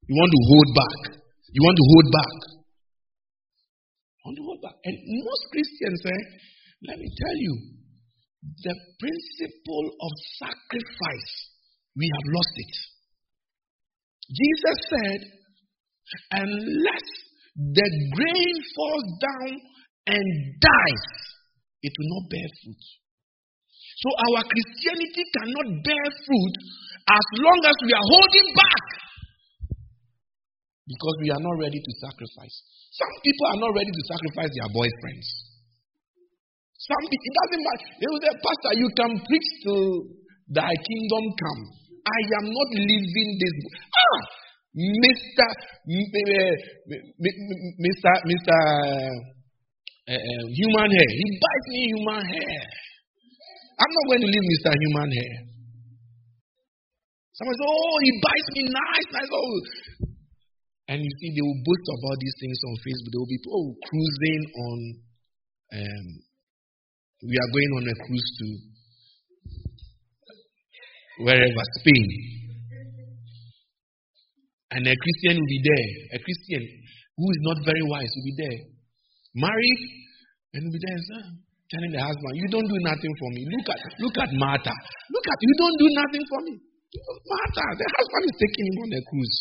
You 0.08 0.16
want 0.20 0.32
to 0.36 0.42
hold 0.52 0.70
back. 0.76 1.00
You 1.52 1.62
want 1.64 1.78
to 1.80 1.86
hold 1.88 2.08
back. 2.12 2.36
You 4.20 4.22
want 4.28 4.36
to 4.36 4.46
hold 4.52 4.62
back. 4.68 4.78
And 4.84 4.96
most 5.00 5.44
Christians, 5.52 6.00
eh, 6.12 6.24
let 6.92 7.00
me 7.00 7.08
tell 7.08 7.38
you, 7.40 7.54
the 8.68 8.76
principle 9.00 9.88
of 9.96 10.12
sacrifice, 10.44 11.32
we 11.96 12.04
have 12.08 12.28
lost 12.36 12.56
it. 12.60 12.93
Jesus 14.32 14.78
said, 14.88 15.20
unless 16.32 17.08
the 17.56 17.88
grain 18.16 18.56
falls 18.76 19.10
down 19.20 19.50
and 20.08 20.26
dies, 20.60 21.08
it 21.84 21.94
will 21.98 22.12
not 22.20 22.26
bear 22.32 22.48
fruit. 22.64 22.84
So 24.04 24.10
our 24.10 24.42
Christianity 24.44 25.24
cannot 25.38 25.68
bear 25.84 26.06
fruit 26.28 26.56
as 27.08 27.26
long 27.40 27.60
as 27.68 27.78
we 27.84 27.92
are 27.94 28.08
holding 28.08 28.48
back. 28.56 28.84
Because 30.84 31.16
we 31.24 31.30
are 31.32 31.40
not 31.40 31.56
ready 31.64 31.80
to 31.80 31.92
sacrifice. 32.04 32.56
Some 32.92 33.14
people 33.24 33.46
are 33.56 33.60
not 33.64 33.72
ready 33.72 33.92
to 33.92 34.04
sacrifice 34.12 34.52
their 34.52 34.70
boyfriends. 34.76 35.28
Some 36.84 37.04
people, 37.08 37.28
it 37.32 37.36
doesn't 37.40 37.64
matter. 37.64 37.90
They 37.96 38.10
will 38.12 38.24
say, 38.28 38.34
Pastor, 38.44 38.74
you 38.76 38.90
can 38.92 39.12
preach 39.24 39.48
till 39.64 39.84
thy 40.52 40.68
kingdom 40.68 41.24
come. 41.40 41.62
I 42.04 42.20
am 42.40 42.46
not 42.52 42.70
living 42.76 43.30
this. 43.40 43.56
Ah, 43.96 44.20
Mr. 44.76 45.48
Mr. 47.80 48.12
Mr. 48.28 48.58
Human 50.08 50.90
hair. 50.92 51.10
He 51.16 51.28
buys 51.40 51.66
me 51.70 51.80
human 51.96 52.26
hair. 52.26 52.62
I'm 53.80 53.92
not 53.94 54.06
going 54.10 54.22
to 54.22 54.28
leave 54.28 54.46
Mr. 54.52 54.72
Human 54.76 55.12
hair. 55.12 55.36
Someone 57.34 57.56
says, 57.58 57.66
Oh, 57.66 57.98
he 58.04 58.12
buys 58.22 58.48
me 58.54 58.64
nice, 58.70 59.08
nice. 59.14 59.32
Oh. 59.34 59.58
And 60.90 61.00
you 61.02 61.12
see, 61.22 61.32
they 61.34 61.42
will 61.42 61.62
boast 61.64 61.88
about 61.88 62.18
these 62.20 62.36
things 62.38 62.60
on 62.68 62.74
Facebook. 62.84 63.12
There 63.16 63.22
will 63.24 63.34
be 63.34 63.42
oh, 63.48 63.68
cruising 63.88 64.44
on. 64.54 64.80
Um, 65.74 66.08
we 67.24 67.36
are 67.40 67.52
going 67.56 67.72
on 67.80 67.84
a 67.88 67.96
cruise 68.04 68.30
to 68.44 68.48
wherever, 71.20 71.64
Spain. 71.82 72.08
And 74.74 74.82
a 74.90 74.96
Christian 74.98 75.38
will 75.38 75.52
be 75.54 75.62
there. 75.62 75.90
A 76.18 76.20
Christian 76.24 76.64
who 77.14 77.26
is 77.30 77.42
not 77.46 77.58
very 77.62 77.86
wise 77.86 78.10
will 78.10 78.26
be 78.26 78.38
there. 78.42 78.60
Married 79.38 79.82
and 80.58 80.66
will 80.66 80.74
be 80.74 80.82
there 80.82 80.98
ah, 81.22 81.30
telling 81.70 81.94
the 81.94 82.02
husband, 82.02 82.34
You 82.42 82.50
don't 82.50 82.66
do 82.66 82.80
nothing 82.82 83.14
for 83.22 83.30
me. 83.38 83.42
Look 83.54 83.68
at 83.70 83.80
look 84.02 84.18
at 84.18 84.30
Martha. 84.34 84.74
Look 85.14 85.26
at 85.30 85.38
you 85.42 85.54
don't 85.62 85.78
do 85.78 85.88
nothing 85.94 86.24
for 86.26 86.40
me. 86.50 86.54
Martha, 87.30 87.66
the 87.78 87.88
husband 87.90 88.24
is 88.30 88.36
taking 88.38 88.66
him 88.70 88.78
on 88.82 88.90
a 88.98 89.02
cruise. 89.10 89.38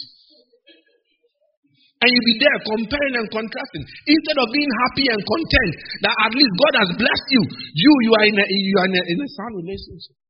And 2.02 2.08
you'll 2.10 2.28
be 2.34 2.36
there 2.42 2.58
comparing 2.66 3.14
and 3.14 3.28
contrasting. 3.30 3.84
Instead 3.86 4.36
of 4.42 4.48
being 4.50 4.72
happy 4.84 5.06
and 5.06 5.20
content 5.22 5.72
that 6.02 6.16
at 6.28 6.32
least 6.34 6.52
God 6.60 6.74
has 6.82 6.90
blessed 6.98 7.28
you, 7.30 7.42
you 7.72 7.92
you 8.04 8.12
are 8.20 8.26
in 8.26 8.36
a 8.36 8.44
you 8.48 8.76
are 8.80 8.88
in 8.90 8.96
a, 9.00 9.02
in 9.16 9.18
a 9.22 9.28
sound 9.32 9.54
relationship. 9.56 10.21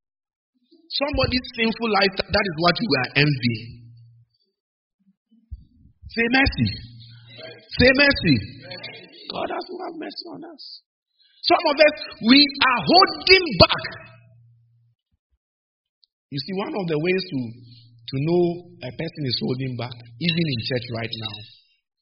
Somebody's 0.92 1.46
sinful 1.56 1.88
life, 1.88 2.14
that 2.20 2.44
is 2.44 2.56
what 2.60 2.76
you 2.76 2.90
are 3.00 3.10
envying. 3.24 3.82
Say 6.12 6.26
mercy. 6.28 6.68
Say 7.80 7.90
mercy. 7.96 8.36
God 9.32 9.48
has 9.48 9.64
to 9.64 9.74
have 9.88 9.94
mercy 9.96 10.24
on 10.36 10.40
us. 10.52 10.62
Some 11.48 11.64
of 11.72 11.76
us, 11.80 11.96
we 12.28 12.38
are 12.44 12.80
holding 12.84 13.46
back. 13.64 13.84
You 16.28 16.38
see, 16.38 16.54
one 16.60 16.76
of 16.76 16.84
the 16.88 16.98
ways 17.00 17.24
to, 17.32 17.38
to 17.40 18.16
know 18.20 18.42
a 18.84 18.92
person 18.92 19.22
is 19.24 19.36
holding 19.40 19.76
back, 19.80 19.96
even 19.96 20.44
in 20.52 20.58
church 20.68 20.86
right 20.92 21.14
now, 21.16 21.36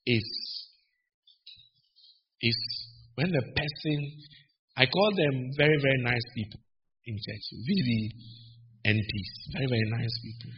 is, 0.07 0.27
is 2.43 2.59
when 3.15 3.31
the 3.31 3.43
person, 3.55 3.97
I 4.77 4.87
call 4.87 5.11
them 5.15 5.35
very, 5.57 5.79
very 5.79 6.03
nice 6.03 6.27
people 6.35 6.61
in 7.07 7.15
church, 7.15 7.45
really 7.55 8.11
NPs, 8.87 9.33
very, 9.53 9.69
very 9.69 9.87
nice 9.93 10.15
people. 10.25 10.53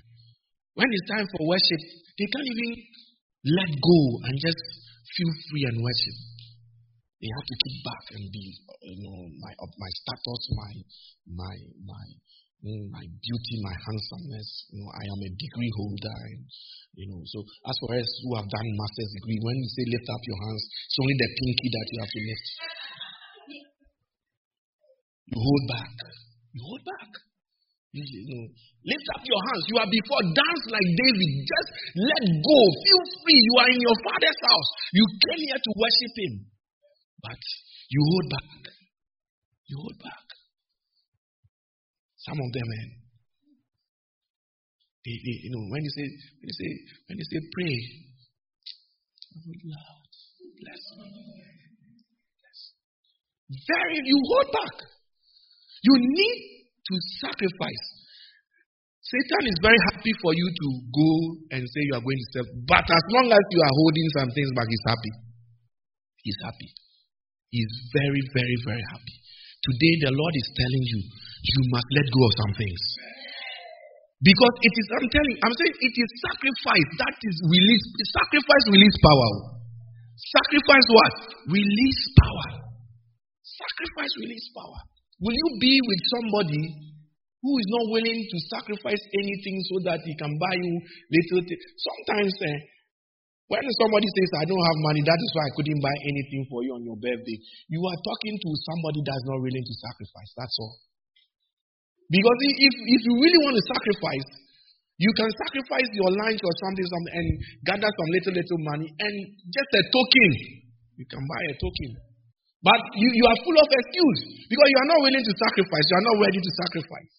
When 0.74 0.88
it's 0.88 1.08
time 1.11 1.26
for 1.37 1.42
worship, 1.46 1.82
they 2.18 2.28
can't 2.30 2.48
even 2.48 2.70
let 3.58 3.70
go 3.74 3.98
and 4.30 4.35
just 4.38 4.62
feel 5.11 5.32
free 5.50 5.64
and 5.68 5.78
worship. 5.82 6.16
They 7.22 7.30
have 7.30 7.46
to 7.46 7.56
keep 7.62 7.76
back 7.87 8.04
and 8.18 8.24
be, 8.35 8.44
you 8.82 8.98
know, 9.06 9.18
my 9.38 9.52
my 9.54 9.90
status, 9.94 10.42
my 10.58 10.72
my 11.38 11.54
my 11.87 12.04
mm, 12.66 12.85
my 12.90 13.04
beauty, 13.06 13.54
my 13.62 13.74
handsomeness. 13.78 14.48
You 14.74 14.82
know, 14.82 14.90
I 14.90 15.04
am 15.06 15.20
a 15.22 15.30
degree 15.30 15.72
holder, 15.78 16.18
and 16.35 16.42
you 16.98 17.06
know. 17.14 17.22
So 17.30 17.46
as 17.70 17.78
for 17.78 17.94
us 17.94 18.11
who 18.26 18.30
have 18.38 18.50
done 18.50 18.68
master's 18.74 19.12
degree, 19.22 19.38
when 19.38 19.54
you 19.54 19.68
say 19.70 19.85
lift 19.87 20.08
up 20.11 20.22
your 20.26 20.40
hands, 20.42 20.62
it's 20.66 20.98
only 20.98 21.16
the 21.18 21.30
pinky 21.30 21.68
that 21.70 21.87
you 21.94 21.98
have 22.02 22.12
to 22.14 22.22
lift. 22.26 22.46
You 25.30 25.38
hold 25.38 25.64
back. 25.70 25.94
You 26.58 26.61
hold 26.66 26.82
back. 26.82 27.11
Lift 27.92 29.07
up 29.12 29.20
your 29.20 29.42
hands. 29.52 29.64
You 29.68 29.76
are 29.76 29.90
before. 29.92 30.24
Dance 30.33 30.64
like 30.72 30.88
David. 30.96 31.31
Just 31.44 31.68
let 32.00 32.24
go. 32.40 32.59
Feel 32.88 33.02
free. 33.20 33.37
You 33.37 33.55
are 33.61 33.68
in 33.68 33.81
your 33.85 33.98
father's 34.00 34.40
house. 34.48 34.70
You 34.96 35.05
came 35.28 35.42
here 35.44 35.61
to 35.61 35.70
worship 35.76 36.12
him. 36.16 36.35
But 37.20 37.42
you 37.92 38.00
hold 38.00 38.26
back. 38.33 38.48
You 39.68 39.76
hold 39.76 39.98
back. 40.00 40.26
Some 42.16 42.40
of 42.40 42.48
them, 42.57 42.64
man. 42.64 42.88
Eh, 45.05 45.11
they, 45.11 45.16
they, 45.20 45.37
you 45.44 45.50
know, 45.52 45.64
when 45.68 45.83
you 45.85 45.92
say, 45.92 46.07
when 46.40 46.48
you 46.48 46.57
say, 46.57 46.70
when 47.11 47.18
you 47.18 47.26
say 47.28 47.40
pray, 47.52 47.76
Lord, 49.68 50.12
bless 50.64 50.83
me. 50.96 51.09
Bless. 52.40 52.61
Very, 53.68 54.00
you 54.00 54.18
hold 54.33 54.48
back. 54.55 54.76
You 55.83 55.94
need 55.98 56.62
to 56.83 56.95
sacrifice. 57.23 57.87
Satan 59.03 59.45
is 59.51 59.59
very 59.61 59.81
happy 59.92 60.14
for 60.23 60.33
you 60.33 60.49
to 60.49 60.66
go 60.88 61.11
and 61.53 61.61
say 61.66 61.81
you 61.90 61.95
are 61.99 62.05
going 62.05 62.16
to 62.16 62.29
serve. 62.33 62.49
But 62.64 62.87
as 62.87 63.05
long 63.12 63.29
as 63.29 63.45
you 63.51 63.61
are 63.61 63.75
holding 63.77 64.09
some 64.16 64.31
things 64.33 64.51
back, 64.57 64.68
he's 64.71 64.87
happy. 64.88 65.12
He's 66.23 66.40
happy. 66.40 66.71
He's 67.53 67.73
very, 67.92 68.23
very, 68.33 68.57
very 68.64 68.85
happy. 68.88 69.16
Today, 69.62 69.95
the 70.09 70.12
Lord 70.16 70.35
is 70.38 70.49
telling 70.55 70.85
you, 70.87 71.01
you 71.03 71.61
must 71.71 71.88
let 71.92 72.07
go 72.09 72.21
of 72.25 72.33
some 72.40 72.55
things. 72.57 72.81
Because 74.23 74.55
it 74.62 74.75
is, 74.79 74.87
I'm 74.95 75.09
telling 75.11 75.37
I'm 75.42 75.55
saying 75.59 75.75
it 75.83 75.95
is 75.99 76.09
sacrifice 76.23 76.88
that 77.03 77.16
is 77.27 77.37
release. 77.42 77.87
Sacrifice 78.23 78.64
release 78.71 78.99
power. 79.03 79.31
Sacrifice 80.14 80.87
what? 80.95 81.14
Release 81.51 82.03
power. 82.23 82.47
Sacrifice 83.42 84.14
release 84.23 84.47
power. 84.55 84.79
Will 85.22 85.38
you 85.38 85.50
be 85.62 85.74
with 85.87 86.02
somebody 86.18 86.62
who 87.42 87.52
is 87.54 87.68
not 87.70 87.87
willing 87.94 88.20
to 88.26 88.38
sacrifice 88.50 89.02
anything 89.22 89.56
so 89.70 89.76
that 89.87 90.02
he 90.02 90.12
can 90.18 90.35
buy 90.35 90.54
you 90.58 90.74
little 90.82 91.42
things? 91.46 91.62
Sometimes 91.78 92.35
eh, 92.42 92.58
when 93.46 93.62
somebody 93.78 94.08
says, 94.18 94.30
I 94.42 94.44
don't 94.50 94.66
have 94.66 94.78
money, 94.82 95.02
that 95.06 95.20
is 95.22 95.30
why 95.38 95.44
I 95.46 95.52
couldn't 95.54 95.78
buy 95.78 95.96
anything 96.11 96.42
for 96.50 96.66
you 96.66 96.74
on 96.74 96.82
your 96.82 96.98
birthday, 96.98 97.38
you 97.70 97.80
are 97.87 97.98
talking 98.02 98.35
to 98.35 98.50
somebody 98.66 99.00
that's 99.06 99.26
not 99.30 99.38
willing 99.38 99.62
to 99.62 99.74
sacrifice. 99.78 100.30
That's 100.35 100.56
all. 100.58 100.74
Because 102.11 102.38
if, 102.42 102.74
if 102.96 103.00
you 103.06 103.14
really 103.14 103.40
want 103.46 103.56
to 103.61 103.64
sacrifice, 103.70 104.28
you 104.98 105.12
can 105.14 105.30
sacrifice 105.38 105.88
your 105.94 106.11
lunch 106.18 106.40
or 106.42 106.54
something, 106.66 106.87
something 106.87 107.14
and 107.14 107.28
gather 107.62 107.90
some 107.90 108.11
little, 108.11 108.35
little 108.37 108.61
money 108.74 108.88
and 108.90 109.14
just 109.54 109.70
a 109.70 109.82
token. 109.87 110.30
You 110.98 111.06
can 111.06 111.22
buy 111.24 111.42
a 111.46 111.54
token. 111.62 112.12
But 112.62 112.79
you, 112.94 113.09
you 113.11 113.27
are 113.27 113.38
full 113.42 113.59
of 113.59 113.68
excuse 113.68 114.46
because 114.46 114.68
you 114.70 114.79
are 114.79 114.90
not 114.94 115.01
willing 115.03 115.25
to 115.27 115.35
sacrifice. 115.35 115.87
You 115.90 115.96
are 115.98 116.07
not 116.07 116.18
ready 116.22 116.38
to 116.38 116.53
sacrifice. 116.62 117.12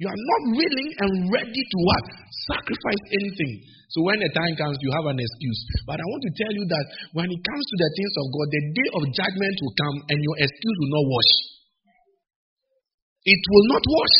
You 0.00 0.08
are 0.08 0.16
not 0.16 0.42
willing 0.56 0.90
and 1.04 1.12
ready 1.28 1.60
to 1.60 1.78
what? 1.84 2.04
Sacrifice 2.48 3.02
anything. 3.20 3.60
So 3.92 4.00
when 4.08 4.16
the 4.16 4.32
time 4.32 4.56
comes, 4.56 4.80
you 4.80 4.88
have 4.96 5.04
an 5.12 5.20
excuse. 5.20 5.60
But 5.84 6.00
I 6.00 6.06
want 6.08 6.24
to 6.24 6.32
tell 6.32 6.54
you 6.56 6.64
that 6.64 6.86
when 7.12 7.28
it 7.28 7.40
comes 7.44 7.64
to 7.68 7.76
the 7.76 7.90
things 7.92 8.14
of 8.16 8.26
God, 8.32 8.46
the 8.48 8.62
day 8.72 8.88
of 8.96 9.02
judgment 9.12 9.56
will 9.60 9.76
come 9.76 9.96
and 10.08 10.18
your 10.24 10.36
excuse 10.40 10.76
will 10.80 10.94
not 10.96 11.06
wash. 11.12 11.32
It 13.28 13.42
will 13.52 13.66
not 13.76 13.84
wash. 13.84 14.16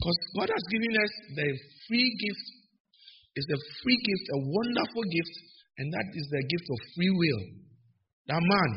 Because 0.00 0.18
God 0.40 0.48
has 0.56 0.64
given 0.72 0.92
us 0.96 1.12
the 1.36 1.48
free 1.84 2.08
gift. 2.16 2.46
It's 3.36 3.52
a 3.52 3.60
free 3.84 4.00
gift, 4.00 4.24
a 4.32 4.40
wonderful 4.48 5.04
gift, 5.04 5.34
and 5.76 5.92
that 5.92 6.08
is 6.16 6.24
the 6.32 6.42
gift 6.48 6.66
of 6.72 6.78
free 6.96 7.12
will. 7.12 7.68
That 8.30 8.38
man, 8.38 8.70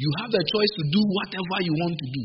you 0.00 0.08
have 0.24 0.32
the 0.32 0.40
choice 0.40 0.72
to 0.80 0.84
do 0.88 1.00
whatever 1.12 1.56
you 1.60 1.76
want 1.76 1.92
to 1.92 2.08
do. 2.08 2.24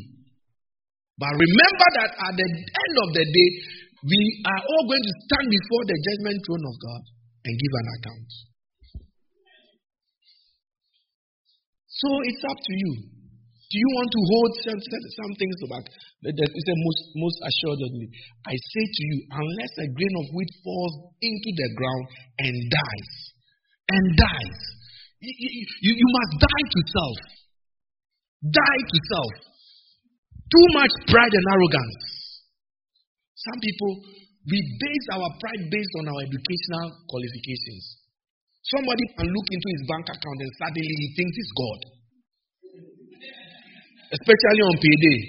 But 1.20 1.36
remember 1.36 1.88
that 2.00 2.12
at 2.16 2.34
the 2.40 2.48
end 2.48 2.96
of 3.04 3.10
the 3.12 3.26
day, 3.28 3.50
we 4.08 4.22
are 4.48 4.62
all 4.64 4.84
going 4.88 5.04
to 5.04 5.14
stand 5.28 5.48
before 5.52 5.84
the 5.92 5.98
judgment 6.00 6.40
throne 6.48 6.64
of 6.64 6.76
God 6.80 7.04
and 7.44 7.54
give 7.60 7.74
an 7.76 7.88
account. 8.00 8.30
So 12.00 12.08
it's 12.32 12.44
up 12.48 12.60
to 12.64 12.74
you. 12.80 12.92
Do 13.70 13.76
you 13.76 13.90
want 14.00 14.10
to 14.10 14.22
hold 14.24 14.52
some, 14.64 14.80
some 14.80 15.34
things 15.36 15.58
back? 15.68 15.84
It's 15.84 16.72
a 16.72 16.78
most, 16.80 17.02
most 17.20 17.38
assuredly. 17.44 18.08
I 18.48 18.56
say 18.56 18.86
to 18.88 19.02
you, 19.04 19.18
unless 19.36 19.74
a 19.84 19.88
grain 19.92 20.16
of 20.16 20.32
wheat 20.32 20.52
falls 20.64 20.96
into 21.20 21.50
the 21.60 21.70
ground 21.76 22.06
and 22.40 22.56
dies, 22.72 23.14
and 23.92 24.06
dies, 24.16 24.79
you, 25.20 25.66
you, 25.84 25.92
you 26.00 26.08
must 26.16 26.32
die 26.40 26.66
to 26.72 26.80
self. 26.88 27.18
Die 28.40 28.82
to 28.88 28.98
self. 29.12 29.34
Too 30.48 30.68
much 30.74 30.94
pride 31.12 31.34
and 31.36 31.48
arrogance. 31.54 32.04
Some 33.36 33.60
people, 33.60 33.92
we 34.48 34.58
base 34.60 35.08
our 35.16 35.30
pride 35.44 35.64
based 35.68 35.94
on 36.00 36.10
our 36.10 36.20
educational 36.24 36.88
qualifications. 37.12 37.84
Somebody 38.80 39.06
can 39.16 39.28
look 39.28 39.48
into 39.52 39.68
his 39.76 39.84
bank 39.88 40.06
account 40.08 40.40
and 40.40 40.52
suddenly 40.60 40.96
he 41.04 41.08
thinks 41.16 41.34
he's 41.36 41.54
God. 41.56 41.80
Especially 44.10 44.64
on 44.66 44.76
payday. 44.80 45.20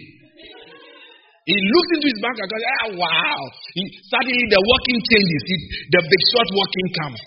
He 1.51 1.57
looks 1.57 1.91
into 1.99 2.09
his 2.15 2.21
bank 2.23 2.37
account, 2.39 2.63
ah, 2.63 2.89
wow. 2.95 3.41
He, 3.75 3.83
suddenly 4.07 4.45
the 4.55 4.61
working 4.63 4.99
changes. 5.03 5.43
He, 5.51 5.57
the 5.91 6.01
big 6.07 6.23
short 6.31 6.49
working 6.55 6.89
comes. 6.95 7.23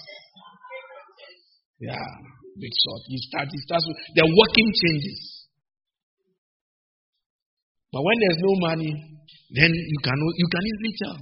Yeah, 1.84 2.08
big 2.60 2.74
short. 2.74 3.02
He 3.10 3.18
starts, 3.30 3.52
he 3.54 3.60
starts, 3.66 3.86
the 3.86 4.26
working 4.26 4.70
changes. 4.74 5.44
But 7.94 8.02
when 8.02 8.18
there's 8.18 8.42
no 8.42 8.54
money, 8.74 8.92
then 9.54 9.70
you 9.70 10.00
can 10.02 10.18
you 10.18 10.48
can 10.50 10.63
easily 10.66 10.94
tell. 10.98 11.18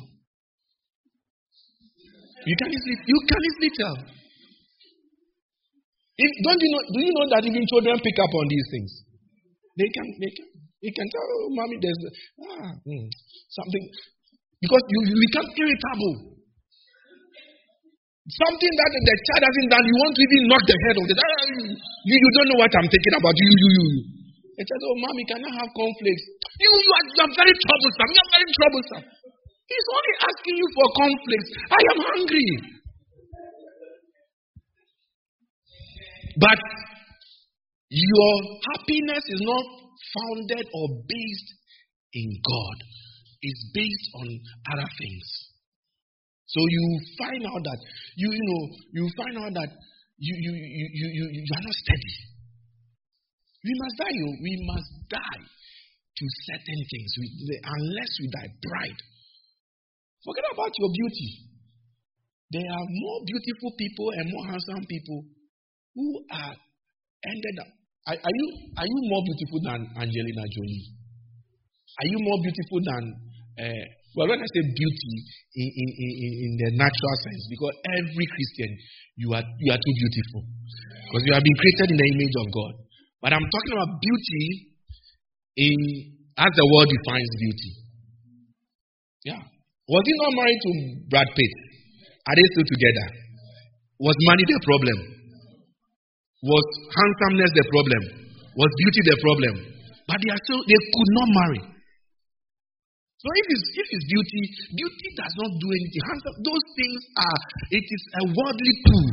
You 2.48 2.56
can 2.56 2.70
easily 2.72 2.96
you 2.96 3.20
can 3.28 3.42
easily 3.44 3.72
tell. 3.76 3.98
If, 6.16 6.32
don't 6.48 6.62
you 6.64 6.72
know? 6.72 6.84
Do 6.96 7.00
you 7.04 7.12
know 7.12 7.28
that 7.36 7.44
even 7.44 7.64
children 7.68 8.00
pick 8.00 8.18
up 8.24 8.32
on 8.32 8.46
these 8.48 8.68
things? 8.72 8.92
They 9.76 9.90
can 9.92 10.08
they 10.16 10.32
can 10.32 10.48
they 10.80 10.92
can 10.96 11.08
tell 11.12 11.28
oh, 11.28 11.50
mommy 11.60 11.76
there's 11.84 12.02
ah, 12.40 12.72
hmm, 12.88 13.08
something 13.52 13.84
because 14.64 14.84
you, 14.96 15.00
you 15.12 15.18
become 15.28 15.48
irritable. 15.52 16.31
Something 18.22 18.74
that 18.78 18.92
the 18.94 19.16
child 19.26 19.44
hasn't 19.50 19.70
done, 19.74 19.82
you 19.82 19.98
want 19.98 20.14
to 20.14 20.22
even 20.22 20.42
knock 20.46 20.64
the 20.70 20.78
head 20.78 20.96
of 21.02 21.06
the 21.10 21.16
ah, 21.18 21.42
you, 22.06 22.16
you 22.22 22.30
don't 22.38 22.50
know 22.54 22.60
what 22.62 22.70
I'm 22.70 22.86
thinking 22.86 23.16
about. 23.18 23.34
You 23.34 23.50
you 23.50 23.70
you. 23.82 23.86
They 24.62 24.66
said, 24.70 24.82
Oh, 24.86 24.98
mommy, 25.02 25.26
can 25.26 25.42
I 25.42 25.52
have 25.58 25.72
conflicts? 25.74 26.26
You, 26.62 26.70
you, 26.70 26.92
are, 26.94 27.06
you 27.10 27.22
are 27.26 27.34
very 27.34 27.56
troublesome. 27.58 28.10
You 28.14 28.22
are 28.22 28.32
very 28.38 28.50
troublesome. 28.62 29.04
He's 29.10 29.88
only 29.90 30.14
asking 30.22 30.56
you 30.62 30.68
for 30.70 30.86
conflicts. 31.02 31.50
I 31.66 31.82
am 31.82 32.00
hungry. 32.14 32.50
But 36.38 36.62
your 37.90 38.34
happiness 38.70 39.24
is 39.34 39.42
not 39.42 39.66
founded 40.14 40.66
or 40.70 40.86
based 41.10 41.50
in 42.14 42.30
God, 42.46 42.78
it's 43.42 43.64
based 43.74 44.08
on 44.16 44.28
other 44.78 44.90
things. 45.00 45.51
So 46.52 46.60
you 46.68 46.84
find 47.16 47.44
out 47.48 47.64
that 47.64 47.80
you, 48.20 48.28
you 48.28 48.44
know 48.44 48.62
you 48.92 49.04
find 49.16 49.36
out 49.40 49.54
that 49.56 49.72
you 50.20 50.36
you 50.36 50.52
you 50.52 50.86
you, 50.92 51.08
you, 51.16 51.26
you 51.32 51.54
are 51.56 51.64
not 51.64 51.78
steady. 51.80 52.14
We 53.64 53.74
must 53.80 53.96
die. 54.04 54.18
Oh. 54.20 54.36
We 54.42 54.54
must 54.68 54.90
die 55.08 55.44
to 55.48 56.24
certain 56.52 56.82
things. 56.92 57.10
We, 57.24 57.26
unless 57.64 58.12
we 58.20 58.26
die, 58.36 58.50
pride. 58.52 59.00
Forget 60.26 60.46
about 60.52 60.74
your 60.76 60.92
beauty. 60.92 61.30
There 62.52 62.68
are 62.68 62.86
more 62.86 63.20
beautiful 63.24 63.72
people 63.80 64.08
and 64.20 64.26
more 64.28 64.46
handsome 64.52 64.84
people 64.92 65.24
who 65.96 66.08
are 66.36 66.56
ended 67.32 67.56
up. 67.64 67.72
Are, 68.12 68.18
are 68.18 68.36
you 68.36 68.48
are 68.76 68.88
you 68.92 69.00
more 69.08 69.24
beautiful 69.24 69.60
than 69.64 69.80
Angelina 70.04 70.44
Jolie? 70.52 70.86
Are 71.96 72.08
you 72.12 72.18
more 72.28 72.40
beautiful 72.44 72.80
than 72.84 73.04
uh, 73.56 73.86
well, 74.16 74.28
when 74.28 74.44
I 74.44 74.48
say 74.52 74.64
beauty 74.76 75.14
in, 75.56 75.68
in, 75.72 76.32
in, 76.44 76.52
the 76.60 76.70
natural 76.76 77.16
sense, 77.24 77.44
because 77.48 77.76
every 77.96 78.28
Christian, 78.28 78.72
you 79.16 79.32
are, 79.32 79.44
you 79.44 79.70
are 79.72 79.80
too 79.80 79.96
beautiful. 80.04 80.42
Because 81.08 81.24
you 81.28 81.34
have 81.36 81.44
been 81.44 81.60
created 81.60 81.88
in 81.96 81.98
the 82.00 82.08
image 82.20 82.36
of 82.36 82.48
God. 82.52 82.74
But 83.24 83.32
I'm 83.32 83.48
talking 83.48 83.74
about 83.76 84.04
beauty 84.04 84.46
in 85.56 85.78
as 86.36 86.52
the 86.52 86.66
world 86.76 86.90
defines 86.92 87.32
beauty. 87.40 87.72
Yeah. 89.24 89.42
Was 89.88 90.04
he 90.08 90.14
not 90.24 90.34
married 90.36 90.60
to 90.60 90.72
Brad 91.12 91.30
Pitt? 91.32 91.54
Are 92.28 92.36
they 92.36 92.48
still 92.56 92.68
together? 92.68 93.08
Was 94.02 94.18
money 94.28 94.44
the 94.44 94.60
problem? 94.66 94.98
Was 96.42 96.66
handsomeness 96.90 97.52
the 97.54 97.66
problem? 97.70 98.02
Was 98.58 98.72
beauty 98.76 99.02
the 99.08 99.18
problem? 99.22 99.54
But 100.10 100.18
they 100.20 100.32
are 100.34 100.42
still 100.44 100.62
they 100.66 100.80
could 100.80 101.12
not 101.16 101.30
marry. 101.32 101.62
So 103.22 103.28
if 103.38 103.46
it's 103.54 103.66
if 103.78 103.88
it's 103.94 104.06
beauty, 104.10 104.42
beauty 104.74 105.08
does 105.14 105.34
not 105.38 105.52
do 105.62 105.68
anything. 105.70 106.02
Those 106.42 106.66
things 106.74 107.00
are 107.22 107.40
it 107.70 107.86
is 107.86 108.04
a 108.18 108.24
worldly 108.34 108.76
pool. 108.90 109.10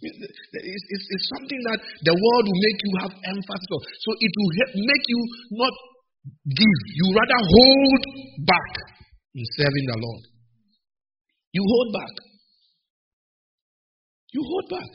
It's, 0.00 0.16
it's, 0.16 1.06
it's, 1.10 1.26
something 1.34 1.58
that 1.58 1.82
the 2.06 2.14
world 2.14 2.44
will 2.46 2.62
make 2.62 2.78
you 2.78 2.92
have 3.02 3.12
emphasis 3.34 3.70
on. 3.74 3.82
So 3.98 4.10
it 4.14 4.30
will 4.30 4.52
make 4.78 5.04
you 5.10 5.20
not 5.58 5.74
give. 6.54 6.78
You 6.94 7.06
rather 7.18 7.40
hold 7.42 8.02
back 8.46 8.72
in 9.34 9.44
serving 9.58 9.86
the 9.90 9.98
Lord. 9.98 10.22
You 11.52 11.62
hold 11.66 11.90
back. 11.98 12.14
You 14.32 14.40
hold 14.46 14.66
back. 14.70 14.90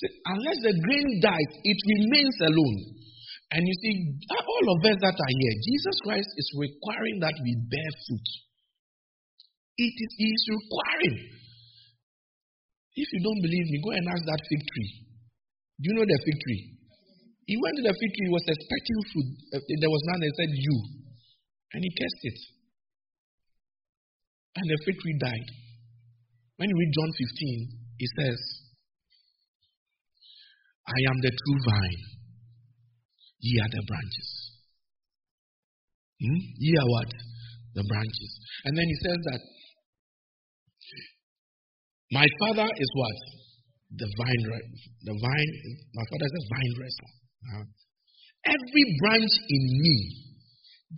See, 0.00 0.12
unless 0.24 0.58
the 0.64 0.74
grain 0.80 1.08
dies, 1.20 1.50
it 1.62 1.78
remains 1.94 2.36
alone. 2.42 3.01
And 3.52 3.60
you 3.68 3.74
see, 3.84 3.94
all 4.32 4.66
of 4.72 4.80
us 4.88 4.96
that 5.04 5.12
are 5.12 5.34
here, 5.36 5.54
Jesus 5.60 5.96
Christ 6.08 6.30
is 6.40 6.48
requiring 6.56 7.20
that 7.20 7.36
we 7.36 7.52
bear 7.68 7.90
fruit. 8.08 8.28
It 9.76 9.92
is, 9.92 10.40
requiring. 10.48 11.18
If 12.96 13.08
you 13.12 13.20
don't 13.24 13.42
believe 13.44 13.66
me, 13.68 13.76
go 13.84 13.92
and 13.92 14.08
ask 14.08 14.24
that 14.24 14.40
fig 14.40 14.62
tree. 14.72 14.92
Do 15.80 15.84
you 15.84 15.94
know 16.00 16.08
the 16.08 16.20
fig 16.24 16.38
tree? 16.44 16.62
He 17.44 17.56
went 17.60 17.76
to 17.80 17.84
the 17.88 17.94
fig 17.96 18.12
tree, 18.16 18.28
he 18.28 18.36
was 18.36 18.46
expecting 18.48 19.00
food. 19.12 19.28
Uh, 19.52 19.60
there 19.60 19.92
was 19.92 20.02
none, 20.12 20.20
they 20.24 20.32
said, 20.32 20.50
You. 20.52 20.76
And 21.72 21.80
he 21.84 21.90
cursed 21.92 22.24
it. 22.24 22.38
And 24.56 24.64
the 24.68 24.78
fig 24.84 24.96
tree 24.96 25.16
died. 25.20 25.48
When 26.56 26.68
you 26.68 26.76
read 26.76 26.92
John 26.92 27.10
15, 27.16 27.82
he 28.00 28.06
says, 28.16 28.38
I 30.84 30.98
am 31.08 31.18
the 31.20 31.32
true 31.32 31.60
vine, 31.68 32.02
Ye 33.42 33.58
are 33.58 33.72
the 33.74 33.82
branches. 33.90 34.28
Hmm? 36.22 36.40
Ye 36.62 36.72
are 36.78 36.90
what? 36.94 37.10
The 37.74 37.84
branches. 37.90 38.30
And 38.64 38.78
then 38.78 38.86
he 38.86 38.96
says 39.02 39.18
that 39.26 39.42
my 42.12 42.26
father 42.38 42.68
is 42.68 42.90
what? 42.94 43.18
The 43.98 44.08
vine. 44.20 44.44
The 45.02 45.14
vine. 45.16 45.52
My 45.96 46.04
father 46.06 46.26
is 46.30 46.36
a 46.38 46.44
vine 46.54 46.72
dresser. 46.78 47.10
Uh-huh. 47.42 47.66
Every 48.46 48.84
branch 49.00 49.34
in 49.48 49.62
me 49.80 49.96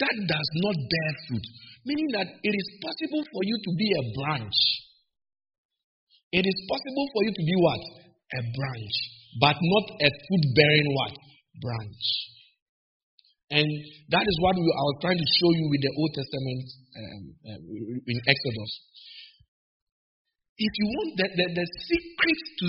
that 0.00 0.16
does 0.26 0.50
not 0.60 0.74
bear 0.74 1.10
fruit, 1.28 1.46
meaning 1.86 2.08
that 2.18 2.28
it 2.28 2.54
is 2.54 2.68
possible 2.82 3.22
for 3.30 3.42
you 3.46 3.56
to 3.56 3.70
be 3.78 3.88
a 3.88 4.04
branch. 4.18 4.58
It 6.34 6.44
is 6.44 6.58
possible 6.66 7.06
for 7.14 7.20
you 7.24 7.32
to 7.32 7.44
be 7.46 7.56
what? 7.62 7.82
A 8.34 8.40
branch, 8.42 8.96
but 9.38 9.54
not 9.54 9.86
a 10.02 10.10
fruit 10.10 10.44
bearing 10.58 10.90
what? 10.98 11.14
Branch. 11.60 12.06
And 13.54 13.68
that 14.10 14.24
is 14.26 14.36
what 14.40 14.56
we, 14.56 14.66
was 14.66 14.98
trying 15.04 15.20
to 15.20 15.28
show 15.38 15.50
you 15.52 15.66
with 15.70 15.82
the 15.84 15.92
Old 15.94 16.12
Testament 16.16 16.64
um, 16.96 17.22
uh, 17.44 17.60
in 18.08 18.18
Exodus. 18.24 18.72
If 20.58 20.72
you 20.74 20.86
want, 20.90 21.10
the, 21.18 21.26
the, 21.34 21.46
the 21.54 21.66
secret 21.86 22.40
to 22.62 22.68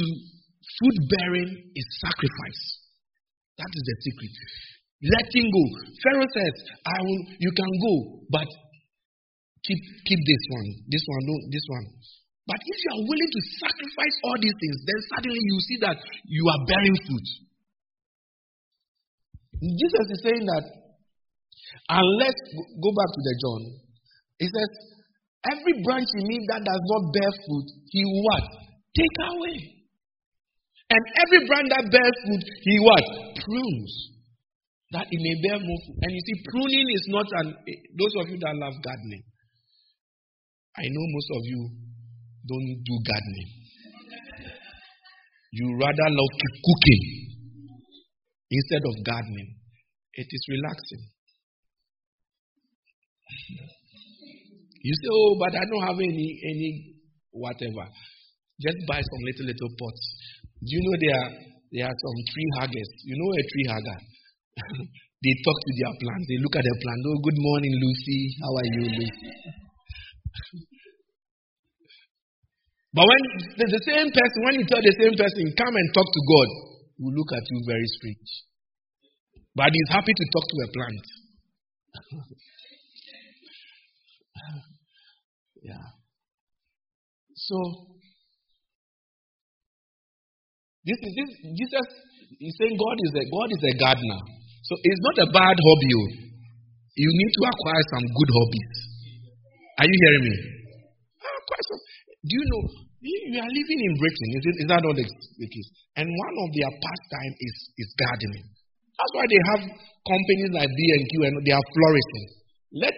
fruit 0.78 0.98
bearing 1.10 1.52
is 1.74 1.86
sacrifice. 2.02 2.62
That 3.58 3.72
is 3.72 3.84
the 3.88 3.96
secret. 4.04 4.34
Letting 5.06 5.48
go. 5.48 5.64
Pharaoh 6.02 6.32
says, 6.34 6.56
I 6.86 6.98
will, 7.02 7.22
you 7.40 7.52
can 7.56 7.72
go, 7.82 7.94
but 8.30 8.50
keep, 9.64 9.80
keep 9.80 10.22
this 10.22 10.44
one, 10.50 10.70
this 10.92 11.06
one, 11.08 11.24
no, 11.24 11.36
this 11.50 11.66
one. 11.70 11.86
But 12.46 12.62
if 12.62 12.78
you 12.78 12.90
are 12.94 13.04
willing 13.10 13.32
to 13.32 13.42
sacrifice 13.58 14.16
all 14.22 14.38
these 14.38 14.54
things, 14.54 14.78
then 14.86 15.00
suddenly 15.18 15.42
you 15.42 15.58
see 15.66 15.78
that 15.82 15.98
you 16.30 16.44
are 16.46 16.62
bearing 16.70 16.98
fruit. 17.10 17.28
Jesus 19.62 20.06
is 20.12 20.22
saying 20.24 20.46
that 20.46 20.66
unless 21.90 22.38
go 22.82 22.90
back 22.92 23.10
to 23.12 23.22
the 23.22 23.34
John, 23.42 23.62
he 24.40 24.48
says, 24.52 24.72
Every 25.46 25.78
branch 25.86 26.10
in 26.18 26.26
me 26.26 26.42
that 26.50 26.66
does 26.66 26.84
not 26.90 27.14
bear 27.14 27.30
fruit, 27.30 27.68
he 27.94 28.02
what? 28.02 28.46
Take 28.98 29.18
away. 29.30 29.58
And 30.90 31.04
every 31.22 31.46
branch 31.46 31.70
that 31.70 31.86
bears 31.94 32.18
fruit, 32.26 32.46
he 32.66 32.76
what? 32.82 33.06
Prunes. 33.46 33.94
That 34.94 35.06
it 35.10 35.22
may 35.22 35.36
bear 35.46 35.58
more 35.62 35.80
fruit. 35.86 36.00
And 36.02 36.12
you 36.14 36.22
see, 36.26 36.38
pruning 36.50 36.88
is 36.90 37.06
not 37.14 37.28
an 37.46 37.48
eh, 37.62 37.80
those 37.94 38.14
of 38.22 38.26
you 38.34 38.38
that 38.42 38.58
love 38.58 38.74
gardening. 38.82 39.24
I 40.78 40.86
know 40.90 41.06
most 41.14 41.30
of 41.30 41.42
you 41.46 41.62
don't 42.50 42.70
do 42.82 42.96
gardening. 43.06 43.50
You 45.54 45.78
rather 45.78 46.10
love 46.10 46.34
cooking 46.42 47.35
instead 48.52 48.84
of 48.86 49.04
gardening. 49.04 49.56
It 50.16 50.28
is 50.32 50.44
relaxing. 50.48 51.04
You 54.86 54.94
say, 54.94 55.10
oh, 55.12 55.34
but 55.42 55.50
I 55.58 55.66
don't 55.66 55.82
have 55.82 55.98
any 55.98 56.38
any 56.46 56.94
whatever. 57.34 57.90
Just 58.62 58.78
buy 58.88 59.02
some 59.02 59.22
little 59.28 59.48
little 59.50 59.72
pots. 59.76 60.04
Do 60.62 60.70
you 60.72 60.80
know 60.86 60.96
there 61.02 61.18
are 61.20 61.32
there 61.74 61.90
are 61.90 61.98
some 61.98 62.18
tree 62.32 62.50
huggers? 62.62 62.90
You 63.04 63.18
know 63.18 63.34
a 63.34 63.44
tree 63.44 63.66
hugger? 63.68 63.98
they 65.26 65.34
talk 65.44 65.58
to 65.58 65.72
their 65.76 65.92
plants. 66.00 66.28
They 66.30 66.38
look 66.40 66.56
at 66.56 66.64
their 66.64 66.80
plant. 66.80 67.02
Oh, 67.12 67.18
good 67.18 67.40
morning, 67.42 67.74
Lucy. 67.76 68.38
How 68.40 68.56
are 68.56 68.70
you, 68.78 68.88
Lucy? 68.94 69.26
but 72.96 73.04
when 73.10 73.22
the, 73.58 73.66
the 73.74 73.82
same 73.90 74.14
person, 74.14 74.40
when 74.48 74.56
you 74.62 74.66
tell 74.70 74.86
the 74.86 74.96
same 75.02 75.18
person, 75.18 75.50
come 75.60 75.76
and 75.76 75.88
talk 75.92 76.08
to 76.08 76.22
God, 76.30 76.75
will 77.00 77.14
look 77.14 77.32
at 77.36 77.44
you 77.50 77.60
very 77.68 77.88
strange. 78.00 78.32
But 79.56 79.72
he's 79.72 79.90
happy 79.92 80.14
to 80.14 80.26
talk 80.34 80.46
to 80.48 80.58
a 80.64 80.68
plant. 80.76 81.06
Yeah. 85.66 85.82
So 87.34 87.58
this 90.86 91.00
is 91.02 91.12
this 91.18 91.32
Jesus 91.58 91.88
is 92.38 92.54
saying 92.62 92.78
God 92.78 92.98
is 93.02 93.14
a 93.18 93.24
God 93.34 93.50
is 93.50 93.64
a 93.66 93.74
gardener. 93.82 94.22
So 94.62 94.74
it's 94.78 95.02
not 95.02 95.18
a 95.26 95.28
bad 95.34 95.58
hobby. 95.58 95.92
Oh. 95.98 96.10
You 97.02 97.10
need 97.10 97.32
to 97.34 97.42
acquire 97.50 97.84
some 97.98 98.06
good 98.06 98.30
hobbies. 98.30 98.74
Are 99.82 99.88
you 99.90 99.98
hearing 100.06 100.24
me? 100.30 100.36
Ah, 101.26 101.66
do 102.30 102.34
you 102.38 102.46
know 102.46 102.85
you 103.06 103.38
are 103.38 103.54
living 103.54 103.82
in 103.86 103.94
Britain? 104.02 104.30
Is, 104.34 104.44
it, 104.50 104.56
is 104.66 104.68
that 104.72 104.82
not 104.82 104.96
the 104.98 105.06
case? 105.06 105.70
And 106.00 106.08
one 106.10 106.36
of 106.42 106.50
their 106.58 106.72
pastime 106.74 107.34
is 107.38 107.56
is 107.78 107.90
gardening. 108.02 108.48
That's 108.96 109.14
why 109.14 109.26
they 109.28 109.42
have 109.54 109.62
companies 110.08 110.52
like 110.56 110.72
B 110.72 110.80
and 110.96 111.34
they 111.44 111.54
are 111.54 111.68
flourishing. 111.76 112.26
Let 112.76 112.96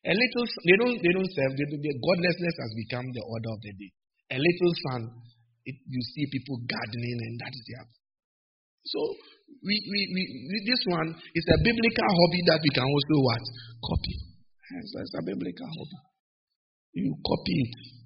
a 0.00 0.14
little, 0.16 0.44
they 0.64 0.76
don't, 0.80 0.96
they 1.04 1.12
don't 1.12 1.28
serve. 1.28 1.52
They, 1.60 1.66
godlessness 1.68 2.56
has 2.56 2.72
become 2.72 3.06
the 3.12 3.20
order 3.28 3.50
of 3.52 3.60
the 3.60 3.72
day. 3.76 3.90
A 4.32 4.38
little 4.40 4.72
sun, 4.88 5.02
it, 5.68 5.76
you 5.84 6.00
see 6.16 6.24
people 6.32 6.56
gardening, 6.64 7.18
and 7.20 7.34
that 7.36 7.52
is 7.52 7.64
their. 7.68 7.84
So 8.88 9.00
we, 9.60 9.76
we, 9.76 10.00
we, 10.16 10.22
this 10.64 10.82
one 10.88 11.12
is 11.12 11.46
a 11.52 11.58
biblical 11.60 12.08
hobby 12.08 12.40
that 12.48 12.60
we 12.64 12.70
can 12.72 12.86
also 12.88 13.16
what 13.20 13.44
copy. 13.84 14.14
It's, 14.80 14.92
it's 14.96 15.14
a 15.20 15.22
biblical 15.22 15.68
hobby. 15.68 16.00
You 16.96 17.12
copy 17.20 17.54
it. 17.60 17.99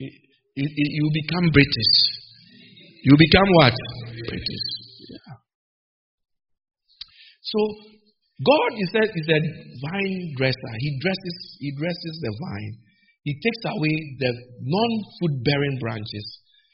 It 0.00 0.12
you 0.56 1.06
become 1.12 1.50
British. 1.52 1.92
You 3.04 3.14
become 3.16 3.48
what? 3.60 3.76
British. 4.28 4.64
Yeah. 5.08 5.36
So 7.42 7.60
God 8.42 8.70
is 8.76 8.90
a, 8.92 9.04
is 9.16 9.28
a 9.30 9.40
vine 9.80 10.34
dresser. 10.36 10.74
He 10.80 10.98
dresses, 11.00 11.36
he 11.60 11.70
dresses 11.76 12.14
the 12.20 12.32
vine. 12.36 12.74
He 13.24 13.32
takes 13.38 13.62
away 13.64 13.96
the 14.20 14.30
non-fruit 14.60 15.34
bearing 15.42 15.76
branches. 15.80 16.26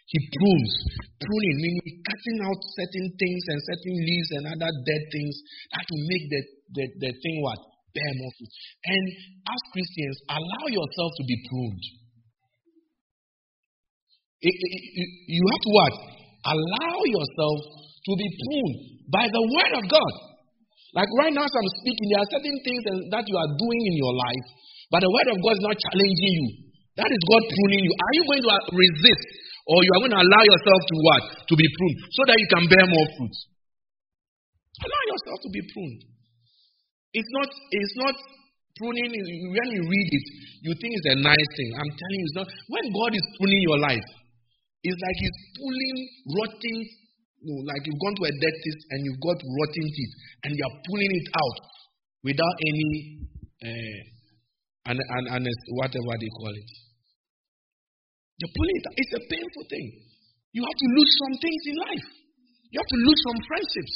He 0.08 0.18
prunes. 0.32 0.74
Pruning 1.20 1.58
meaning 1.62 2.02
cutting 2.04 2.38
out 2.44 2.60
certain 2.76 3.08
things 3.16 3.42
and 3.48 3.58
certain 3.62 3.96
leaves 3.96 4.30
and 4.36 4.44
other 4.56 4.72
dead 4.84 5.02
things 5.12 5.34
that 5.72 5.84
will 5.88 6.04
make 6.08 6.24
the, 6.28 6.40
the, 6.76 6.84
the 6.98 7.10
thing 7.14 7.36
what? 7.40 7.60
Bear 7.92 8.12
more 8.16 8.32
fruit. 8.36 8.52
And 8.88 9.04
as 9.48 9.60
Christians, 9.72 10.16
allow 10.28 10.64
yourself 10.68 11.10
to 11.20 11.24
be 11.28 11.36
pruned. 11.48 11.84
You 14.42 15.44
have 15.54 15.62
to 15.62 15.70
what? 15.70 15.94
Allow 16.42 16.98
yourself 17.06 17.58
to 18.02 18.12
be 18.18 18.26
pruned 18.26 18.76
by 19.14 19.30
the 19.30 19.42
word 19.46 19.72
of 19.78 19.84
God. 19.86 20.12
Like 20.98 21.08
right 21.22 21.32
now, 21.32 21.46
as 21.46 21.54
I'm 21.54 21.70
speaking, 21.80 22.06
there 22.10 22.20
are 22.20 22.30
certain 22.34 22.58
things 22.66 22.82
that 23.14 23.24
you 23.24 23.36
are 23.38 23.50
doing 23.54 23.82
in 23.86 23.96
your 23.96 24.12
life, 24.12 24.46
but 24.90 25.00
the 25.00 25.08
word 25.08 25.28
of 25.30 25.38
God 25.40 25.54
is 25.56 25.64
not 25.64 25.76
challenging 25.78 26.34
you. 26.36 26.48
That 26.98 27.08
is 27.08 27.22
God 27.24 27.42
pruning 27.48 27.82
you. 27.86 27.92
Are 27.96 28.14
you 28.18 28.22
going 28.28 28.42
to 28.44 28.50
uh, 28.52 28.62
resist, 28.76 29.24
or 29.64 29.78
you 29.80 29.90
are 29.96 30.02
going 30.04 30.14
to 30.18 30.20
allow 30.20 30.42
yourself 30.44 30.80
to 30.84 30.96
what? 31.00 31.22
To 31.48 31.54
be 31.56 31.64
pruned, 31.64 31.98
so 32.12 32.20
that 32.28 32.36
you 32.36 32.48
can 32.52 32.64
bear 32.68 32.84
more 32.84 33.06
fruit. 33.16 33.36
Allow 34.84 35.02
yourself 35.08 35.38
to 35.46 35.50
be 35.54 35.62
pruned. 35.72 36.00
It's 37.16 37.32
not. 37.32 37.48
It's 37.48 37.96
not 37.96 38.16
pruning. 38.76 39.08
When 39.08 39.68
you 39.72 39.82
read 39.88 40.08
it, 40.12 40.26
you 40.66 40.72
think 40.76 40.92
it's 40.92 41.08
a 41.16 41.18
nice 41.24 41.50
thing. 41.56 41.70
I'm 41.80 41.92
telling 41.96 42.18
you, 42.20 42.26
it's 42.28 42.36
not. 42.36 42.48
When 42.68 42.84
God 42.92 43.12
is 43.16 43.24
pruning 43.40 43.62
your 43.64 43.80
life, 43.80 44.08
it's 44.82 45.00
like 45.00 45.18
He's 45.22 45.38
pulling 45.56 45.96
rotten 46.34 46.76
no, 47.42 47.58
like 47.66 47.82
you've 47.82 47.98
gone 47.98 48.14
to 48.22 48.24
a 48.30 48.32
dentist 48.38 48.80
and 48.94 48.98
you've 49.02 49.18
got 49.18 49.34
rotten 49.34 49.86
teeth 49.90 50.14
and 50.46 50.54
you're 50.54 50.76
pulling 50.86 51.10
it 51.10 51.28
out 51.34 51.58
without 52.22 52.56
any, 52.62 52.90
uh, 53.66 54.00
an, 54.94 54.96
an, 55.02 55.24
an, 55.26 55.44
whatever 55.74 56.14
they 56.22 56.30
call 56.38 56.54
it. 56.54 56.70
You're 58.38 58.54
pulling 58.54 58.76
it 58.78 58.84
out. 58.86 58.94
It's 58.94 59.14
a 59.18 59.22
painful 59.26 59.64
thing. 59.74 59.86
You 60.54 60.62
have 60.62 60.78
to 60.78 60.88
lose 60.94 61.12
some 61.18 61.34
things 61.42 61.62
in 61.66 61.76
life. 61.82 62.08
You 62.70 62.78
have 62.78 62.92
to 62.94 63.00
lose 63.02 63.20
some 63.26 63.38
friendships. 63.42 63.94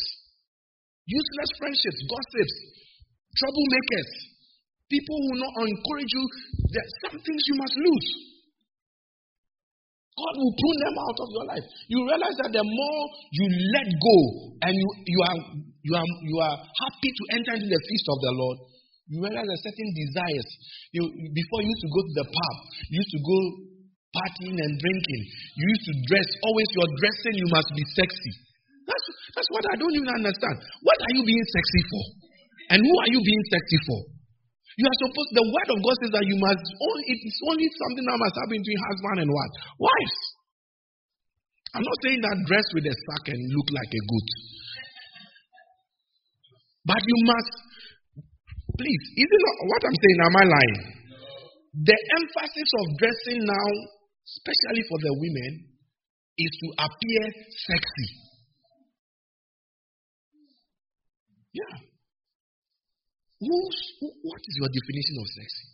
Useless 1.07 1.51
friendships, 1.63 2.01
gossips, 2.11 2.57
troublemakers, 3.39 4.11
people 4.91 5.15
who 5.23 5.27
will 5.31 5.43
not 5.47 5.55
encourage 5.71 6.11
you. 6.11 6.25
There 6.75 6.83
are 6.83 6.95
some 7.07 7.17
things 7.23 7.43
you 7.47 7.57
must 7.63 7.77
lose. 7.79 8.09
God 10.17 10.35
will 10.41 10.55
prune 10.57 10.81
them 10.81 10.97
out 10.97 11.19
of 11.21 11.29
your 11.29 11.47
life. 11.53 11.67
You 11.93 11.99
realize 12.09 12.37
that 12.41 12.49
the 12.49 12.65
more 12.65 13.01
you 13.37 13.47
let 13.77 13.89
go 14.01 14.19
and 14.65 14.73
you, 14.73 14.89
you, 15.13 15.21
are, 15.21 15.39
you, 15.85 15.93
are, 15.93 16.09
you 16.25 16.37
are 16.41 16.57
happy 16.57 17.11
to 17.13 17.23
enter 17.37 17.53
into 17.61 17.69
the 17.69 17.83
feast 17.85 18.07
of 18.09 18.19
the 18.25 18.33
Lord, 18.33 18.57
you 19.13 19.21
realize 19.21 19.45
that 19.45 19.61
certain 19.61 19.91
desires. 19.93 20.49
You, 20.97 21.05
before 21.37 21.61
you 21.61 21.69
used 21.69 21.85
to 21.85 21.93
go 21.93 22.01
to 22.01 22.15
the 22.17 22.27
pub, 22.33 22.57
you 22.89 22.97
used 23.05 23.13
to 23.13 23.21
go 23.21 23.39
partying 24.17 24.57
and 24.57 24.73
drinking. 24.81 25.23
You 25.61 25.65
used 25.69 25.85
to 25.85 25.95
dress, 26.09 26.29
always 26.49 26.69
you're 26.73 26.95
dressing, 26.97 27.35
you 27.37 27.49
must 27.53 27.71
be 27.77 27.85
sexy. 27.93 28.33
That's, 28.89 29.07
that's 29.37 29.51
what 29.53 29.69
I 29.69 29.77
don't 29.77 29.93
even 30.01 30.11
understand. 30.17 30.57
What 30.81 30.97
are 30.97 31.13
you 31.13 31.29
being 31.29 31.47
sexy 31.53 31.83
for? 31.93 32.05
And 32.73 32.79
who 32.81 32.95
are 33.05 33.11
you 33.13 33.21
being 33.21 33.45
sexy 33.53 33.79
for? 33.85 34.16
You 34.77 34.85
are 34.85 34.99
supposed, 35.09 35.33
the 35.33 35.49
word 35.49 35.69
of 35.73 35.79
God 35.81 35.97
says 36.05 36.13
that 36.13 36.27
you 36.29 36.37
must 36.37 36.61
only, 36.61 37.05
it 37.09 37.21
is 37.25 37.37
only 37.49 37.65
something 37.65 38.05
that 38.05 38.19
must 38.21 38.37
happen 38.37 38.61
between 38.61 38.81
husband 38.93 39.17
and 39.25 39.31
wife. 39.33 39.55
Wives. 39.81 40.19
I'm 41.73 41.85
not 41.85 41.99
saying 42.05 42.21
that 42.21 42.37
dress 42.45 42.67
with 42.77 42.85
a 42.85 42.93
sack 42.93 43.25
and 43.33 43.41
look 43.57 43.69
like 43.73 43.89
a 43.89 44.03
goat. 44.05 44.31
But 46.93 47.01
you 47.01 47.19
must, 47.25 47.53
please, 48.77 49.03
is 49.17 49.29
it 49.33 49.43
not 49.49 49.57
what 49.65 49.81
I'm 49.81 49.97
saying? 49.97 50.19
Am 50.29 50.37
I 50.37 50.45
lying? 50.45 50.81
The 51.77 51.99
emphasis 52.21 52.71
of 52.81 52.85
dressing 53.01 53.41
now, 53.49 53.69
especially 54.29 54.85
for 54.93 54.99
the 55.01 55.13
women, 55.17 55.53
is 56.37 56.53
to 56.53 56.69
appear 56.85 57.23
sexy. 57.65 58.09
Yeah. 61.57 61.86
What 63.47 64.43
is 64.43 64.55
your 64.59 64.71
definition 64.71 65.17
of 65.23 65.27
sexy? 65.31 65.67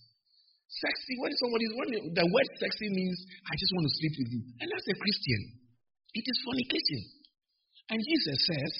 Sexy, 0.72 1.14
when 1.20 1.32
somebody, 1.36 1.66
when 1.76 1.88
the 2.16 2.26
word 2.26 2.48
sexy 2.56 2.88
means, 2.92 3.16
I 3.44 3.54
just 3.56 3.72
want 3.76 3.84
to 3.88 3.92
sleep 3.92 4.14
with 4.18 4.30
you. 4.32 4.42
And 4.60 4.68
that's 4.72 4.88
a 4.88 4.96
Christian. 4.96 5.40
It 6.16 6.24
is 6.24 6.36
fornication. 6.44 7.00
And 7.92 7.98
Jesus 8.00 8.38
says, 8.48 8.72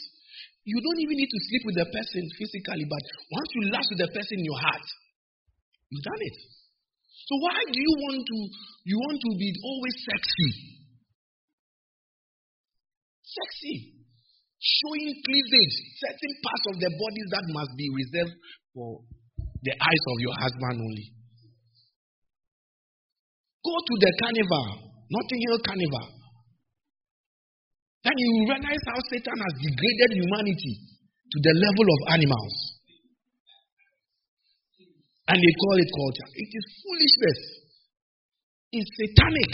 you 0.65 0.79
don't 0.79 1.01
even 1.05 1.17
need 1.19 1.29
to 1.29 1.41
sleep 1.53 1.63
with 1.69 1.77
the 1.77 1.89
person 1.91 2.23
physically, 2.39 2.87
but 2.87 3.05
once 3.35 3.51
you 3.53 3.63
lust 3.73 3.89
with 3.93 4.01
the 4.05 4.11
person 4.15 4.41
in 4.41 4.47
your 4.47 4.61
heart, 4.61 4.87
you've 5.91 6.07
done 6.07 6.23
it. 6.23 6.39
So 7.29 7.35
why 7.39 7.59
do 7.67 7.79
you 7.79 7.95
want 7.99 8.23
to 8.25 8.39
you 8.85 8.97
want 8.99 9.19
to 9.21 9.31
be 9.39 9.51
always 9.63 9.97
sexy? 10.07 10.51
Sexy. 13.23 14.02
Showing 14.63 15.11
cleavage, 15.11 15.75
certain 15.99 16.35
parts 16.39 16.65
of 16.71 16.77
the 16.79 16.91
bodies 16.95 17.29
that 17.35 17.45
must 17.51 17.73
be 17.75 17.87
reserved 17.91 18.39
for 18.71 19.03
the 19.59 19.75
eyes 19.75 20.05
of 20.07 20.17
your 20.23 20.37
husband 20.39 20.79
only. 20.79 21.07
Go 23.67 23.75
to 23.75 23.95
the 23.99 24.11
carnival, 24.23 24.67
Notting 25.11 25.43
Hill 25.43 25.59
Carnival. 25.67 26.07
Then 28.07 28.15
you 28.15 28.31
realize 28.47 28.83
how 28.87 28.99
Satan 29.11 29.35
has 29.35 29.55
degraded 29.67 30.11
humanity 30.19 30.75
to 30.79 31.39
the 31.43 31.55
level 31.59 31.87
of 31.87 32.01
animals. 32.19 32.55
And 35.27 35.39
they 35.39 35.55
call 35.59 35.77
it 35.79 35.91
culture. 35.91 36.29
It 36.39 36.51
is 36.55 36.65
foolishness. 36.83 37.41
It's 38.79 38.91
satanic. 38.95 39.53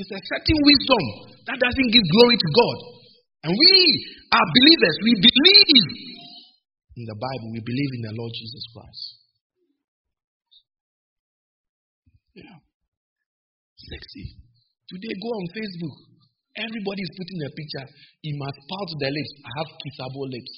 It's 0.00 0.12
a 0.12 0.20
certain 0.20 0.60
wisdom 0.64 1.04
that 1.48 1.60
doesn't 1.60 1.90
give 1.92 2.06
glory 2.08 2.36
to 2.36 2.48
God. 2.56 2.97
And 3.44 3.52
we 3.54 3.74
are 4.34 4.46
believers. 4.50 4.96
We 5.04 5.12
believe 5.14 5.84
in 6.98 7.04
the 7.06 7.14
Bible. 7.14 7.48
We 7.54 7.62
believe 7.62 7.92
in 7.94 8.02
the 8.10 8.14
Lord 8.18 8.32
Jesus 8.34 8.64
Christ. 8.74 9.04
Yeah. 12.34 12.58
Sexy. 13.78 14.24
Today, 14.90 15.14
go 15.22 15.28
on 15.38 15.46
Facebook. 15.54 15.96
Everybody 16.58 17.02
is 17.02 17.12
putting 17.14 17.40
a 17.46 17.50
picture. 17.54 17.86
He 18.22 18.34
must 18.34 18.58
pout 18.66 18.90
the 18.98 19.10
lips. 19.14 19.32
I 19.46 19.50
have 19.58 19.68
kissable 19.78 20.26
lips. 20.26 20.54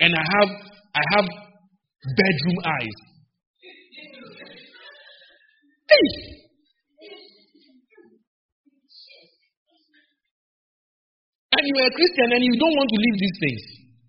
And 0.00 0.14
I 0.14 0.24
have 0.34 0.50
I 0.94 1.02
have 1.14 1.26
bedroom 2.16 2.58
eyes. 2.66 2.98
Hey! 5.90 6.27
And 11.58 11.66
you're 11.66 11.90
a 11.90 11.94
Christian 11.98 12.28
and 12.38 12.42
you 12.46 12.54
don't 12.54 12.76
want 12.78 12.86
to 12.86 12.98
leave 13.02 13.18
these 13.18 13.38
things. 13.42 13.62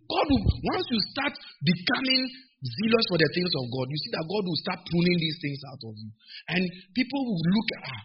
God 0.05 0.25
will, 0.29 0.43
once 0.69 0.85
you 0.93 0.99
start 1.17 1.33
becoming 1.65 2.21
zealous 2.61 3.05
for 3.09 3.17
the 3.17 3.29
things 3.33 3.49
of 3.57 3.65
God, 3.73 3.85
you 3.89 3.97
see 4.05 4.11
that 4.13 4.25
God 4.29 4.43
will 4.45 4.59
start 4.61 4.79
pruning 4.85 5.17
these 5.17 5.37
things 5.41 5.59
out 5.65 5.81
of 5.81 5.93
you. 5.97 6.09
And 6.53 6.61
people 6.93 7.21
will 7.25 7.41
look 7.41 7.69
at, 7.73 7.83
ah, 7.89 8.01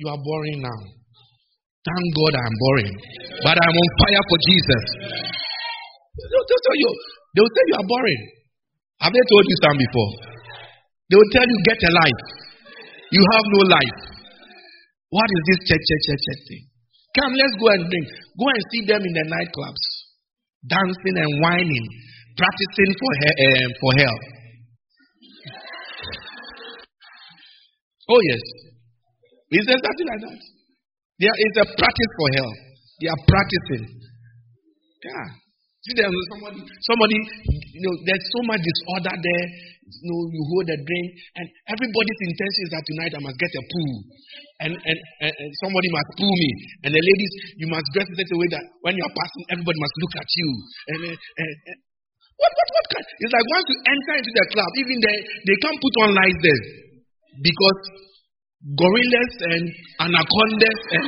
you 0.00 0.06
are 0.08 0.20
boring 0.20 0.64
now. 0.64 0.80
Thank 1.84 2.04
God 2.16 2.32
I'm 2.32 2.56
boring. 2.56 2.94
But 3.44 3.56
I'm 3.60 3.76
on 3.76 3.88
fire 4.00 4.24
for 4.24 4.38
Jesus. 4.40 4.84
They'll, 6.16 6.48
tell 6.48 6.78
you, 6.80 6.90
they 7.36 7.40
will 7.44 7.52
tell 7.52 7.68
you 7.68 7.76
are 7.76 7.88
boring. 7.92 8.22
Have 9.04 9.12
they 9.12 9.24
told 9.28 9.44
you 9.44 9.56
some 9.60 9.76
before? 9.76 10.12
They 11.12 11.16
will 11.20 11.32
tell 11.36 11.44
you, 11.44 11.56
get 11.68 11.80
a 11.84 11.92
life. 11.92 12.22
You 13.12 13.22
have 13.22 13.46
no 13.52 13.60
life. 13.68 14.00
What 15.12 15.28
is 15.28 15.42
this 15.52 15.60
church, 15.68 15.84
church, 15.84 16.04
church, 16.08 16.22
church 16.24 16.42
thing? 16.48 16.64
Come, 17.16 17.32
let's 17.32 17.56
go 17.56 17.66
and 17.72 17.84
drink. 17.88 18.08
Go 18.36 18.46
and 18.52 18.62
see 18.72 18.82
them 18.84 19.00
in 19.00 19.12
the 19.16 19.24
nightclubs, 19.32 19.84
dancing 20.68 21.16
and 21.16 21.32
wining 21.40 21.86
practicing 22.36 22.90
for, 23.00 23.12
he- 23.16 23.38
uh, 23.40 23.66
for 23.80 23.90
hell. 23.96 24.18
Oh, 28.06 28.20
yes. 28.30 28.42
Is 29.56 29.64
there 29.66 29.80
something 29.80 30.08
like 30.12 30.22
that? 30.22 30.40
There 31.18 31.36
is 31.36 31.52
a 31.64 31.66
practice 31.74 32.12
for 32.20 32.28
hell. 32.36 32.52
They 33.00 33.08
are 33.08 33.22
practicing. 33.26 33.84
Yeah. 35.00 35.26
See, 35.82 35.94
there 35.96 36.10
somebody, 36.34 36.60
somebody, 36.82 37.16
you 37.16 37.82
know, 37.82 37.94
there's 38.04 38.26
so 38.36 38.40
much 38.46 38.60
disorder 38.60 39.16
there. 39.16 39.44
You 39.86 40.10
know, 40.10 40.20
you 40.34 40.42
hold 40.50 40.66
a 40.66 40.78
drink, 40.82 41.08
and 41.38 41.46
everybody's 41.70 42.20
intention 42.26 42.62
is 42.66 42.70
that 42.74 42.84
tonight 42.90 43.12
I 43.14 43.22
must 43.22 43.38
get 43.38 43.54
a 43.54 43.62
pool, 43.70 43.94
and 44.66 44.72
and, 44.74 44.98
and, 45.22 45.30
and 45.30 45.50
somebody 45.62 45.86
must 45.94 46.10
pull 46.18 46.34
me, 46.34 46.50
and 46.82 46.90
the 46.90 46.98
ladies, 46.98 47.32
you 47.62 47.70
must 47.70 47.86
dress 47.94 48.10
in 48.10 48.18
such 48.18 48.34
a 48.34 48.38
way 48.38 48.50
that 48.50 48.66
when 48.82 48.98
you 48.98 49.04
are 49.06 49.14
passing, 49.14 49.44
everybody 49.54 49.78
must 49.78 49.96
look 50.02 50.14
at 50.18 50.28
you, 50.34 50.48
and, 50.90 51.00
and, 51.14 51.52
and 51.70 51.78
what, 52.36 52.52
what, 52.52 52.68
what 52.74 52.86
kind? 52.92 53.06
It's 53.06 53.32
like 53.32 53.46
once 53.48 53.66
you 53.72 53.78
enter 53.80 54.14
into 54.20 54.32
the 54.34 54.44
club, 54.52 54.70
even 54.76 54.96
they, 55.00 55.16
they 55.48 55.56
can't 55.64 55.80
put 55.80 55.94
on 56.04 56.10
lights 56.12 56.40
there 56.44 56.62
because 57.40 57.80
gorillas 58.76 59.32
and 59.56 59.64
anacondas 60.04 60.80
and, 61.00 61.06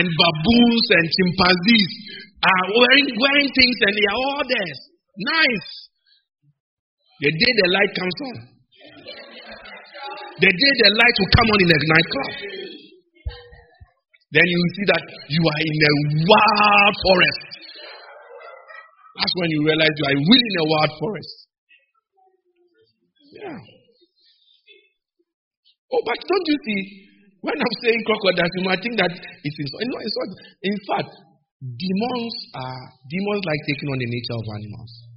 and 0.00 0.06
baboons 0.08 0.86
and 0.96 1.04
chimpanzees 1.12 1.92
are 2.40 2.66
wearing, 2.72 3.06
wearing 3.20 3.50
things 3.52 3.76
and 3.84 3.92
they 3.92 4.06
are 4.08 4.20
all 4.32 4.44
there. 4.48 4.74
Nice. 5.20 5.91
The 7.22 7.30
day 7.30 7.52
the 7.54 7.68
light 7.70 7.92
comes 7.94 8.18
on, 8.26 8.36
the 10.42 10.50
day 10.50 10.72
the 10.82 10.90
light 10.90 11.16
will 11.22 11.32
come 11.38 11.48
on 11.54 11.58
in 11.62 11.68
the 11.70 11.78
nightclub, 11.78 12.32
then 14.34 14.42
you 14.42 14.58
will 14.58 14.74
see 14.74 14.86
that 14.90 15.04
you 15.30 15.42
are 15.46 15.60
in 15.62 15.76
a 15.86 15.92
wild 16.26 16.94
forest. 16.98 17.42
That's 19.22 19.34
when 19.38 19.54
you 19.54 19.60
realize 19.70 19.94
you 19.94 20.06
are 20.10 20.18
really 20.18 20.48
in 20.50 20.58
a 20.58 20.66
wild 20.66 20.92
forest. 20.98 21.34
Yeah. 23.38 23.60
Oh, 25.94 26.02
but 26.02 26.18
don't 26.26 26.46
you 26.48 26.58
see? 26.58 26.80
When 27.46 27.54
I'm 27.54 27.76
saying 27.86 28.02
crocodiles, 28.02 28.50
you 28.58 28.64
might 28.66 28.82
think 28.82 28.96
that 28.98 29.12
it's 29.14 29.58
in, 29.62 29.66
no, 29.86 29.98
it's 30.02 30.16
not. 30.18 30.30
In 30.62 30.76
fact, 30.90 31.10
demons 31.60 32.34
are 32.58 32.82
demons 33.06 33.42
like 33.46 33.62
taking 33.70 33.94
on 33.94 33.98
the 34.00 34.10
nature 34.10 34.36
of 34.42 34.46
animals. 34.58 35.11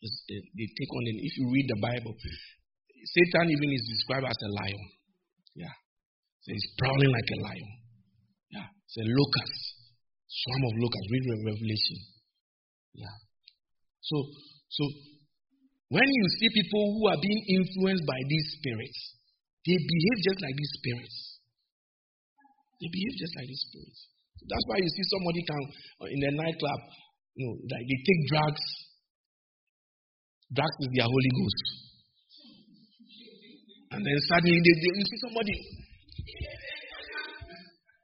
It, 0.00 0.44
they 0.56 0.68
take 0.68 0.92
on 0.96 1.02
the. 1.04 1.12
If 1.20 1.32
you 1.36 1.44
read 1.52 1.66
the 1.68 1.80
Bible, 1.80 2.16
Satan 2.16 3.52
even 3.52 3.68
is 3.68 3.84
described 3.84 4.24
as 4.24 4.40
a 4.40 4.50
lion. 4.64 4.84
Yeah, 5.54 5.76
so 6.40 6.48
he's 6.56 6.68
prowling 6.80 7.12
like 7.12 7.28
a 7.36 7.38
lion. 7.44 7.70
Yeah, 8.48 8.68
it's 8.68 8.96
a 8.96 9.06
locust, 9.06 9.60
swarm 10.28 10.62
of 10.64 10.74
locusts. 10.80 11.08
Read 11.12 11.24
Revelation. 11.44 11.98
Yeah. 12.96 13.16
So, 14.00 14.16
so 14.72 14.82
when 15.90 16.08
you 16.08 16.24
see 16.40 16.48
people 16.54 16.96
who 16.96 17.02
are 17.12 17.20
being 17.20 17.42
influenced 17.60 18.06
by 18.06 18.20
these 18.26 18.46
spirits, 18.58 18.98
they 19.66 19.76
behave 19.76 20.18
just 20.24 20.40
like 20.40 20.56
these 20.56 20.74
spirits. 20.80 21.16
They 22.80 22.88
behave 22.88 23.14
just 23.20 23.34
like 23.36 23.48
these 23.50 23.64
spirits. 23.68 24.00
That's 24.48 24.66
why 24.66 24.80
you 24.80 24.88
see 24.88 25.06
somebody 25.12 25.40
come 25.44 25.66
uh, 26.00 26.08
in 26.08 26.18
the 26.24 26.32
nightclub, 26.32 26.80
you 27.36 27.44
know, 27.44 27.54
like 27.60 27.84
they 27.84 27.98
take 28.00 28.20
drugs. 28.32 28.64
Drugs 30.50 30.78
is 30.82 30.90
their 30.94 31.06
Holy 31.06 31.32
Ghost. 31.38 31.60
And 33.90 34.00
then 34.06 34.18
suddenly 34.30 34.58
they, 34.58 34.74
they, 34.82 34.92
you 34.98 35.04
see 35.06 35.20
somebody. 35.22 35.56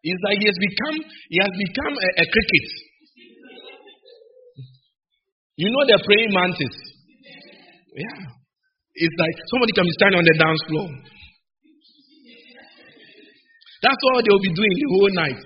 It's 0.07 0.23
like 0.23 0.39
he 0.39 0.47
has 0.47 0.59
become 0.63 0.97
he 1.03 1.39
has 1.43 1.53
become 1.59 1.95
a, 1.95 2.09
a 2.23 2.25
cricket. 2.31 2.67
You 5.57 5.69
know 5.73 5.85
the 5.89 5.99
praying 6.07 6.31
mantis? 6.31 6.77
Yeah. 7.97 8.19
It's 8.95 9.17
like 9.19 9.37
somebody 9.51 9.73
can 9.73 9.85
be 9.85 9.95
standing 9.99 10.19
on 10.21 10.27
the 10.27 10.37
dance 10.39 10.63
floor. 10.69 10.89
That's 13.83 14.03
all 14.11 14.21
they'll 14.23 14.47
be 14.47 14.55
doing 14.55 14.75
the 14.79 14.89
whole 14.95 15.13
night. 15.15 15.43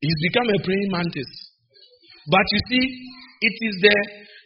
He's 0.00 0.20
become 0.26 0.48
a 0.50 0.58
praying 0.62 0.90
mantis. 0.90 1.30
But 2.26 2.46
you 2.50 2.60
see, 2.70 2.84
it 3.46 3.54
is 3.58 3.74
the 3.82 3.96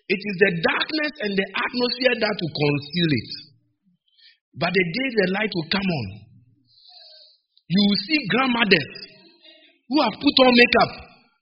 it 0.08 0.20
is 0.20 0.36
the 0.38 0.50
darkness 0.62 1.12
and 1.26 1.32
the 1.34 1.46
atmosphere 1.50 2.16
that 2.22 2.36
will 2.38 2.54
conceal 2.54 3.10
it. 3.10 3.30
But 4.56 4.70
the 4.72 4.84
day 4.84 5.08
the 5.20 5.28
light 5.36 5.52
will 5.52 5.68
come 5.68 5.84
on, 5.84 6.06
you 7.66 7.80
will 7.82 8.00
see 8.06 8.20
grandmothers 8.30 8.90
who 9.90 9.96
have 10.02 10.16
put 10.16 10.36
on 10.46 10.52
makeup, 10.54 10.92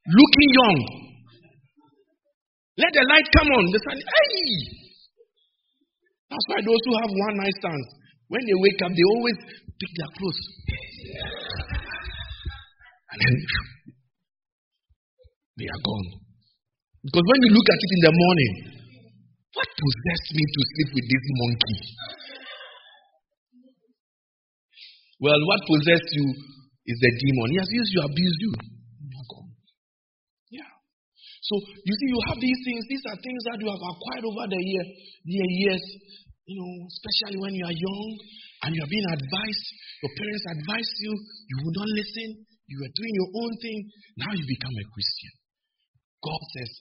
looking 0.08 0.50
young, 0.56 1.04
let 2.76 2.90
the 2.90 3.06
light 3.06 3.28
come 3.38 3.48
on. 3.54 3.64
The 3.70 3.78
sun, 3.86 3.98
hey! 4.02 4.48
That's 6.30 6.46
why 6.50 6.58
those 6.58 6.82
who 6.82 6.94
have 6.98 7.12
one 7.14 7.36
night 7.38 7.54
stands, 7.62 7.88
when 8.26 8.42
they 8.42 8.58
wake 8.58 8.80
up, 8.82 8.90
they 8.90 9.06
always 9.14 9.38
pick 9.78 9.92
their 9.94 10.10
clothes. 10.18 10.40
And 13.14 13.18
then, 13.22 13.34
They 15.58 15.66
are 15.70 15.82
gone. 15.86 16.23
Because 17.04 17.24
when 17.28 17.40
you 17.44 17.50
look 17.52 17.68
at 17.68 17.80
it 17.84 17.92
in 17.92 18.02
the 18.08 18.14
morning, 18.16 18.52
what 19.52 19.68
possessed 19.68 20.28
me 20.32 20.40
to 20.40 20.60
sleep 20.72 20.88
with 20.96 21.06
this 21.06 21.24
monkey? 21.36 21.78
Well, 25.20 25.40
what 25.44 25.60
possessed 25.68 26.10
you 26.16 26.26
is 26.88 26.98
the 27.04 27.12
demon. 27.12 27.48
He 27.52 27.58
has 27.60 27.70
used 27.70 27.92
you, 27.92 28.00
abused 28.08 28.40
you. 28.40 28.52
Oh 28.56 29.44
yeah. 30.48 30.72
So 31.44 31.60
you 31.60 31.92
see, 31.92 32.08
you 32.08 32.20
have 32.24 32.40
these 32.40 32.60
things. 32.64 32.82
These 32.88 33.04
are 33.12 33.18
things 33.20 33.40
that 33.52 33.60
you 33.60 33.68
have 33.68 33.84
acquired 33.84 34.24
over 34.24 34.44
the 34.48 34.60
year, 34.64 34.84
the 35.28 35.48
years. 35.60 35.84
You 36.48 36.56
know, 36.60 36.72
especially 36.88 37.40
when 37.40 37.52
you 37.56 37.64
are 37.64 37.72
young 37.72 38.08
and 38.64 38.76
you 38.76 38.80
are 38.80 38.92
being 38.92 39.08
advised. 39.12 39.66
Your 40.04 40.12
parents 40.12 40.44
advise 40.56 40.92
you. 41.04 41.12
You 41.16 41.56
will 41.64 41.76
not 41.84 41.88
listen. 41.88 42.28
You 42.68 42.78
are 42.84 42.92
doing 42.96 43.14
your 43.16 43.30
own 43.44 43.52
thing. 43.60 43.78
Now 44.24 44.32
you 44.32 44.44
become 44.44 44.72
a 44.72 44.86
Christian. 44.88 45.43
God 46.24 46.42
says, 46.56 46.72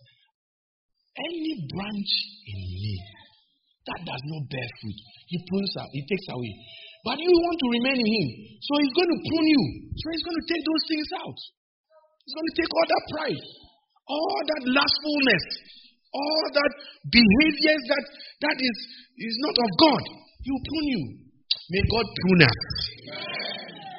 any 1.14 1.54
branch 1.70 2.12
in 2.48 2.60
me 2.64 2.96
that 3.92 4.00
does 4.08 4.24
not 4.24 4.44
bear 4.50 4.70
fruit, 4.80 5.00
he 5.28 5.38
prunes 5.52 5.74
out, 5.78 5.92
he 5.92 6.02
takes 6.08 6.28
away. 6.32 6.54
But 7.04 7.20
you 7.20 7.28
want 7.36 7.58
to 7.60 7.68
remain 7.76 8.00
in 8.00 8.10
him. 8.10 8.28
So 8.64 8.72
he's 8.80 8.96
going 8.96 9.12
to 9.12 9.20
prune 9.20 9.50
you. 9.52 9.64
So 10.00 10.06
he's 10.08 10.24
going 10.24 10.40
to 10.40 10.48
take 10.48 10.64
those 10.64 10.84
things 10.88 11.10
out. 11.20 11.38
He's 12.24 12.36
going 12.40 12.48
to 12.48 12.58
take 12.64 12.72
all 12.72 12.88
that 12.88 13.04
pride, 13.12 13.44
all 14.08 14.40
that 14.48 14.64
lustfulness, 14.72 15.46
all 16.16 16.44
that 16.56 16.72
behaviors 17.12 17.84
that 17.92 18.06
that 18.48 18.58
is, 18.64 18.78
is 19.20 19.36
not 19.44 19.56
of 19.60 19.70
God. 19.84 20.04
He 20.48 20.50
will 20.56 20.64
prune 20.64 20.90
you. 20.96 21.04
May 21.76 21.84
God 21.92 22.06
prune 22.08 22.44
us. 22.48 22.60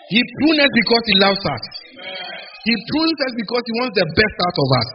He 0.08 0.20
prunes 0.20 0.60
us 0.64 0.72
because 0.72 1.04
he 1.04 1.16
loves 1.20 1.44
us. 1.44 1.64
He 2.64 2.74
prunes 2.88 3.18
us 3.20 3.32
because 3.36 3.64
he 3.68 3.74
wants 3.84 3.94
the 4.00 4.08
best 4.08 4.36
out 4.40 4.56
of 4.56 4.68
us. 4.80 4.88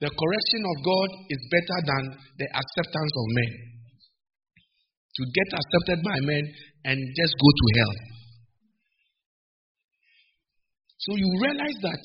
The 0.00 0.08
correction 0.08 0.62
of 0.64 0.76
God 0.80 1.08
is 1.28 1.40
better 1.52 1.78
than 1.84 2.04
the 2.40 2.48
acceptance 2.56 3.12
of 3.20 3.26
men. 3.36 3.52
To 5.12 5.22
get 5.36 5.48
accepted 5.52 5.98
by 6.00 6.16
men 6.24 6.44
and 6.88 6.96
just 6.96 7.34
go 7.36 7.48
to 7.52 7.66
hell. 7.76 7.94
So 11.04 11.10
you 11.20 11.28
realize 11.44 11.78
that 11.84 12.00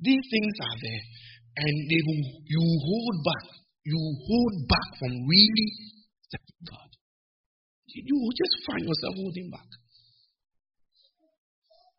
these 0.00 0.24
things 0.32 0.54
are 0.64 0.78
there 0.80 1.04
and 1.60 1.74
they 1.92 2.02
will, 2.08 2.24
you 2.48 2.62
hold 2.88 3.16
back. 3.20 3.46
You 3.84 4.00
hold 4.00 4.54
back 4.68 4.88
from 4.96 5.12
really 5.12 5.68
accepting 6.24 6.62
God. 6.72 6.90
You 7.84 8.16
will 8.16 8.32
just 8.32 8.54
find 8.64 8.80
yourself 8.80 9.14
holding 9.20 9.50
back. 9.52 9.70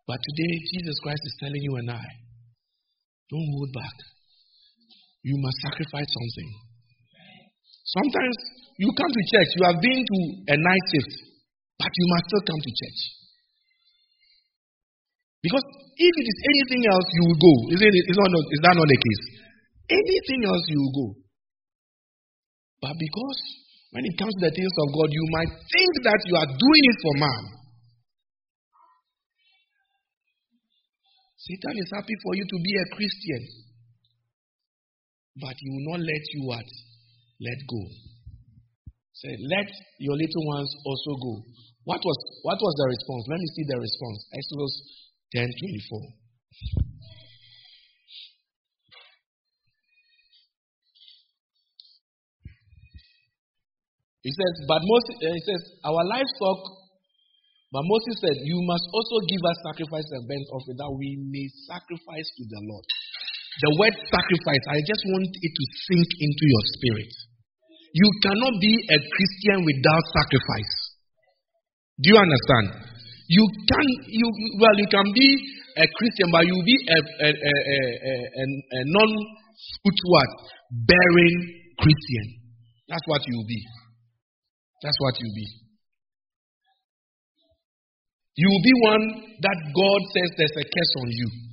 But 0.07 0.17
today, 0.17 0.53
Jesus 0.73 0.97
Christ 1.03 1.21
is 1.21 1.35
telling 1.45 1.61
you 1.61 1.75
and 1.77 1.91
I 1.93 2.09
don't 3.29 3.49
hold 3.53 3.69
back 3.77 3.97
you 5.21 5.37
must 5.37 5.57
sacrifice 5.61 6.09
something. 6.09 6.49
Sometimes 7.85 8.35
you 8.77 8.89
come 8.97 9.11
to 9.11 9.23
church, 9.29 9.49
you 9.57 9.63
have 9.69 9.79
been 9.81 10.01
to 10.01 10.17
a 10.49 10.57
night 10.57 10.85
shift, 10.89 11.13
but 11.77 11.91
you 11.91 12.05
must 12.13 12.25
still 12.29 12.45
come 12.45 12.61
to 12.61 12.71
church. 12.71 12.99
Because 15.41 15.65
if 15.97 16.13
it 16.17 16.27
is 16.29 16.39
anything 16.45 16.83
else, 16.89 17.07
you 17.13 17.23
will 17.29 17.41
go. 17.41 17.53
Is, 17.73 17.81
it, 17.81 17.93
is, 17.93 18.17
not, 18.17 18.29
is 18.29 18.61
that 18.61 18.75
not 18.77 18.89
the 18.89 18.99
case? 19.01 19.23
Anything 19.89 20.41
else, 20.49 20.65
you 20.69 20.79
will 20.81 20.95
go. 20.97 21.07
But 22.81 22.97
because 22.97 23.39
when 23.93 24.05
it 24.05 24.15
comes 24.17 24.33
to 24.39 24.49
the 24.49 24.53
things 24.53 24.73
of 24.73 24.87
God, 24.95 25.09
you 25.11 25.25
might 25.35 25.51
think 25.51 25.91
that 26.05 26.21
you 26.25 26.35
are 26.37 26.49
doing 26.49 26.83
it 26.89 26.97
for 27.01 27.13
man. 27.21 27.43
Satan 31.37 31.75
is 31.81 31.89
happy 31.93 32.15
for 32.21 32.37
you 32.37 32.45
to 32.45 32.57
be 32.61 32.73
a 32.77 32.85
Christian 32.95 33.41
but 35.39 35.55
he 35.57 35.67
will 35.69 35.95
not 35.95 36.01
let 36.03 36.23
you 36.33 36.41
what? 36.47 36.67
Let 37.39 37.59
go. 37.69 37.81
Say, 39.13 39.37
let 39.47 39.69
your 39.99 40.17
little 40.17 40.45
ones 40.47 40.69
also 40.85 41.11
go. 41.21 41.33
What 41.85 42.01
was 42.03 42.17
what 42.43 42.57
was 42.61 42.73
the 42.77 42.87
response? 42.89 43.23
Let 43.29 43.39
me 43.39 43.47
see 43.55 43.65
the 43.69 43.79
response. 43.79 44.19
Exodus 44.33 44.73
10 45.33 45.45
24. 45.45 46.21
He 54.21 54.29
says, 54.29 54.53
but 54.69 54.81
Moses, 54.85 55.15
uh, 55.17 55.33
he 55.33 55.41
says, 55.49 55.61
our 55.81 56.05
livestock, 56.05 56.61
but 57.73 57.81
Moses 57.81 58.21
said, 58.21 58.37
you 58.45 58.61
must 58.69 58.85
also 58.93 59.17
give 59.25 59.41
us 59.41 59.57
sacrifice 59.65 60.05
and 60.13 60.29
burnt 60.29 60.45
offering 60.53 60.77
that 60.77 60.93
we 60.93 61.17
may 61.25 61.49
sacrifice 61.65 62.29
to 62.37 62.43
the 62.45 62.61
Lord. 62.69 62.85
The 63.51 63.71
word 63.75 63.95
sacrifice, 64.07 64.63
I 64.71 64.79
just 64.87 65.03
want 65.11 65.27
it 65.27 65.51
to 65.51 65.63
sink 65.91 66.07
into 66.07 66.43
your 66.47 66.63
spirit. 66.79 67.11
You 67.91 68.07
cannot 68.23 68.55
be 68.63 68.73
a 68.87 68.97
Christian 69.03 69.67
without 69.67 70.05
sacrifice. 70.15 70.73
Do 71.99 72.15
you 72.15 72.19
understand? 72.19 72.87
You 73.27 73.43
can, 73.67 73.87
you 74.07 74.27
well, 74.55 74.75
you 74.79 74.87
can 74.87 75.07
be 75.11 75.29
a 75.75 75.87
Christian, 75.99 76.31
but 76.31 76.47
you'll 76.47 76.63
be 76.63 76.77
a, 76.87 76.99
a, 76.99 77.29
a, 77.31 77.77
a, 78.07 78.43
a 78.47 78.81
non-fruit 78.87 79.99
what 80.07 80.29
bearing 80.87 81.35
Christian. 81.75 82.25
That's 82.87 83.03
what 83.05 83.21
you'll 83.27 83.47
be. 83.47 83.61
That's 84.81 84.97
what 84.99 85.19
you'll 85.19 85.35
be. 85.35 85.47
You 88.35 88.47
will 88.47 88.63
be 88.63 88.75
one 88.87 89.03
that 89.43 89.57
God 89.75 89.99
says 90.15 90.29
there's 90.39 90.55
a 90.55 90.63
curse 90.63 90.93
on 91.03 91.09
you. 91.11 91.50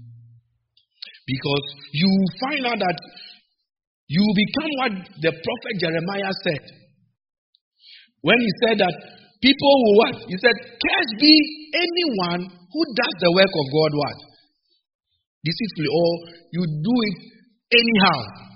Because 1.29 1.64
you 1.93 2.09
find 2.41 2.64
out 2.64 2.81
that 2.81 2.99
you 4.09 4.24
become 4.33 4.72
what 4.81 4.93
the 5.20 5.33
prophet 5.37 5.74
Jeremiah 5.76 6.33
said. 6.41 6.64
When 8.24 8.41
he 8.41 8.51
said 8.64 8.81
that 8.81 8.95
people 9.45 9.72
will 9.85 9.97
what? 10.01 10.14
He 10.24 10.37
said, 10.41 10.57
Cursed 10.57 11.20
be 11.20 11.35
anyone 11.76 12.49
who 12.49 12.81
does 12.97 13.14
the 13.20 13.31
work 13.37 13.53
of 13.53 13.66
God 13.68 13.93
what? 13.93 14.18
Deceitfully, 15.45 15.93
or 15.93 16.11
you 16.57 16.62
do 16.64 16.95
it 16.97 17.16
anyhow. 17.76 18.49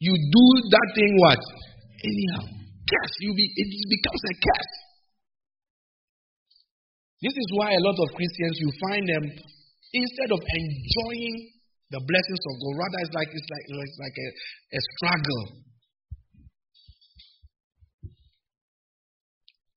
You 0.00 0.16
do 0.16 0.44
that 0.72 0.88
thing 0.96 1.12
what? 1.20 1.42
Anyhow. 2.00 2.48
Curse. 2.48 3.14
You 3.20 3.36
be, 3.36 3.44
it 3.44 3.68
becomes 3.92 4.22
a 4.24 4.34
curse. 4.40 4.74
This 7.22 7.36
is 7.36 7.48
why 7.54 7.70
a 7.76 7.84
lot 7.84 7.94
of 8.02 8.08
Christians, 8.16 8.56
you 8.58 8.72
find 8.88 9.04
them 9.06 9.24
Instead 9.92 10.30
of 10.32 10.40
enjoying 10.40 11.36
the 11.92 12.00
blessings 12.00 12.42
of 12.48 12.54
God, 12.56 12.74
rather 12.80 13.00
it's 13.04 13.12
like 13.12 13.28
it's 13.28 13.50
like 13.52 13.66
it's 13.68 14.00
like 14.00 14.16
a, 14.16 14.28
a 14.72 14.80
struggle. 14.96 15.42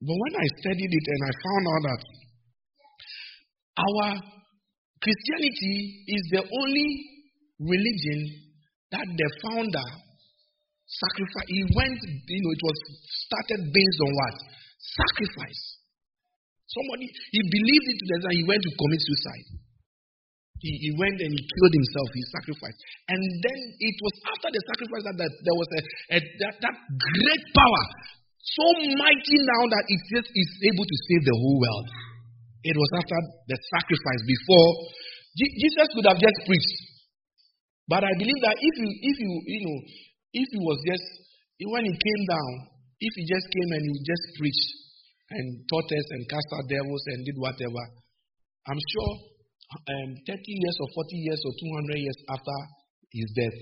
But 0.05 0.16
when 0.16 0.34
I 0.38 0.45
studied 0.61 0.91
it 0.91 1.05
and 1.11 1.22
I 1.26 1.32
found 1.34 1.63
out 1.66 1.84
that 1.89 2.01
our 3.76 4.07
Christianity 5.01 6.05
is 6.07 6.24
the 6.32 6.43
only 6.45 6.89
religion 7.59 8.20
that 8.91 9.05
the 9.05 9.30
founder 9.43 9.88
sacrificed. 10.86 11.49
He 11.49 11.61
went, 11.74 11.99
you 11.99 12.41
know, 12.41 12.53
it 12.53 12.63
was 12.63 12.78
started 13.28 13.59
based 13.68 13.99
on 14.01 14.11
what? 14.13 14.36
Sacrifice. 14.78 15.61
Somebody, 16.70 17.07
he 17.09 17.41
believed 17.41 17.88
it 17.89 17.97
to 17.99 18.05
the 18.05 18.30
he 18.36 18.43
went 18.45 18.61
to 18.61 18.72
commit 18.78 19.01
suicide. 19.01 19.47
He, 20.66 20.72
he 20.82 20.91
went 20.97 21.22
and 21.22 21.30
he 21.30 21.41
killed 21.45 21.74
himself, 21.78 22.09
he 22.09 22.24
sacrificed. 22.34 22.82
And 23.05 23.22
then 23.22 23.59
it 23.78 23.95
was 24.01 24.16
after 24.34 24.49
the 24.49 24.61
sacrifice 24.66 25.03
that, 25.05 25.18
that 25.22 25.34
there 25.45 25.57
was 25.61 25.70
a, 25.70 25.82
a 26.09 26.20
that, 26.41 26.53
that 26.57 26.76
great 26.89 27.43
power, 27.53 27.84
so 28.41 28.66
mighty 28.97 29.38
now 29.45 29.61
that 29.70 29.86
it 29.86 30.01
just 30.09 30.26
is 30.34 30.49
able 30.74 30.86
to 30.89 30.97
save 31.05 31.22
the 31.22 31.38
whole 31.38 31.61
world. 31.61 31.88
It 32.66 32.74
was 32.74 32.91
after 32.97 33.20
the 33.45 33.57
sacrifice 33.78 34.22
before 34.26 34.70
Jesus 35.38 35.86
could 35.93 36.09
have 36.09 36.18
just 36.18 36.39
preached. 36.49 36.78
But 37.86 38.01
I 38.01 38.13
believe 38.18 38.41
that 38.41 38.57
if 38.57 38.74
you 38.82 38.89
if 38.89 39.16
you 39.22 39.32
you 39.45 39.61
know 39.70 39.78
if 40.34 40.47
he 40.49 40.59
was 40.66 40.82
just 40.82 41.05
when 41.61 41.86
he 41.86 41.93
came 41.93 42.24
down, 42.26 42.51
if 43.05 43.13
he 43.13 43.24
just 43.30 43.45
came 43.53 43.70
and 43.70 43.84
he 43.86 43.93
just 44.01 44.26
preached 44.41 44.70
and 45.30 45.45
taught 45.70 45.89
us 45.93 46.07
and 46.09 46.26
cast 46.26 46.49
out 46.57 46.66
devils 46.66 47.05
and 47.13 47.22
did 47.22 47.38
whatever, 47.38 47.84
I'm 48.66 48.82
sure 48.82 49.34
um, 49.76 50.10
30 50.26 50.39
years 50.45 50.76
or 50.80 50.88
40 50.93 51.16
years 51.18 51.41
or 51.45 51.53
200 51.53 51.97
years 51.97 52.20
after 52.30 52.58
his 53.12 53.30
death, 53.36 53.60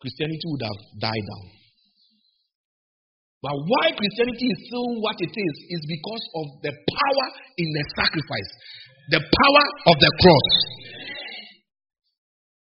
Christianity 0.00 0.46
would 0.52 0.64
have 0.66 0.80
died 1.00 1.24
down. 1.26 1.46
But 3.46 3.54
why 3.62 3.94
Christianity 3.94 4.48
is 4.50 4.58
still 4.66 4.88
what 5.00 5.16
it 5.22 5.30
is, 5.30 5.54
is 5.70 5.82
because 5.86 6.24
of 6.34 6.46
the 6.66 6.72
power 6.72 7.26
in 7.62 7.68
the 7.70 7.84
sacrifice, 7.94 8.50
the 9.12 9.22
power 9.22 9.64
of 9.92 9.96
the 10.02 10.12
cross. 10.18 10.48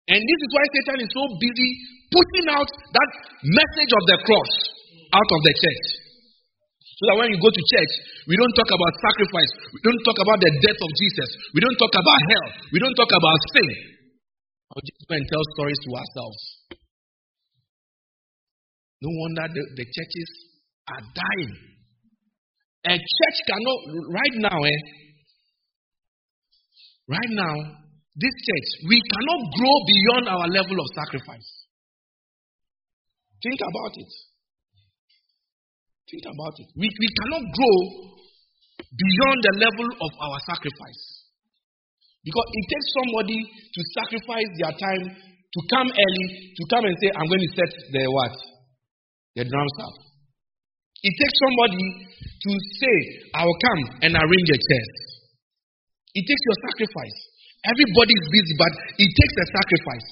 And 0.10 0.20
this 0.24 0.40
is 0.40 0.50
why 0.56 0.66
Satan 0.74 1.06
is 1.06 1.12
so 1.14 1.24
busy 1.38 1.70
putting 2.10 2.48
out 2.56 2.70
that 2.70 3.10
message 3.44 3.92
of 3.94 4.04
the 4.10 4.18
cross 4.26 4.52
out 5.14 5.30
of 5.30 5.40
the 5.46 5.54
church. 5.54 5.99
So 7.00 7.08
that 7.08 7.16
when 7.16 7.32
you 7.32 7.40
go 7.40 7.48
to 7.48 7.64
church, 7.64 7.94
we 8.28 8.36
don't 8.36 8.52
talk 8.60 8.68
about 8.76 8.92
sacrifice. 9.00 9.52
We 9.72 9.80
don't 9.88 10.04
talk 10.04 10.20
about 10.20 10.40
the 10.44 10.52
death 10.60 10.80
of 10.84 10.92
Jesus. 11.00 11.30
We 11.56 11.64
don't 11.64 11.80
talk 11.80 11.96
about 11.96 12.20
hell. 12.28 12.48
We 12.76 12.80
don't 12.84 12.98
talk 13.00 13.08
about 13.16 13.40
sin. 13.56 13.70
Or 14.76 14.84
just 14.84 15.08
go 15.08 15.16
and 15.16 15.24
tell 15.32 15.44
stories 15.56 15.80
to 15.80 15.90
ourselves. 15.96 16.40
No 19.00 19.10
wonder 19.16 19.48
the, 19.48 19.64
the 19.80 19.86
churches 19.88 20.30
are 20.92 21.04
dying. 21.16 21.54
A 22.84 22.96
church 23.00 23.38
cannot, 23.48 23.80
right 24.12 24.36
now, 24.44 24.60
eh? 24.60 24.80
Right 27.08 27.32
now, 27.32 27.56
this 28.20 28.36
church, 28.44 28.70
we 28.92 29.00
cannot 29.00 29.42
grow 29.56 29.76
beyond 29.88 30.26
our 30.36 30.48
level 30.52 30.76
of 30.76 30.88
sacrifice. 31.00 31.48
Think 33.40 33.60
about 33.64 33.96
it. 33.96 34.12
Think 36.10 36.26
about 36.26 36.56
it. 36.58 36.68
We, 36.74 36.90
we 36.90 37.08
cannot 37.22 37.44
grow 37.54 37.78
beyond 38.90 39.38
the 39.46 39.54
level 39.62 39.88
of 39.94 40.12
our 40.18 40.38
sacrifice. 40.50 41.04
Because 42.26 42.50
it 42.50 42.66
takes 42.66 42.90
somebody 42.98 43.40
to 43.46 43.80
sacrifice 43.94 44.50
their 44.58 44.74
time 44.74 45.04
to 45.14 45.60
come 45.70 45.90
early, 45.90 46.28
to 46.58 46.64
come 46.70 46.84
and 46.86 46.96
say, 46.98 47.10
I'm 47.14 47.30
going 47.30 47.46
to 47.46 47.52
set 47.54 47.72
the 47.94 48.04
what? 48.10 48.36
The 49.38 49.44
drums 49.46 49.76
up. 49.86 49.96
It 51.00 51.14
takes 51.16 51.38
somebody 51.46 51.86
to 52.20 52.52
say, 52.82 52.96
I 53.38 53.46
will 53.46 53.60
come 53.62 53.82
and 54.04 54.12
arrange 54.18 54.50
a 54.52 54.60
chair. 54.60 54.86
It 56.18 56.24
takes 56.26 56.44
your 56.44 56.58
sacrifice. 56.70 57.18
Everybody 57.70 58.14
is 58.18 58.26
busy, 58.34 58.54
but 58.58 58.74
it 58.98 59.10
takes 59.14 59.36
a 59.40 59.48
sacrifice. 59.54 60.08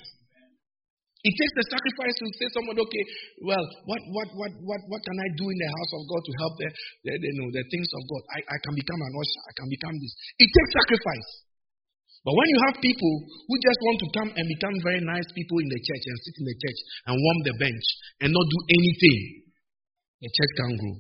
It 1.26 1.34
takes 1.34 1.56
a 1.58 1.66
sacrifice 1.74 2.14
to 2.14 2.26
say 2.38 2.48
someone, 2.54 2.78
okay, 2.78 3.04
well, 3.42 3.66
what 3.90 4.02
what 4.14 4.28
what 4.38 4.52
what 4.62 4.82
what 4.86 5.02
can 5.02 5.18
I 5.18 5.30
do 5.34 5.46
in 5.50 5.58
the 5.58 5.70
house 5.74 5.92
of 5.98 6.02
God 6.06 6.22
to 6.22 6.34
help 6.38 6.54
the, 6.62 6.70
the, 7.10 7.14
the 7.18 7.30
you 7.34 7.38
know 7.42 7.50
the 7.50 7.66
things 7.74 7.90
of 7.90 8.02
God? 8.06 8.22
I, 8.38 8.40
I 8.46 8.58
can 8.62 8.74
become 8.78 9.02
an 9.02 9.14
usher, 9.18 9.42
I 9.50 9.54
can 9.58 9.68
become 9.74 9.96
this. 9.98 10.14
It 10.38 10.50
takes 10.54 10.72
sacrifice. 10.78 11.30
But 12.22 12.36
when 12.36 12.48
you 12.52 12.60
have 12.70 12.76
people 12.84 13.14
who 13.24 13.56
just 13.64 13.80
want 13.88 13.98
to 14.04 14.08
come 14.14 14.30
and 14.36 14.46
become 14.52 14.76
very 14.84 15.00
nice 15.00 15.26
people 15.32 15.58
in 15.64 15.70
the 15.72 15.80
church 15.80 16.04
and 16.06 16.18
sit 16.22 16.36
in 16.38 16.46
the 16.46 16.58
church 16.60 16.80
and 17.08 17.14
warm 17.16 17.40
the 17.48 17.56
bench 17.56 17.86
and 18.20 18.30
not 18.36 18.46
do 18.52 18.60
anything, 18.68 19.20
the 20.20 20.30
church 20.30 20.54
can't 20.60 20.76
grow. 20.76 20.96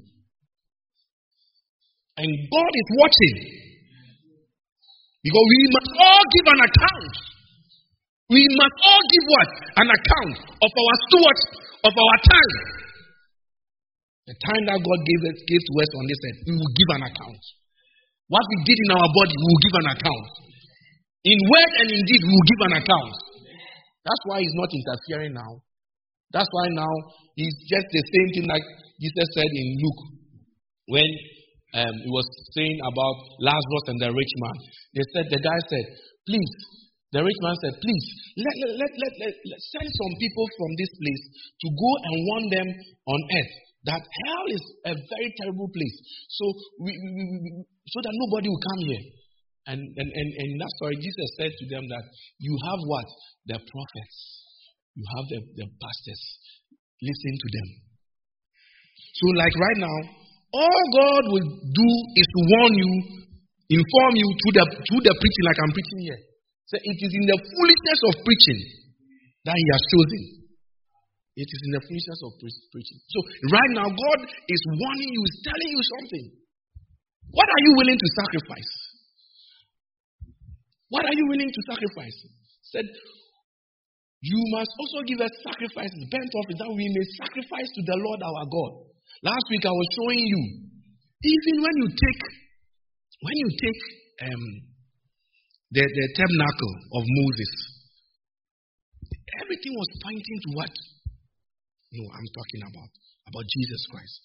And 2.23 2.29
God 2.31 2.71
is 2.73 2.89
watching. 2.95 3.37
Because 5.19 5.47
we 5.51 5.61
must 5.75 5.91
all 5.99 6.25
give 6.31 6.47
an 6.47 6.61
account. 6.63 7.26
We 8.27 8.43
must 8.43 8.77
all 8.83 9.03
give 9.07 9.25
what? 9.31 9.51
An 9.79 9.87
account 9.87 10.35
of 10.51 10.71
our 10.71 10.95
stewards 11.07 11.43
of 11.87 11.93
our 11.95 12.17
time. 12.27 12.53
The 14.27 14.35
time 14.43 14.63
that 14.67 14.79
God 14.83 14.99
gave, 15.07 15.21
us, 15.31 15.37
gave 15.47 15.63
to 15.63 15.73
us 15.79 15.91
on 15.95 16.03
this 16.11 16.19
earth, 16.27 16.39
we 16.43 16.53
will 16.59 16.73
give 16.75 16.89
an 16.99 17.03
account. 17.07 17.41
What 18.27 18.43
we 18.43 18.57
did 18.67 18.79
in 18.83 18.91
our 18.91 19.07
body, 19.15 19.31
we 19.31 19.47
will 19.47 19.63
give 19.63 19.77
an 19.79 19.89
account. 19.95 20.27
In 21.23 21.37
word 21.39 21.71
and 21.79 21.89
in 21.95 22.03
deed, 22.03 22.21
we 22.27 22.33
will 22.35 22.49
give 22.51 22.61
an 22.67 22.75
account. 22.83 23.15
That's 24.03 24.23
why 24.27 24.43
he's 24.43 24.57
not 24.59 24.67
interfering 24.75 25.31
now. 25.31 25.63
That's 26.35 26.51
why 26.51 26.67
now 26.75 26.91
he's 27.39 27.55
just 27.71 27.87
the 27.87 28.03
same 28.03 28.29
thing 28.35 28.47
like 28.51 28.63
Jesus 28.99 29.27
said 29.31 29.47
in 29.47 29.67
Luke 29.79 30.01
when 30.91 31.09
um, 31.79 31.95
he 32.03 32.11
was 32.11 32.27
saying 32.51 32.79
about 32.83 33.15
Lazarus 33.39 33.85
and 33.95 33.99
the 34.03 34.11
rich 34.11 34.33
man. 34.43 34.57
They 34.91 35.05
said, 35.15 35.25
the 35.31 35.39
guy 35.39 35.59
said, 35.71 35.85
please, 36.27 36.51
the 37.15 37.23
rich 37.23 37.39
man 37.39 37.55
said, 37.63 37.75
please, 37.79 38.05
let, 38.35 38.55
let, 38.75 38.91
let, 38.91 39.13
let, 39.23 39.59
send 39.71 39.87
some 39.87 40.13
people 40.19 40.45
from 40.59 40.71
this 40.75 40.91
place 40.91 41.23
to 41.63 41.67
go 41.71 41.91
and 42.03 42.15
warn 42.27 42.45
them 42.51 42.67
on 43.07 43.19
earth 43.31 43.55
that 43.87 44.03
hell 44.03 44.45
is 44.51 44.63
a 44.83 44.93
very 44.99 45.29
terrible 45.39 45.71
place. 45.71 45.97
So, 46.27 46.43
we, 46.83 46.91
so 47.87 47.97
that 48.03 48.15
nobody 48.27 48.51
will 48.51 48.59
come 48.59 48.81
here. 48.83 49.03
And, 49.67 49.79
and, 49.79 50.09
and, 50.11 50.29
and 50.35 50.49
that's 50.59 50.77
why 50.79 50.91
Jesus 50.95 51.27
said 51.39 51.51
to 51.55 51.65
them 51.71 51.87
that 51.87 52.03
you 52.39 52.53
have 52.67 52.79
what? 52.83 53.07
The 53.47 53.57
prophets. 53.59 54.17
You 54.95 55.05
have 55.15 55.25
the, 55.31 55.39
the 55.55 55.65
pastors. 55.79 56.23
Listen 56.99 57.33
to 57.39 57.47
them. 57.47 57.67
So, 59.15 59.25
like 59.39 59.55
right 59.55 59.79
now, 59.79 59.97
all 60.51 60.83
God 60.91 61.23
will 61.31 61.47
do 61.47 61.89
is 62.19 62.27
to 62.27 62.41
warn 62.43 62.73
you, 62.75 62.91
inform 63.71 64.13
you 64.19 64.27
through 64.27 64.55
the, 64.57 64.65
through 64.83 65.03
the 65.03 65.13
preaching, 65.15 65.45
like 65.47 65.59
I'm 65.63 65.73
preaching 65.75 66.01
here. 66.11 66.21
So 66.67 66.75
it 66.75 66.97
is 66.99 67.11
in 67.15 67.25
the 67.31 67.39
foolishness 67.39 67.99
of 68.11 68.13
preaching 68.27 68.59
that 69.47 69.55
He 69.55 69.67
has 69.71 69.83
chosen. 69.87 70.21
It 71.37 71.47
is 71.47 71.61
in 71.69 71.71
the 71.77 71.81
foolishness 71.85 72.19
of 72.27 72.31
pre- 72.41 72.63
preaching. 72.73 72.99
So 73.07 73.19
right 73.53 73.71
now, 73.77 73.87
God 73.87 74.19
is 74.27 74.61
warning 74.67 75.11
you, 75.15 75.21
is 75.21 75.37
telling 75.45 75.71
you 75.71 75.83
something. 75.95 76.25
What 77.31 77.47
are 77.47 77.61
you 77.61 77.71
willing 77.77 77.99
to 77.99 78.09
sacrifice? 78.19 78.71
What 80.89 81.03
are 81.05 81.15
you 81.15 81.25
willing 81.29 81.51
to 81.51 81.61
sacrifice? 81.67 82.17
Said, 82.73 82.87
you 84.23 84.39
must 84.49 84.71
also 84.81 85.05
give 85.05 85.21
us 85.21 85.29
sacrifices, 85.45 86.01
burnt 86.09 86.31
offerings, 86.33 86.59
that 86.59 86.73
we 86.73 86.83
may 86.89 87.05
sacrifice 87.21 87.69
to 87.69 87.81
the 87.85 87.97
Lord 88.01 88.19
our 88.19 88.45
God. 88.49 88.71
Last 89.23 89.45
week 89.53 89.63
I 89.63 89.71
was 89.71 89.87
showing 89.93 90.23
you, 90.25 90.41
even 91.21 91.55
when 91.61 91.75
you 91.85 91.87
take, 91.93 92.21
when 93.21 93.35
you 93.37 93.49
take 93.61 93.81
um, 94.25 94.43
the, 95.71 95.83
the 95.83 96.05
tabernacle 96.15 96.73
of 96.95 97.03
Moses, 97.03 97.51
everything 99.43 99.73
was 99.75 99.89
pointing 100.03 100.39
to 100.47 100.49
what? 100.55 100.73
No, 101.91 102.03
I'm 102.11 102.29
talking 102.31 102.63
about 102.67 102.91
about 103.27 103.45
Jesus 103.47 103.81
Christ. 103.91 104.15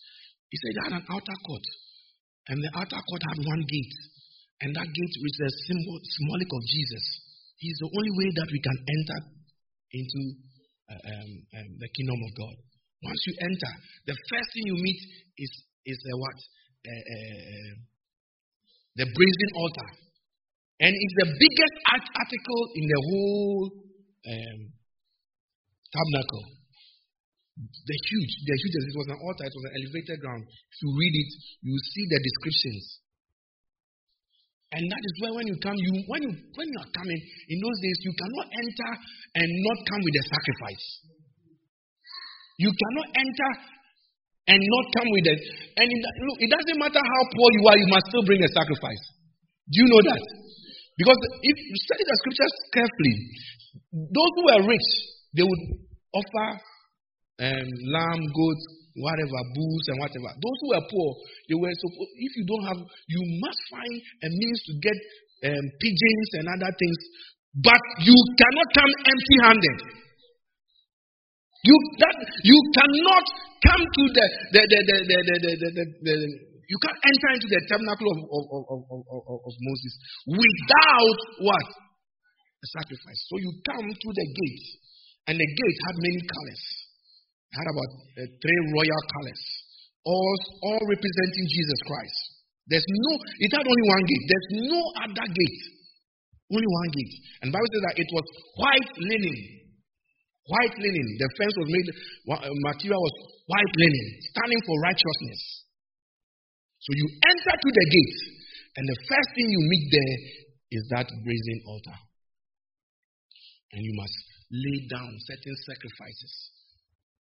He 0.50 0.56
said 0.62 0.70
he 0.74 0.80
had 0.86 0.94
an 1.02 1.06
outer 1.10 1.38
court, 1.46 1.66
and 2.48 2.58
the 2.62 2.70
outer 2.74 3.02
court 3.02 3.22
had 3.34 3.38
one 3.42 3.62
gate, 3.66 3.96
and 4.62 4.70
that 4.76 4.86
gate 4.86 5.14
was 5.18 5.34
a 5.42 5.50
symbol, 5.66 5.96
symbolic 6.02 6.50
of 6.50 6.62
Jesus. 6.66 7.04
He's 7.58 7.78
the 7.78 7.90
only 7.90 8.12
way 8.18 8.28
that 8.38 8.48
we 8.50 8.60
can 8.62 8.78
enter 8.78 9.20
into 9.94 10.20
uh, 10.90 11.02
um, 11.02 11.30
um, 11.58 11.68
the 11.78 11.88
kingdom 11.94 12.18
of 12.18 12.32
God. 12.38 12.56
Once 13.02 13.20
you 13.26 13.34
enter, 13.42 13.72
the 14.06 14.16
first 14.30 14.48
thing 14.54 14.64
you 14.70 14.78
meet 14.78 15.00
is 15.38 15.52
is 15.86 15.98
a 15.98 16.14
what? 16.18 16.38
Uh, 16.82 17.72
the 18.94 19.06
brazen 19.06 19.50
altar, 19.56 19.88
and 20.82 20.90
it's 20.90 21.16
the 21.22 21.30
biggest 21.38 21.76
article 21.86 22.62
in 22.74 22.84
the 22.90 23.00
whole 23.06 23.70
um, 24.26 24.58
tabernacle. 25.94 26.44
The 27.54 27.98
huge, 28.10 28.32
the 28.42 28.56
huge. 28.58 28.74
It 28.90 28.98
was 28.98 29.10
an 29.14 29.20
altar. 29.22 29.46
It 29.46 29.54
was 29.54 29.66
an 29.70 29.74
elevated 29.78 30.18
ground. 30.18 30.42
If 30.42 30.78
you 30.82 30.90
read 30.98 31.14
it, 31.14 31.30
you 31.62 31.74
see 31.78 32.04
the 32.10 32.18
descriptions. 32.18 32.84
And 34.72 34.82
that 34.88 35.02
is 35.04 35.14
where 35.20 35.36
when 35.36 35.46
you 35.46 35.56
come, 35.62 35.76
you 35.76 35.92
when 36.08 36.24
you 36.26 36.32
when 36.32 36.66
you 36.66 36.78
are 36.80 36.92
coming 36.96 37.20
in 37.20 37.56
those 37.60 37.78
days, 37.84 37.98
you 38.02 38.12
cannot 38.18 38.48
enter 38.50 38.90
and 39.38 39.48
not 39.62 39.78
come 39.86 40.02
with 40.02 40.16
a 40.16 40.24
sacrifice. 40.32 40.86
You 42.58 42.72
cannot 42.72 43.08
enter 43.22 43.50
and 44.50 44.58
not 44.58 44.84
come 44.98 45.08
with 45.14 45.26
it. 45.30 45.40
And 45.78 45.86
look, 46.26 46.38
it 46.42 46.50
doesn't 46.50 46.78
matter 46.80 47.04
how 47.04 47.22
poor 47.30 47.48
you 47.54 47.62
are, 47.70 47.78
you 47.78 47.88
must 47.92 48.10
still 48.10 48.26
bring 48.26 48.42
a 48.42 48.50
sacrifice. 48.50 49.04
Do 49.70 49.76
you 49.78 49.88
know 49.92 50.02
that? 50.10 50.41
Because 51.02 51.18
if 51.42 51.56
you 51.58 51.76
study 51.82 52.04
the 52.06 52.16
scriptures 52.22 52.54
carefully, 52.70 53.16
those 53.90 54.32
who 54.38 54.42
were 54.46 54.62
rich, 54.70 54.88
they 55.34 55.42
would 55.42 55.62
offer 56.14 56.48
um, 57.42 57.68
lamb, 57.90 58.22
goats, 58.22 58.64
whatever, 59.02 59.40
bulls, 59.50 59.84
and 59.90 59.98
whatever. 59.98 60.30
Those 60.38 60.58
who 60.62 60.68
were 60.78 60.86
poor, 60.86 61.10
they 61.50 61.58
were 61.58 61.74
supposed. 61.74 62.12
If 62.22 62.32
you 62.38 62.44
don't 62.46 62.66
have, 62.70 62.78
you 62.86 63.22
must 63.42 63.60
find 63.66 63.94
a 63.98 64.28
means 64.30 64.60
to 64.70 64.72
get 64.78 64.98
um, 65.50 65.64
pigeons 65.82 66.28
and 66.38 66.46
other 66.54 66.70
things. 66.70 66.98
But 67.58 67.82
you 68.06 68.14
cannot 68.38 68.68
come 68.70 68.92
empty-handed. 69.02 69.78
You 71.66 71.76
that 71.98 72.16
you 72.46 72.58
cannot 72.78 73.26
come 73.66 73.82
to 73.82 74.02
the 74.06 74.26
the 74.54 74.62
the 74.70 74.78
the 74.86 74.96
the 75.02 75.18
the, 75.26 75.36
the, 75.50 75.70
the, 75.74 75.84
the 76.06 76.51
you 76.68 76.78
can't 76.82 77.00
enter 77.02 77.28
into 77.34 77.48
the 77.50 77.60
tabernacle 77.66 78.08
of, 78.12 78.18
of, 78.22 78.42
of, 78.52 78.80
of, 79.02 79.38
of 79.42 79.54
Moses 79.58 79.92
without 80.30 81.18
what? 81.42 81.68
A 82.62 82.66
sacrifice. 82.78 83.20
So 83.26 83.34
you 83.42 83.50
come 83.66 83.88
to 83.90 84.10
the 84.14 84.26
gate, 84.30 84.66
and 85.26 85.34
the 85.34 85.48
gate 85.48 85.78
had 85.90 85.96
many 85.98 86.20
colors. 86.22 86.62
It 87.50 87.56
had 87.58 87.68
about 87.68 87.90
uh, 87.90 88.22
three 88.38 88.60
royal 88.70 89.02
colors, 89.18 89.42
all, 90.06 90.36
all 90.70 90.82
representing 90.86 91.46
Jesus 91.50 91.80
Christ. 91.84 92.18
There's 92.70 92.86
no, 92.86 93.12
it 93.42 93.50
had 93.50 93.66
only 93.66 93.86
one 93.90 94.04
gate. 94.06 94.24
There's 94.30 94.50
no 94.70 94.80
other 95.02 95.26
gate. 95.26 95.62
Only 96.52 96.68
one 96.68 96.90
gate. 96.94 97.14
And 97.42 97.48
Bible 97.50 97.70
says 97.72 97.84
that 97.90 97.96
it 97.98 98.10
was 98.12 98.26
white 98.60 98.90
linen. 99.10 99.38
White 100.46 100.76
linen. 100.78 101.06
The 101.18 101.28
fence 101.38 101.54
was 101.58 101.68
made, 101.70 101.88
material 102.28 103.00
was 103.02 103.16
white 103.50 103.74
linen, 103.74 104.06
standing 104.30 104.62
for 104.66 104.74
righteousness. 104.84 105.61
So 106.82 106.90
you 106.98 107.06
enter 107.30 107.54
to 107.54 107.70
the 107.70 107.86
gate, 107.94 108.18
and 108.74 108.84
the 108.90 108.98
first 109.06 109.30
thing 109.38 109.46
you 109.46 109.62
meet 109.70 109.86
there 109.94 110.16
is 110.74 110.82
that 110.90 111.06
brazen 111.22 111.60
altar. 111.70 111.98
And 113.72 113.80
you 113.86 113.94
must 113.94 114.16
lay 114.50 114.78
down 114.90 115.10
certain 115.30 115.56
sacrifices. 115.64 116.34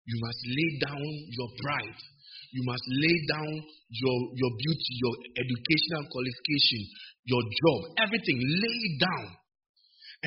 you 0.08 0.18
must 0.24 0.42
lay 0.48 0.70
down 0.88 1.04
your 1.36 1.50
pride. 1.60 2.00
You 2.56 2.64
must 2.64 2.86
lay 2.88 3.18
down 3.28 3.52
your, 3.92 4.18
your 4.40 4.52
beauty, 4.56 4.94
your 5.04 5.16
educational 5.36 6.04
qualification, 6.08 6.82
your 7.28 7.44
job, 7.44 7.80
everything. 8.08 8.40
Lay 8.40 8.78
it 8.88 8.96
down. 9.04 9.26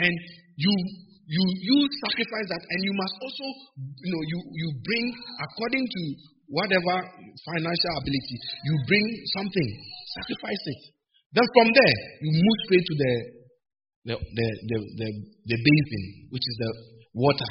And 0.04 0.14
you 0.60 0.72
you 1.30 1.42
you 1.62 1.76
sacrifice 2.04 2.48
that 2.50 2.62
and 2.62 2.80
you 2.84 2.94
must 2.94 3.14
also 3.22 3.46
you 4.02 4.10
know 4.10 4.22
you 4.22 4.38
you 4.54 4.68
bring 4.82 5.06
according 5.46 5.86
to 5.86 6.02
whatever 6.50 6.96
financial 7.46 7.92
ability 8.02 8.36
you 8.66 8.74
bring 8.90 9.06
something 9.38 9.68
sacrifice 10.18 10.62
it. 10.66 10.82
Then 11.30 11.46
from 11.54 11.68
there 11.70 11.96
you 12.26 12.30
move 12.34 12.58
straight 12.66 12.86
to 12.90 12.96
the 12.98 13.12
the 14.10 14.14
the 14.18 14.46
the, 14.66 14.78
the, 14.98 15.08
the 15.46 15.58
basin 15.62 16.04
which 16.34 16.42
is 16.42 16.56
the 16.58 16.72
water. 17.14 17.50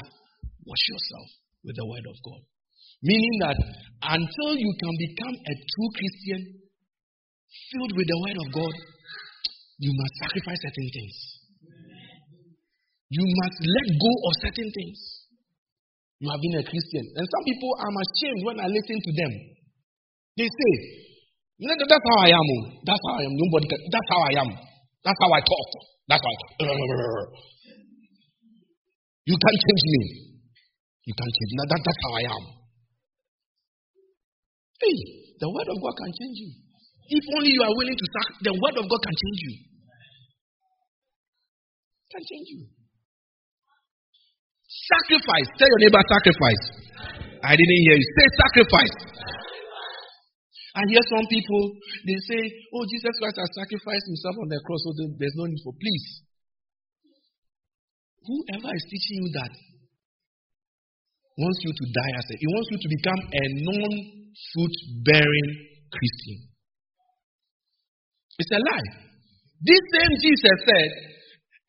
Wash 0.67 0.85
yourself 0.91 1.27
with 1.63 1.75
the 1.79 1.87
word 1.87 2.05
of 2.05 2.17
god. 2.21 2.41
Meaning 3.01 3.35
that 3.47 3.57
until 4.03 4.51
you 4.59 4.71
can 4.75 4.93
become 4.99 5.35
a 5.35 5.53
true 5.55 5.91
christian 5.95 6.41
filled 7.71 7.93
with 7.95 8.07
the 8.07 8.19
word 8.27 8.37
of 8.43 8.47
god 8.51 8.75
you 9.79 9.91
must 9.95 10.13
sacrifice 10.19 10.59
certain 10.59 10.89
things. 10.91 11.15
You 13.09 13.25
must 13.25 13.57
let 13.63 13.87
go 13.95 14.11
of 14.27 14.33
certain 14.43 14.69
things. 14.75 14.99
You 16.19 16.27
have 16.27 16.41
been 16.43 16.59
a 16.59 16.65
Christian. 16.67 17.05
And 17.15 17.25
some 17.25 17.43
people, 17.47 17.71
I'm 17.79 17.95
ashamed 17.95 18.41
when 18.43 18.57
I 18.59 18.67
listen 18.67 18.97
to 18.99 19.11
them. 19.15 19.31
They 20.35 20.47
say, 20.51 20.73
that's 21.59 22.05
how 22.07 22.17
I 22.23 22.31
am. 22.31 22.43
Oh. 22.43 22.63
That's 22.83 23.03
how 23.07 23.15
I 23.19 23.23
am. 23.23 23.33
Nobody 23.35 23.67
can, 23.71 23.79
that's 23.91 24.09
how 24.11 24.21
I 24.23 24.33
am. 24.43 24.49
That's 25.03 25.19
how 25.19 25.31
I 25.31 25.41
talk. 25.43 25.69
That's 26.11 26.23
how 26.23 26.31
I 26.31 26.37
talk. 26.39 27.31
You 29.27 29.35
can't 29.35 29.59
change 29.63 29.85
me. 29.95 30.03
You 31.07 31.13
can't 31.15 31.33
change 31.35 31.51
me. 31.55 31.63
That, 31.71 31.81
that's 31.83 32.01
how 32.03 32.11
I 32.15 32.23
am. 32.35 32.43
Hey, 34.79 34.95
the 35.39 35.47
word 35.51 35.67
of 35.71 35.77
God 35.83 35.95
can 35.99 36.11
change 36.15 36.37
you. 36.39 36.51
If 37.11 37.23
only 37.35 37.51
you 37.51 37.63
are 37.63 37.75
willing 37.75 37.95
to 37.99 38.07
sack, 38.15 38.27
the 38.43 38.53
word 38.55 38.75
of 38.79 38.85
God 38.87 39.01
can 39.03 39.15
change 39.15 39.39
you. 39.43 39.53
Can 42.11 42.23
change 42.27 42.47
you. 42.55 42.78
Sacrifice. 44.69 45.49
Tell 45.57 45.65
your 45.65 45.81
neighbor 45.81 46.03
sacrifice. 46.05 46.63
I 47.41 47.57
didn't 47.57 47.81
hear 47.89 47.97
you. 47.97 48.05
Say 48.05 48.27
sacrifice. 48.37 48.95
I 50.77 50.85
hear 50.85 51.01
some 51.09 51.25
people, 51.25 51.73
they 52.05 52.19
say, 52.29 52.41
Oh, 52.77 52.85
Jesus 52.85 53.17
Christ 53.17 53.41
has 53.41 53.49
sacrificed 53.57 54.05
himself 54.05 54.37
on 54.37 54.47
the 54.53 54.61
cross, 54.61 54.85
so 54.85 54.93
there's 55.17 55.33
no 55.33 55.49
need 55.49 55.61
for. 55.65 55.73
Please. 55.73 56.05
Whoever 58.21 58.69
is 58.77 58.85
teaching 58.85 59.25
you 59.25 59.29
that 59.41 59.53
wants 61.41 61.59
you 61.65 61.71
to 61.73 61.85
die 61.89 62.13
as 62.21 62.25
a, 62.29 62.35
he 62.37 62.47
wants 62.53 62.69
you 62.69 62.77
to 62.77 62.89
become 62.93 63.21
a 63.25 63.43
non 63.65 63.91
fruit 64.53 64.75
bearing 65.01 65.49
Christian. 65.89 66.37
It's 68.37 68.53
a 68.53 68.61
lie. 68.61 68.89
This 69.65 69.83
same 69.97 70.13
Jesus 70.21 70.57
said, 70.61 70.89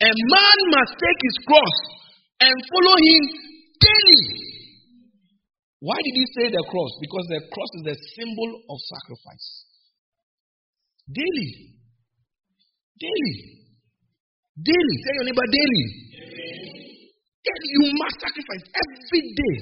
A 0.05 0.13
man 0.13 0.59
must 0.77 0.93
take 1.01 1.21
his 1.25 1.37
cross 1.49 1.79
and 2.41 2.57
follow 2.73 2.97
him 2.97 3.23
daily. 3.81 4.51
Why 5.81 5.97
did 5.97 6.15
he 6.17 6.27
say 6.37 6.47
the 6.53 6.65
cross? 6.69 6.93
Because 7.01 7.27
the 7.29 7.41
cross 7.53 7.73
is 7.81 7.85
the 7.89 7.97
symbol 8.17 8.51
of 8.69 8.77
sacrifice. 8.85 9.49
Daily. 11.09 11.81
Daily. 13.01 13.37
Daily. 14.61 14.97
Tell 15.05 15.17
your 15.21 15.27
neighbor 15.33 15.49
daily. 15.49 15.87
daily. 16.21 17.69
You 17.81 17.97
must 17.97 18.17
sacrifice 18.21 18.65
every 18.77 19.25
day. 19.25 19.57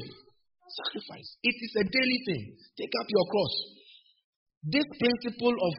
Sacrifice. 0.69 1.29
It 1.43 1.57
is 1.59 1.73
a 1.83 1.85
daily 1.87 2.19
thing. 2.27 2.45
Take 2.79 2.95
up 2.99 3.07
your 3.07 3.27
cross. 3.31 3.55
This 4.67 4.87
principle 4.99 5.55
of, 5.55 5.75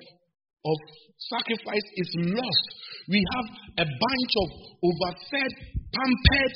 of 0.71 0.77
sacrifice 1.19 1.87
is 1.99 2.09
lost. 2.31 2.67
We 3.11 3.19
have 3.19 3.47
a 3.83 3.87
bunch 3.87 4.33
of 4.39 4.47
overfed, 4.87 5.55
pampered, 5.91 6.53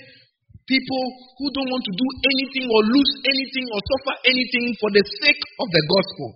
people 0.68 1.04
who 1.40 1.48
don't 1.52 1.70
want 1.72 1.84
to 1.84 1.94
do 1.94 2.08
anything 2.24 2.66
or 2.72 2.80
lose 2.88 3.12
anything 3.28 3.66
or 3.72 3.80
suffer 3.84 4.16
anything 4.28 4.66
for 4.80 4.90
the 4.96 5.04
sake 5.24 5.44
of 5.60 5.68
the 5.68 5.84
gospel. 5.92 6.28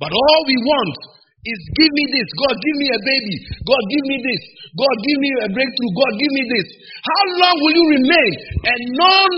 But 0.00 0.10
all 0.10 0.40
we 0.48 0.56
want 0.58 0.96
is 1.44 1.60
give 1.76 1.92
me 1.92 2.04
this. 2.10 2.28
God, 2.40 2.56
give 2.56 2.76
me 2.80 2.88
a 2.88 3.00
baby. 3.04 3.36
God, 3.68 3.82
give 3.92 4.04
me 4.08 4.16
this. 4.24 4.42
God, 4.74 4.96
give 5.04 5.18
me 5.20 5.30
a 5.44 5.48
breakthrough. 5.52 5.92
God, 5.92 6.12
give 6.16 6.32
me 6.32 6.44
this. 6.48 6.66
How 7.04 7.24
long 7.44 7.56
will 7.60 7.76
you 7.76 7.86
remain 8.00 8.32
a 8.64 8.76
non 8.96 9.30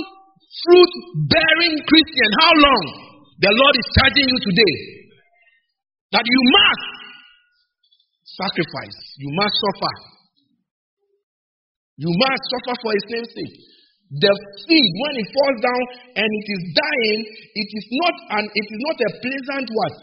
fruit 0.63 0.93
bearing 1.27 1.77
Christian? 1.83 2.31
How 2.41 2.53
long? 2.55 2.85
The 3.37 3.53
Lord 3.53 3.75
is 3.77 3.87
charging 4.01 4.27
you 4.33 4.39
today 4.41 4.75
that 6.17 6.25
you 6.25 6.41
must 6.57 6.85
sacrifice, 8.25 8.99
you 9.19 9.31
must 9.37 9.57
suffer. 9.61 9.95
You 11.97 12.13
must 12.13 12.43
suffer 12.53 12.75
for 12.81 12.91
his 12.93 13.07
name's 13.09 13.33
sake. 13.33 13.57
The 14.07 14.33
seed, 14.63 14.91
when 15.03 15.15
it 15.19 15.29
falls 15.35 15.59
down 15.59 15.83
and 16.15 16.31
it 16.31 16.47
is 16.47 16.63
dying, 16.79 17.21
it 17.27 17.69
is 17.75 17.87
not 17.91 18.15
an 18.39 18.45
it 18.55 18.67
is 18.71 18.81
not 18.87 18.99
a 19.03 19.11
pleasant 19.19 19.67
what 19.75 19.95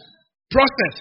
process. 0.51 0.97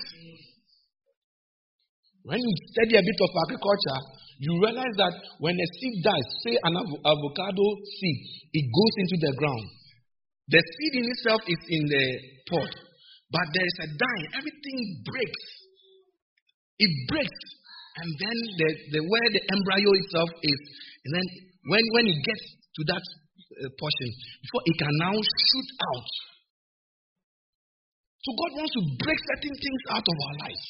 When 2.23 2.39
you 2.39 2.53
study 2.71 2.95
a 2.95 3.03
bit 3.03 3.19
of 3.19 3.31
agriculture, 3.43 4.01
you 4.39 4.55
realize 4.55 4.95
that 5.03 5.15
when 5.43 5.59
a 5.59 5.69
seed 5.83 5.97
dies, 6.07 6.29
say 6.47 6.55
an 6.55 6.79
av- 6.79 7.03
avocado 7.03 7.67
seed, 7.99 8.19
it 8.55 8.67
goes 8.71 8.95
into 9.03 9.17
the 9.27 9.33
ground. 9.35 9.67
The 10.47 10.63
seed 10.63 11.03
in 11.03 11.07
itself 11.11 11.43
is 11.51 11.63
in 11.75 11.83
the 11.83 12.05
pot, 12.55 12.71
but 13.35 13.47
there 13.51 13.67
is 13.67 13.79
a 13.83 13.89
dying. 13.99 14.29
Everything 14.39 14.79
breaks. 15.03 15.45
It 16.79 16.93
breaks, 17.11 17.43
and 17.99 18.09
then 18.15 18.39
the, 18.63 18.69
the 18.95 19.01
where 19.11 19.29
the 19.35 19.43
embryo 19.59 19.91
itself 19.99 20.31
is, 20.39 20.61
and 21.03 21.11
then 21.19 21.27
when 21.67 21.83
when 21.99 22.07
it 22.07 22.19
gets 22.23 22.62
to 22.77 22.81
that 22.89 23.05
uh, 23.05 23.71
portion 23.77 24.09
before 24.41 24.63
it 24.65 24.77
can 24.81 24.95
now 24.97 25.15
shoot 25.15 25.71
out. 25.93 26.11
So 28.23 28.31
God 28.39 28.53
wants 28.63 28.73
to 28.79 28.83
break 29.03 29.19
certain 29.19 29.57
things 29.59 29.83
out 29.91 30.07
of 30.07 30.17
our 30.17 30.37
lives. 30.47 30.65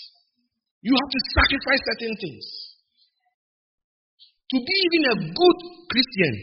You 0.83 0.97
have 0.97 1.11
to 1.13 1.21
sacrifice 1.37 1.83
certain 1.85 2.15
things. 2.17 2.45
To 4.51 4.57
be 4.59 4.75
even 4.89 5.03
a 5.09 5.17
good 5.31 5.59
Christian, 5.89 6.35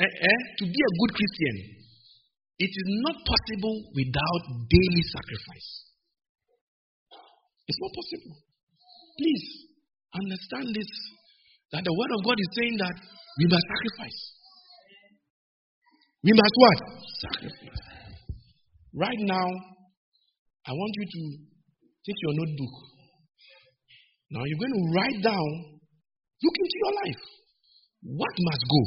eh, 0.00 0.06
eh, 0.06 0.40
to 0.58 0.64
be 0.64 0.80
a 0.80 0.92
good 1.02 1.12
Christian, 1.14 1.54
it 2.58 2.72
is 2.72 2.88
not 3.04 3.16
possible 3.20 3.76
without 3.92 4.42
daily 4.70 5.04
sacrifice. 5.12 5.68
It's 7.68 7.80
not 7.82 7.92
possible. 7.92 8.34
Please 9.18 9.46
understand 10.14 10.72
this 10.72 10.90
that 11.72 11.82
the 11.82 11.94
Word 11.94 12.12
of 12.14 12.20
God 12.24 12.36
is 12.38 12.50
saying 12.54 12.76
that 12.78 12.96
we 13.38 13.44
must 13.50 13.66
sacrifice. 13.66 14.20
We 16.22 16.32
must 16.32 16.54
what? 16.56 16.78
Sacrifice. 17.22 17.82
Right 18.94 19.22
now, 19.22 19.46
I 20.66 20.72
want 20.72 20.92
you 20.98 21.06
to 21.06 21.22
take 22.06 22.18
your 22.22 22.34
notebook. 22.34 22.74
Now 24.30 24.42
you're 24.42 24.62
going 24.62 24.76
to 24.78 24.84
write 24.98 25.20
down, 25.22 25.48
look 26.42 26.56
into 26.58 26.76
your 26.82 26.94
life. 27.06 27.22
What 28.02 28.34
must 28.38 28.64
go? 28.66 28.82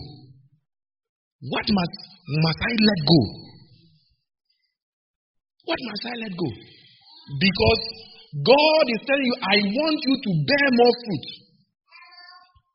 What 1.52 1.66
must 1.68 1.96
must 2.30 2.60
I 2.60 2.72
let 2.76 3.00
go? 3.08 3.20
What 5.66 5.80
must 5.88 6.04
I 6.06 6.16
let 6.20 6.34
go? 6.36 6.50
Because 7.40 7.82
God 8.44 8.86
is 8.90 9.02
telling 9.08 9.26
you, 9.26 9.38
I 9.40 9.58
want 9.72 10.00
you 10.04 10.16
to 10.20 10.32
bear 10.46 10.68
more 10.76 10.94
fruit. 11.06 11.26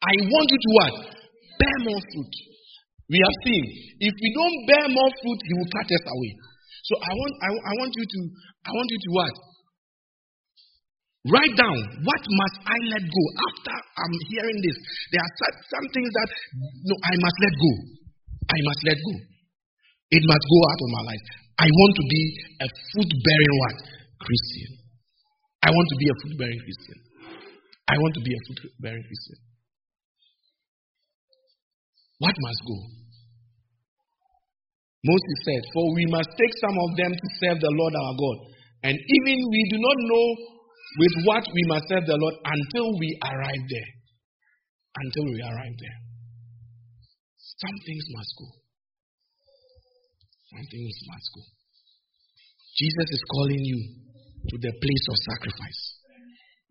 I 0.05 0.15
want 0.29 0.47
you 0.53 0.61
to 0.61 0.71
what? 0.77 1.15
bear 1.59 1.77
more 1.87 2.01
fruit. 2.01 2.35
We 3.09 3.19
have 3.21 3.37
seen 3.45 3.65
if 4.01 4.15
we 4.17 4.29
don't 4.33 4.59
bear 4.69 4.87
more 4.89 5.11
fruit, 5.21 5.41
He 5.45 5.53
will 5.55 5.71
cut 5.77 5.89
us 5.89 6.05
away. 6.09 6.33
So 6.89 6.95
I 7.01 7.13
want 7.13 7.33
I, 7.41 7.49
I 7.53 7.73
want 7.81 7.93
you 7.97 8.05
to 8.05 8.19
I 8.65 8.71
want 8.73 8.89
you 8.91 9.01
to 9.01 9.11
what? 9.17 9.35
Write 11.25 11.57
down 11.57 11.79
what 12.05 12.21
must 12.21 12.57
I 12.69 12.77
let 12.93 13.05
go 13.05 13.25
after 13.49 13.77
I'm 13.97 14.15
hearing 14.29 14.59
this. 14.61 14.77
There 15.09 15.23
are 15.25 15.33
some 15.73 15.87
things 15.97 16.11
that 16.13 16.29
no, 16.85 16.95
I 17.01 17.15
must 17.17 17.39
let 17.41 17.55
go. 17.57 17.73
I 18.45 18.59
must 18.61 18.83
let 18.85 18.99
go. 19.01 19.15
It 20.13 20.23
must 20.29 20.45
go 20.45 20.59
out 20.69 20.81
of 20.85 20.91
my 21.01 21.03
life. 21.09 21.25
I 21.65 21.69
want 21.71 21.93
to 21.97 22.05
be 22.05 22.23
a 22.61 22.69
fruit 22.93 23.13
bearing 23.25 23.55
what? 23.65 23.79
Christian. 24.21 24.71
I 25.65 25.73
want 25.73 25.89
to 25.89 25.97
be 25.97 26.07
a 26.13 26.17
fruit 26.21 26.37
bearing 26.37 26.61
Christian. 26.61 26.99
I 27.89 27.97
want 27.97 28.13
to 28.21 28.23
be 28.25 28.33
a 28.37 28.41
fruit 28.45 28.61
bearing 28.85 29.05
Christian. 29.09 29.39
What 32.19 32.35
must 32.39 32.63
go? 32.67 32.79
Moses 35.05 35.39
said, 35.45 35.63
For 35.75 35.85
we 35.95 36.05
must 36.09 36.31
take 36.33 36.55
some 36.65 36.77
of 36.81 36.91
them 36.97 37.13
to 37.13 37.27
serve 37.45 37.59
the 37.61 37.75
Lord 37.77 37.93
our 37.93 38.15
God. 38.17 38.39
And 38.89 38.97
even 38.97 39.37
we 39.53 39.61
do 39.69 39.79
not 39.81 39.99
know 40.01 40.27
with 40.97 41.15
what 41.29 41.45
we 41.45 41.63
must 41.69 41.85
serve 41.89 42.07
the 42.07 42.17
Lord 42.17 42.35
until 42.41 42.89
we 42.97 43.09
arrive 43.21 43.65
there. 43.69 43.91
Until 44.97 45.25
we 45.29 45.41
arrive 45.43 45.77
there. 45.77 45.99
Some 47.37 47.77
things 47.85 48.05
must 48.17 48.33
go. 48.39 48.49
Some 50.57 50.67
things 50.71 50.97
must 51.11 51.29
go. 51.37 51.43
Jesus 52.79 53.09
is 53.13 53.23
calling 53.31 53.61
you 53.61 53.81
to 54.51 54.57
the 54.57 54.73
place 54.73 55.05
of 55.11 55.17
sacrifice. 55.35 55.81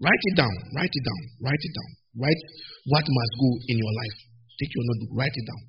Write 0.01 0.23
it 0.33 0.35
down. 0.37 0.55
Write 0.75 0.91
it 0.91 1.05
down. 1.05 1.21
Write 1.41 1.63
it 1.63 1.73
down. 1.73 1.91
Write 2.17 2.41
what 2.89 3.05
must 3.05 3.33
go 3.39 3.49
in 3.69 3.77
your 3.77 3.93
life. 3.93 4.32
Take 4.59 4.71
your 4.73 4.85
notebook. 4.85 5.11
Write 5.17 5.33
it 5.33 5.45
down. 5.45 5.63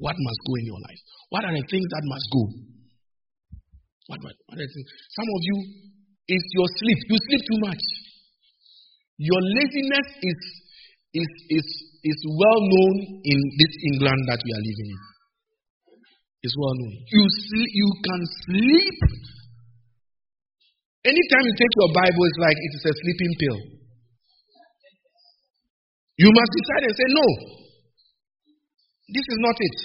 What 0.00 0.16
must 0.18 0.40
go 0.46 0.52
in 0.58 0.66
your 0.66 0.80
life? 0.80 1.00
What 1.30 1.42
are 1.44 1.54
the 1.54 1.64
things 1.70 1.88
that 1.90 2.04
must 2.08 2.26
go? 2.32 2.42
What, 4.10 4.18
what, 4.20 4.34
what 4.48 4.56
are 4.58 4.64
the 4.64 4.72
things? 4.72 4.88
Some 5.16 5.28
of 5.28 5.40
you, 5.44 5.56
it's 6.28 6.48
your 6.56 6.68
sleep. 6.80 6.98
You 7.08 7.16
sleep 7.20 7.42
too 7.48 7.60
much. 7.62 7.82
Your 9.16 9.40
laziness 9.40 10.08
is 10.20 10.40
is 11.14 11.30
is 11.46 11.66
is 12.02 12.18
well 12.26 12.60
known 12.60 12.94
in 13.22 13.38
this 13.38 13.74
England 13.94 14.20
that 14.26 14.42
we 14.42 14.50
are 14.50 14.64
living 14.66 14.88
in. 14.90 15.02
It's 16.42 16.56
well 16.58 16.74
known. 16.74 16.94
You 17.06 17.22
sleep, 17.48 17.70
you 17.72 17.90
can 18.02 18.20
sleep. 18.44 18.98
Anytime 21.04 21.44
you 21.46 21.54
take 21.56 21.74
your 21.78 21.90
Bible, 21.94 22.22
it's 22.26 22.40
like 22.42 22.58
it 22.58 22.72
is 22.74 22.84
a 22.84 22.94
sleeping 22.96 23.32
pill. 23.38 23.58
You 26.18 26.30
must 26.32 26.52
decide 26.52 26.82
and 26.84 26.94
say, 26.96 27.08
No, 27.14 27.26
this 29.08 29.26
is 29.28 29.38
not 29.40 29.56
it. 29.58 29.78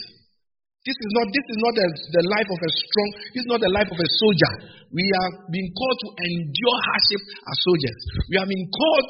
This 0.87 0.95
is 0.95 1.11
not 1.11 1.27
this 1.35 1.47
is 1.51 1.59
not 1.59 1.73
the, 1.75 1.87
the 2.15 2.23
life 2.31 2.49
of 2.49 2.59
a 2.63 2.71
strong, 2.71 3.09
this 3.35 3.43
is 3.43 3.51
not 3.51 3.59
the 3.59 3.73
life 3.75 3.89
of 3.91 3.99
a 3.99 4.09
soldier. 4.15 4.53
We 4.95 5.05
are 5.05 5.31
being 5.51 5.69
called 5.75 5.97
to 6.01 6.09
endure 6.23 6.79
hardship 6.87 7.21
as 7.45 7.55
soldiers. 7.67 7.99
We 8.31 8.35
are 8.39 8.47
being 8.47 8.67
called 8.71 9.07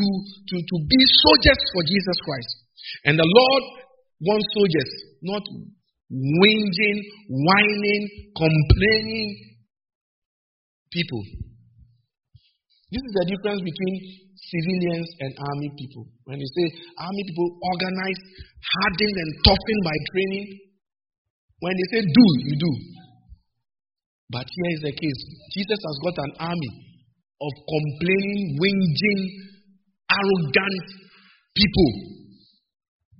to, 0.00 0.06
to, 0.06 0.56
to 0.58 0.76
be 0.88 1.00
soldiers 1.22 1.60
for 1.76 1.82
Jesus 1.84 2.18
Christ. 2.24 2.50
And 3.04 3.14
the 3.20 3.28
Lord 3.28 3.62
wants 4.24 4.46
soldiers, 4.56 4.90
not 5.22 5.44
whinging, 6.10 6.98
whining, 7.28 8.02
complaining 8.32 9.28
people. 10.90 11.22
This 12.90 13.02
is 13.06 13.12
the 13.14 13.26
difference 13.30 13.62
between 13.62 13.94
civilians 14.50 15.08
and 15.22 15.30
army 15.38 15.70
people. 15.78 16.04
When 16.26 16.38
you 16.42 16.48
say 16.50 16.66
army 16.98 17.22
people 17.26 17.48
organized, 17.62 18.24
hardened, 18.58 19.16
and 19.22 19.30
toughened 19.46 19.82
by 19.86 19.96
training, 20.10 20.46
when 21.62 21.74
they 21.78 21.88
say 21.94 22.02
do, 22.02 22.26
you 22.50 22.56
do. 22.58 22.72
But 24.30 24.46
here 24.46 24.70
is 24.74 24.82
the 24.86 24.94
case 24.94 25.20
Jesus 25.54 25.80
has 25.80 25.96
got 26.02 26.16
an 26.22 26.32
army 26.50 26.72
of 27.40 27.52
complaining, 27.66 28.58
whinging, 28.58 29.22
arrogant 30.10 30.86
people. 31.54 31.90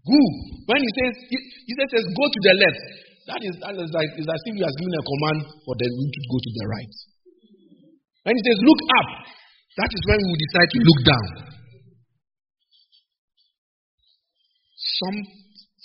Who, 0.01 0.21
when 0.67 0.81
he 0.81 0.91
says, 0.97 1.13
Jesus 1.29 1.89
says, 1.93 2.05
go 2.17 2.25
to 2.25 2.41
the 2.41 2.55
left, 2.57 2.83
that 3.29 3.41
is, 3.45 3.55
that 3.61 3.75
is 3.77 3.91
like, 3.93 4.11
it's 4.17 4.27
as 4.27 4.43
if 4.49 4.55
he 4.57 4.65
has 4.65 4.75
given 4.81 4.97
a 4.97 5.05
command 5.05 5.39
for 5.63 5.75
them 5.77 5.93
to 5.93 6.21
go 6.27 6.39
to 6.41 6.51
the 6.57 6.65
right. 6.67 6.95
When 8.25 8.35
he 8.35 8.43
says, 8.43 8.59
look 8.65 8.81
up, 8.97 9.09
that 9.81 9.91
is 9.97 10.03
when 10.05 10.21
we 10.29 10.35
decide 10.37 10.71
to 10.77 10.81
look 10.85 11.01
down. 11.09 11.29
Some 14.77 15.17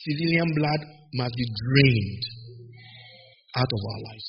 civilian 0.03 0.49
blood 0.51 0.81
must 1.15 1.31
be 1.31 1.47
drained 1.47 2.23
out 3.55 3.71
of 3.71 3.81
our 3.87 3.99
lives. 4.11 4.27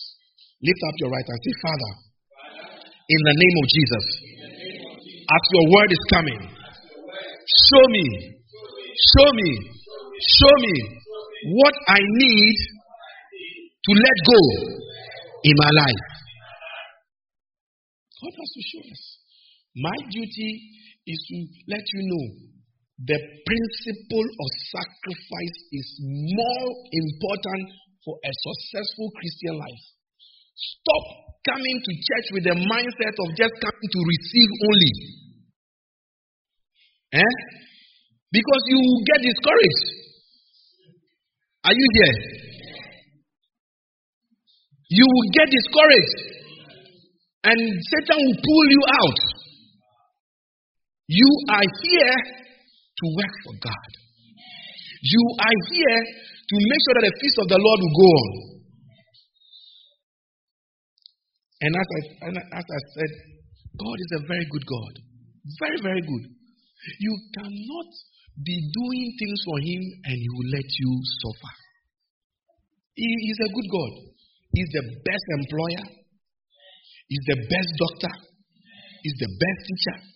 Lift 0.63 0.83
up 0.87 0.95
your 1.03 1.11
right 1.11 1.27
hand. 1.27 1.41
Say, 1.43 1.55
Father, 1.67 1.93
in 3.11 3.21
the 3.27 3.35
name 3.35 3.57
of 3.59 3.67
Jesus, 3.75 4.05
as 5.27 5.43
your 5.51 5.67
word 5.75 5.91
is 5.91 6.05
coming, 6.15 6.41
show 6.47 7.85
me, 7.91 8.07
show 8.95 9.29
me, 9.35 9.51
show 10.15 10.55
me 10.63 10.77
what 11.59 11.75
I 11.91 11.99
need 11.99 12.57
to 13.83 13.93
let 13.99 14.17
go 14.31 14.41
in 15.43 15.55
my 15.59 15.71
life. 15.83 16.05
God 18.23 18.35
has 18.39 18.51
to 18.55 18.63
show 18.63 18.83
us. 18.95 19.16
My 19.77 19.97
duty 20.09 20.51
is 21.07 21.21
to 21.29 21.37
let 21.69 21.85
you 21.85 22.01
know 22.09 22.25
the 23.05 23.21
principle 23.21 24.25
of 24.25 24.49
sacrifice 24.73 25.59
is 25.69 25.89
more 26.01 26.69
important 26.97 27.69
for 28.01 28.17
a 28.25 28.33
successful 28.33 29.13
Christian 29.21 29.61
life. 29.61 29.85
Stop 30.57 31.05
coming 31.45 31.77
to 31.77 31.93
church 31.93 32.27
with 32.33 32.45
the 32.49 32.57
mindset 32.57 33.15
of 33.21 33.29
just 33.37 33.53
coming 33.61 33.89
to 33.93 34.01
receive 34.01 34.51
only. 34.65 34.93
Eh? 37.21 37.35
Because 38.33 38.63
you 38.73 38.81
will 38.81 39.03
get 39.05 39.21
discouraged. 39.29 39.87
Are 41.69 41.77
you 41.77 41.89
here? 42.01 42.17
You 44.89 45.05
will 45.05 45.29
get 45.37 45.49
discouraged. 45.53 46.19
And 47.45 47.61
Satan 47.61 48.19
will 48.25 48.41
pull 48.41 48.65
you 48.73 48.83
out. 49.05 49.37
You 51.07 51.29
are 51.51 51.63
here 51.63 52.17
to 52.99 53.05
work 53.15 53.35
for 53.47 53.55
God. 53.63 53.91
You 55.03 55.23
are 55.39 55.59
here 55.71 56.01
to 56.51 56.55
make 56.59 56.81
sure 56.83 56.95
that 56.99 57.07
the 57.07 57.17
feast 57.21 57.39
of 57.39 57.49
the 57.49 57.61
Lord 57.63 57.79
will 57.79 57.95
go 57.95 58.09
on. 58.11 58.31
And 61.63 61.73
as 61.79 61.89
I, 61.89 62.01
as 62.59 62.67
I 62.67 62.81
said, 62.99 63.11
God 63.79 63.97
is 63.97 64.11
a 64.19 64.27
very 64.27 64.47
good 64.51 64.67
God. 64.67 64.93
Very, 65.63 65.79
very 65.83 66.03
good. 66.03 66.25
You 66.99 67.15
cannot 67.39 67.91
be 68.43 68.57
doing 68.75 69.07
things 69.19 69.41
for 69.47 69.59
Him 69.63 69.83
and 70.11 70.17
He 70.19 70.29
will 70.35 70.51
let 70.51 70.69
you 70.69 70.91
suffer. 71.23 71.55
He 72.95 73.07
is 73.31 73.39
a 73.47 73.51
good 73.53 73.69
God. 73.71 73.93
He's 74.53 74.73
the 74.73 74.85
best 75.07 75.27
employer. 75.39 75.85
He's 77.09 77.27
the 77.31 77.39
best 77.47 77.71
doctor. 77.79 78.15
He's 79.03 79.19
the 79.21 79.31
best 79.39 79.61
teacher. 79.71 80.16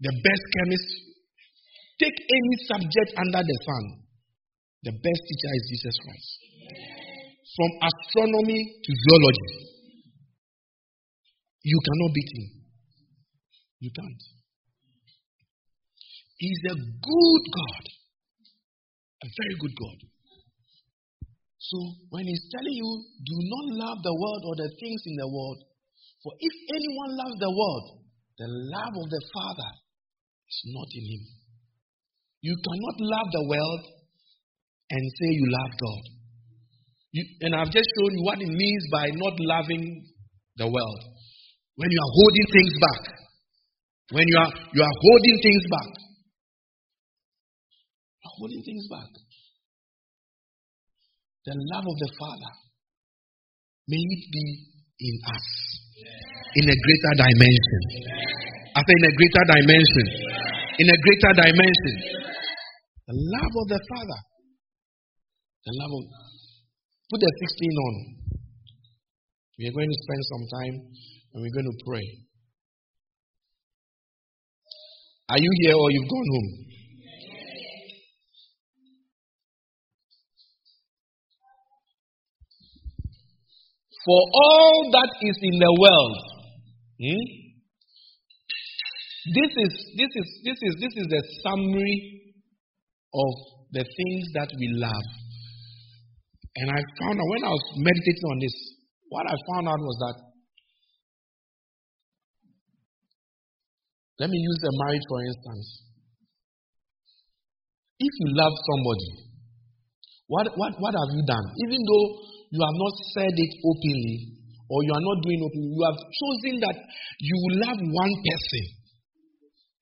The 0.00 0.12
best 0.22 0.44
chemist. 0.54 0.88
Take 1.98 2.14
any 2.14 2.54
subject 2.70 3.10
under 3.18 3.42
the 3.42 3.56
sun. 3.66 3.84
The 4.86 4.92
best 4.94 5.20
teacher 5.26 5.52
is 5.58 5.64
Jesus 5.74 5.96
Christ. 5.98 6.30
From 7.58 7.70
astronomy 7.82 8.62
to 8.62 8.90
zoology. 8.94 9.50
You 11.64 11.78
cannot 11.82 12.14
beat 12.14 12.30
him. 12.38 12.46
You 13.80 13.90
can't. 13.90 14.22
He's 16.38 16.62
a 16.70 16.76
good 16.78 17.44
God. 17.50 17.84
A 19.22 19.26
very 19.26 19.56
good 19.58 19.74
God. 19.74 19.98
So 21.58 21.78
when 22.10 22.24
he's 22.24 22.46
telling 22.54 22.78
you, 22.78 22.90
do 23.26 23.36
not 23.42 23.64
love 23.82 23.98
the 24.06 24.14
world 24.14 24.42
or 24.46 24.54
the 24.62 24.70
things 24.78 25.02
in 25.04 25.16
the 25.18 25.26
world, 25.26 25.58
for 26.22 26.32
if 26.38 26.54
anyone 26.70 27.18
loves 27.18 27.36
the 27.42 27.50
world, 27.50 28.06
the 28.38 28.46
love 28.46 28.94
of 28.94 29.10
the 29.10 29.22
Father 29.34 29.70
is 30.48 30.60
not 30.72 30.88
in 30.92 31.04
him. 31.04 31.22
You 32.40 32.54
cannot 32.56 32.96
love 32.98 33.28
the 33.32 33.44
world 33.48 33.82
and 34.90 35.02
say 35.20 35.28
you 35.36 35.46
love 35.50 35.72
God. 35.76 36.02
You, 37.12 37.24
and 37.40 37.54
I've 37.54 37.72
just 37.72 37.88
shown 37.98 38.12
you 38.16 38.22
what 38.24 38.40
it 38.40 38.48
means 38.48 38.84
by 38.92 39.08
not 39.12 39.34
loving 39.38 40.06
the 40.56 40.66
world. 40.66 41.00
When 41.76 41.90
you 41.90 42.00
are 42.00 42.12
holding 42.14 42.48
things 42.52 42.74
back, 42.80 43.02
when 44.10 44.24
you 44.26 44.36
are 44.38 44.52
you 44.72 44.82
are 44.82 44.96
holding 45.02 45.38
things 45.42 45.64
back, 45.70 45.90
you're 48.22 48.36
holding 48.38 48.62
things 48.64 48.84
back. 48.90 49.10
The 51.44 51.54
love 51.72 51.84
of 51.86 51.96
the 51.96 52.10
Father 52.18 52.52
may 53.88 53.96
it 53.96 54.24
be 54.32 54.44
in 55.00 55.16
us 55.32 55.46
in 56.54 56.64
a 56.68 56.76
greater 56.76 57.14
dimension. 57.24 57.82
I 58.76 58.80
say 58.84 58.94
in 58.94 59.06
a 59.08 59.14
greater 59.16 59.44
dimension. 59.48 60.27
In 60.78 60.86
a 60.86 60.98
greater 61.02 61.32
dimension. 61.42 61.94
The 63.08 63.14
love 63.14 63.50
of 63.50 63.66
the 63.66 63.80
Father. 63.82 64.20
The 65.66 65.72
love 65.74 65.90
of 65.90 66.04
put 67.10 67.20
the 67.20 67.32
16 67.40 67.72
on. 67.72 67.94
We 69.58 69.66
are 69.66 69.72
going 69.72 69.88
to 69.90 69.98
spend 70.06 70.22
some 70.30 70.44
time 70.54 70.74
and 71.34 71.42
we're 71.42 71.56
going 71.56 71.66
to 71.66 71.78
pray. 71.84 72.06
Are 75.30 75.40
you 75.40 75.50
here 75.62 75.74
or 75.74 75.90
you've 75.90 76.08
gone 76.08 76.30
home? 76.30 76.50
For 84.06 84.20
all 84.32 84.90
that 84.92 85.10
is 85.20 85.36
in 85.42 85.58
the 85.58 85.72
world, 85.80 86.16
hmm? 87.00 87.47
This 89.34 89.52
is 89.52 89.72
this 89.96 90.12
is 90.14 90.26
this 90.44 90.58
is 90.62 90.72
this 90.80 90.94
is 90.96 91.06
the 91.08 91.22
summary 91.44 91.98
of 93.14 93.32
the 93.72 93.84
things 93.84 94.24
that 94.34 94.48
we 94.56 94.66
love. 94.76 95.08
And 96.56 96.70
I 96.70 96.80
found 96.98 97.16
out 97.20 97.28
when 97.28 97.44
I 97.44 97.52
was 97.54 97.64
meditating 97.76 98.28
on 98.28 98.38
this, 98.42 98.56
what 99.08 99.26
I 99.30 99.36
found 99.54 99.68
out 99.68 99.78
was 99.78 99.96
that 100.02 100.16
let 104.18 104.30
me 104.30 104.38
use 104.38 104.60
a 104.64 104.72
marriage 104.84 105.06
for 105.08 105.20
instance. 105.22 105.66
If 107.98 108.12
you 108.22 108.28
love 108.34 108.54
somebody, 108.54 109.10
what, 110.28 110.46
what, 110.54 110.72
what 110.78 110.94
have 110.94 111.10
you 111.14 111.24
done? 111.26 111.46
Even 111.66 111.80
though 111.82 112.06
you 112.52 112.60
have 112.62 112.78
not 112.78 112.94
said 113.16 113.34
it 113.34 113.52
openly, 113.64 114.38
or 114.70 114.78
you 114.84 114.92
are 114.92 115.02
not 115.02 115.18
doing 115.24 115.40
openly, 115.42 115.70
you 115.72 115.84
have 115.88 115.98
chosen 115.98 116.54
that 116.62 116.76
you 117.18 117.34
will 117.42 117.56
love 117.64 117.78
one 117.80 118.14
person. 118.22 118.77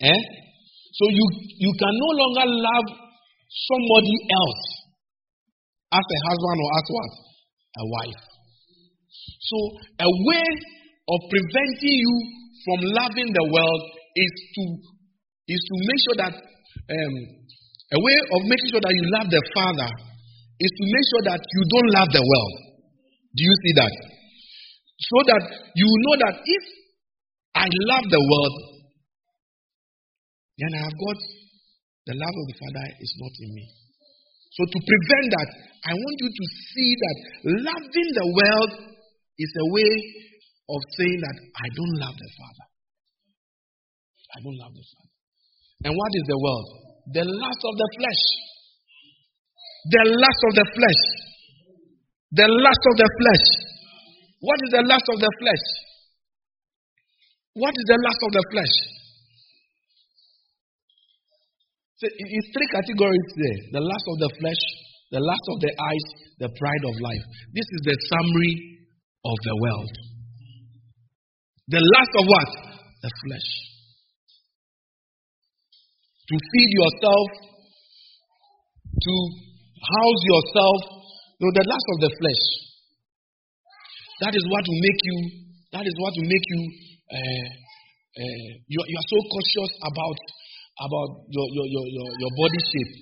Eh? 0.01 0.21
So 0.93 1.05
you, 1.09 1.27
you 1.61 1.73
can 1.79 1.95
no 1.97 2.11
longer 2.17 2.47
love 2.53 2.89
somebody 3.49 4.17
else 4.33 4.63
as 5.93 6.05
a 6.05 6.19
husband 6.29 6.59
or 6.61 6.71
as 6.77 6.87
what? 6.93 7.13
A 7.77 7.85
wife. 7.87 8.23
So 9.41 9.57
a 10.03 10.11
way 10.29 10.49
of 11.07 11.19
preventing 11.31 11.97
you 12.03 12.15
from 12.65 12.79
loving 12.93 13.31
the 13.31 13.47
world 13.47 13.83
is 14.17 14.33
to 14.57 14.63
is 15.47 15.63
to 15.63 15.75
make 15.87 16.01
sure 16.03 16.19
that 16.27 16.35
um, 16.35 17.15
a 17.95 17.99
way 18.03 18.17
of 18.35 18.41
making 18.51 18.69
sure 18.75 18.83
that 18.83 18.91
you 18.91 19.05
love 19.15 19.31
the 19.31 19.43
Father 19.55 19.91
is 20.59 20.73
to 20.75 20.85
make 20.91 21.07
sure 21.15 21.25
that 21.31 21.39
you 21.39 21.63
don't 21.71 21.91
love 21.95 22.11
the 22.11 22.25
world. 22.27 22.55
Do 23.31 23.41
you 23.47 23.55
see 23.63 23.75
that? 23.79 23.95
So 24.99 25.17
that 25.31 25.43
you 25.79 25.87
know 25.87 26.17
that 26.27 26.35
if 26.43 26.65
I 27.55 27.69
love 27.71 28.05
the 28.11 28.19
world, 28.19 28.55
then 30.57 30.71
I 30.73 30.81
have 30.89 30.97
got 30.97 31.19
the 32.07 32.15
love 32.17 32.37
of 32.39 32.47
the 32.49 32.57
Father 32.57 32.85
is 33.03 33.13
not 33.19 33.35
in 33.45 33.51
me. 33.53 33.67
So 34.57 34.63
to 34.65 34.79
prevent 34.79 35.27
that, 35.37 35.49
I 35.85 35.93
want 35.93 36.17
you 36.23 36.31
to 36.33 36.45
see 36.73 36.91
that 36.97 37.17
loving 37.67 38.11
the 38.17 38.27
world 38.33 38.73
is 39.37 39.53
a 39.53 39.67
way 39.69 39.93
of 40.73 40.81
saying 40.97 41.21
that 41.21 41.37
I 41.61 41.67
don't 41.77 41.97
love 42.01 42.17
the 42.17 42.31
Father. 42.41 42.67
I 44.33 44.39
don't 44.41 44.59
love 44.65 44.73
the 44.73 44.87
Father. 44.87 45.15
And 45.85 45.93
what 45.93 46.13
is 46.17 46.25
the 46.25 46.39
world? 46.41 46.69
The 47.13 47.25
lust 47.27 47.63
of 47.69 47.75
the 47.77 47.89
flesh. 48.01 48.23
The 49.93 50.03
lust 50.09 50.43
of 50.49 50.53
the 50.57 50.67
flesh. 50.73 51.03
The 52.33 52.49
lust 52.49 52.85
of 52.91 52.95
the 52.97 53.09
flesh. 53.21 53.47
What 54.41 54.59
is 54.65 54.71
the 54.73 54.85
lust 54.89 55.07
of 55.13 55.19
the 55.21 55.33
flesh? 55.37 55.65
What 57.61 57.75
is 57.77 57.87
the 57.93 57.99
lust 58.01 58.21
of 58.25 58.33
the 58.33 58.45
flesh? 58.53 58.75
So 61.97 62.05
it's 62.13 62.51
three 62.53 62.71
categories 62.73 63.29
there 63.41 63.81
the 63.81 63.85
lust 63.85 64.07
of 64.13 64.17
the 64.21 64.31
flesh, 64.41 64.63
the 65.13 65.21
lust 65.21 65.47
of 65.49 65.59
the 65.61 65.73
eyes, 65.73 66.07
the 66.39 66.51
pride 66.53 66.85
of 66.85 66.95
life. 67.01 67.25
This 67.57 67.69
is 67.73 67.81
the 67.89 67.97
summary 67.97 68.55
of 69.25 69.37
the 69.43 69.55
world. 69.61 69.93
The 71.69 71.83
lust 71.83 72.13
of 72.21 72.25
what? 72.29 72.51
The 73.03 73.11
flesh 73.27 73.67
to 76.27 76.35
feed 76.35 76.71
yourself, 76.75 77.29
to 78.99 79.15
house 79.79 80.23
yourself. 80.27 80.79
No, 81.39 81.47
the 81.55 81.67
lust 81.69 81.87
of 81.95 81.99
the 82.03 82.11
flesh. 82.19 82.45
That 84.27 84.35
is 84.35 84.45
what 84.51 84.65
will 84.67 84.83
make 84.83 85.01
you. 85.07 85.19
That 85.71 85.85
is 85.87 85.95
what 86.01 86.13
will 86.17 86.31
make 86.31 86.47
you. 86.51 86.61
Uh, 87.07 87.49
uh, 88.17 88.49
you, 88.67 88.79
you 88.81 88.97
are 88.97 89.11
so 89.13 89.19
cautious 89.29 89.73
about 89.87 90.19
about 90.77 91.11
your 91.33 91.47
your, 91.57 91.67
your, 91.73 91.87
your, 91.89 92.09
your 92.21 92.33
body 92.37 92.61
shape. 92.61 92.95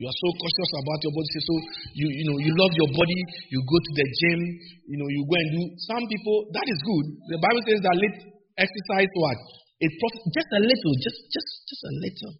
You 0.00 0.08
are 0.08 0.16
so 0.16 0.28
cautious 0.32 0.70
about 0.80 0.98
your 1.04 1.12
body 1.12 1.28
shape. 1.34 1.46
So 1.46 1.56
you 1.98 2.06
you 2.08 2.24
know 2.30 2.38
you 2.40 2.52
love 2.56 2.72
your 2.78 2.90
body. 2.94 3.20
You 3.52 3.60
go 3.66 3.76
to 3.76 3.92
the 3.98 4.06
gym. 4.06 4.40
You 4.88 4.96
know 5.02 5.08
you 5.10 5.22
go 5.26 5.34
and 5.36 5.48
do. 5.54 5.62
Some 5.90 6.04
people 6.08 6.36
that 6.56 6.66
is 6.66 6.78
good. 6.82 7.06
The 7.36 7.40
Bible 7.40 7.62
says 7.68 7.80
that 7.84 7.94
let 8.00 8.14
exercise 8.60 9.10
what 9.16 9.38
it 9.80 9.92
just 10.36 10.50
a 10.52 10.60
little, 10.60 10.94
just 11.00 11.20
just 11.32 11.50
just 11.64 11.82
a 11.88 11.92
little. 12.04 12.32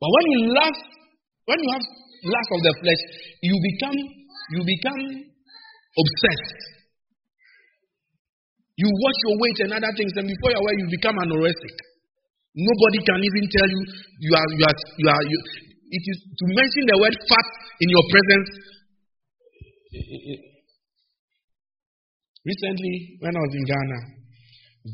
But 0.00 0.08
when 0.08 0.24
you 0.32 0.40
love, 0.56 0.76
when 1.44 1.58
you 1.60 1.70
have 1.76 1.84
lust 2.24 2.50
of 2.56 2.60
the 2.64 2.74
flesh, 2.80 3.02
you 3.44 3.52
become 3.52 3.98
you 4.56 4.60
become 4.64 5.02
obsessed. 6.00 6.60
You 8.78 8.88
watch 8.88 9.18
your 9.26 9.36
weight 9.36 9.58
and 9.68 9.70
other 9.76 9.92
things, 10.00 10.12
and 10.16 10.24
before 10.24 10.48
you're 10.54 10.62
aware, 10.64 10.76
you 10.80 10.86
become 10.88 11.16
anorexic. 11.20 11.76
Nobody 12.58 12.98
can 13.06 13.20
even 13.22 13.44
tell 13.54 13.70
you 13.70 13.82
you 14.18 14.32
are 14.34 14.50
you 14.58 14.64
are 14.66 14.78
you 14.98 15.08
are 15.14 15.24
you. 15.30 15.38
It 15.94 16.04
is 16.10 16.18
to 16.26 16.44
mention 16.50 16.82
the 16.90 16.98
word 16.98 17.14
fat 17.30 17.48
in 17.78 17.88
your 17.88 18.04
presence. 18.10 18.50
Recently, 22.42 22.94
when 23.22 23.36
I 23.36 23.40
was 23.46 23.54
in 23.54 23.62
Ghana, 23.62 24.00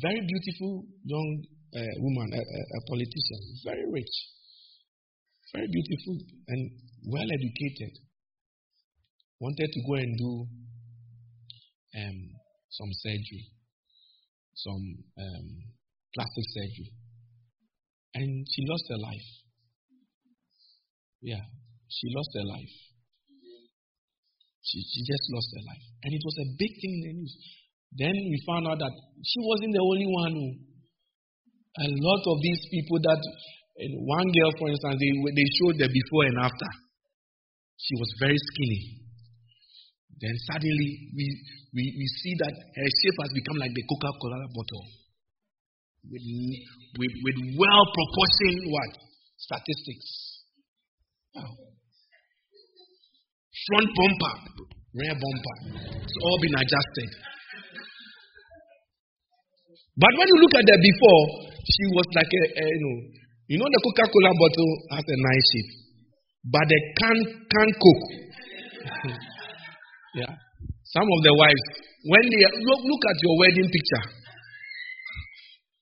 very 0.03 0.21
beautiful 0.29 0.85
young 1.09 1.29
uh, 1.73 1.95
woman, 2.05 2.29
a, 2.37 2.43
a, 2.45 2.61
a 2.69 2.81
politician, 2.85 3.41
very 3.65 3.85
rich, 3.97 4.15
very 5.57 5.69
beautiful 5.73 6.21
and 6.49 6.61
well 7.09 7.29
educated. 7.33 7.97
Wanted 9.41 9.71
to 9.73 9.81
go 9.89 9.95
and 9.95 10.13
do 10.19 10.33
um, 11.97 12.19
some 12.71 12.93
surgery, 12.93 13.45
some 14.53 14.85
um, 15.17 15.47
plastic 16.15 16.45
surgery. 16.53 16.93
And 18.15 18.47
she 18.47 18.63
lost 18.71 18.87
her 18.91 19.01
life. 19.03 19.29
Yeah, 21.21 21.43
she 21.91 22.07
lost 22.15 22.31
her 22.39 22.47
life. 22.47 22.75
She, 24.63 24.79
she 24.81 25.01
just 25.03 25.25
lost 25.35 25.51
her 25.51 25.65
life. 25.67 25.85
And 26.05 26.11
it 26.15 26.23
was 26.23 26.37
a 26.39 26.47
big 26.57 26.73
thing 26.79 26.93
in 26.95 27.03
the 27.03 27.13
news. 27.19 27.35
Then 27.99 28.15
we 28.15 28.39
found 28.47 28.71
out 28.71 28.79
that 28.79 28.95
she 29.23 29.41
wasn't 29.43 29.75
the 29.75 29.83
only 29.83 30.09
one 30.09 30.33
who. 30.35 30.47
A 31.75 31.91
lot 31.91 32.23
of 32.23 32.39
these 32.39 32.63
people 32.71 33.03
that, 33.03 33.19
eh, 33.19 33.91
one 34.07 34.31
girl, 34.31 34.53
for 34.63 34.71
instance, 34.71 34.95
they, 34.95 35.11
they 35.11 35.49
showed 35.59 35.75
the 35.75 35.91
before 35.91 36.31
and 36.31 36.39
after. 36.39 36.71
She 37.83 37.99
was 37.99 38.15
very 38.23 38.39
skinny. 38.39 39.03
Then 40.23 40.35
suddenly 40.47 41.11
we, 41.19 41.27
we, 41.75 41.83
we 41.99 42.07
see 42.23 42.35
that 42.39 42.55
her 42.55 42.89
shape 43.03 43.19
has 43.27 43.33
become 43.35 43.59
like 43.59 43.75
the 43.75 43.83
Coca 43.91 44.11
Cola 44.23 44.39
bottle 44.55 44.87
with, 46.11 46.25
with, 46.99 47.15
with 47.25 47.39
well 47.57 47.85
proportioned 47.93 48.61
what? 48.73 48.91
Statistics. 49.39 50.09
Wow. 51.35 51.53
Front 53.67 53.89
bumper, 53.97 54.35
rear 54.95 55.15
bumper. 55.15 55.57
It's 56.03 56.19
all 56.21 56.39
been 56.43 56.55
adjusted. 56.55 57.11
But 59.95 60.13
when 60.19 60.27
you 60.27 60.39
look 60.43 60.55
at 60.59 60.67
the 60.67 60.77
before, 60.79 61.23
she 61.65 61.85
was 61.95 62.07
like 62.19 62.29
a, 62.29 62.45
a 62.61 62.67
you 62.67 62.81
know, 62.83 62.97
you 63.47 63.57
know 63.63 63.69
the 63.71 63.81
Coca-Cola 63.85 64.31
bottle 64.35 64.73
has 64.91 65.07
a 65.07 65.19
nice 65.23 65.47
shape, 65.55 65.71
but 66.51 66.67
the 66.67 66.79
can 66.99 67.19
can 67.47 67.69
coke. 67.79 68.07
yeah, 70.21 70.33
some 70.83 71.07
of 71.07 71.21
the 71.23 71.33
wives 71.39 71.65
when 72.05 72.25
they 72.29 72.43
look, 72.69 72.81
look 72.85 73.03
at 73.09 73.17
your 73.25 73.35
wedding 73.41 73.69
picture, 73.73 74.05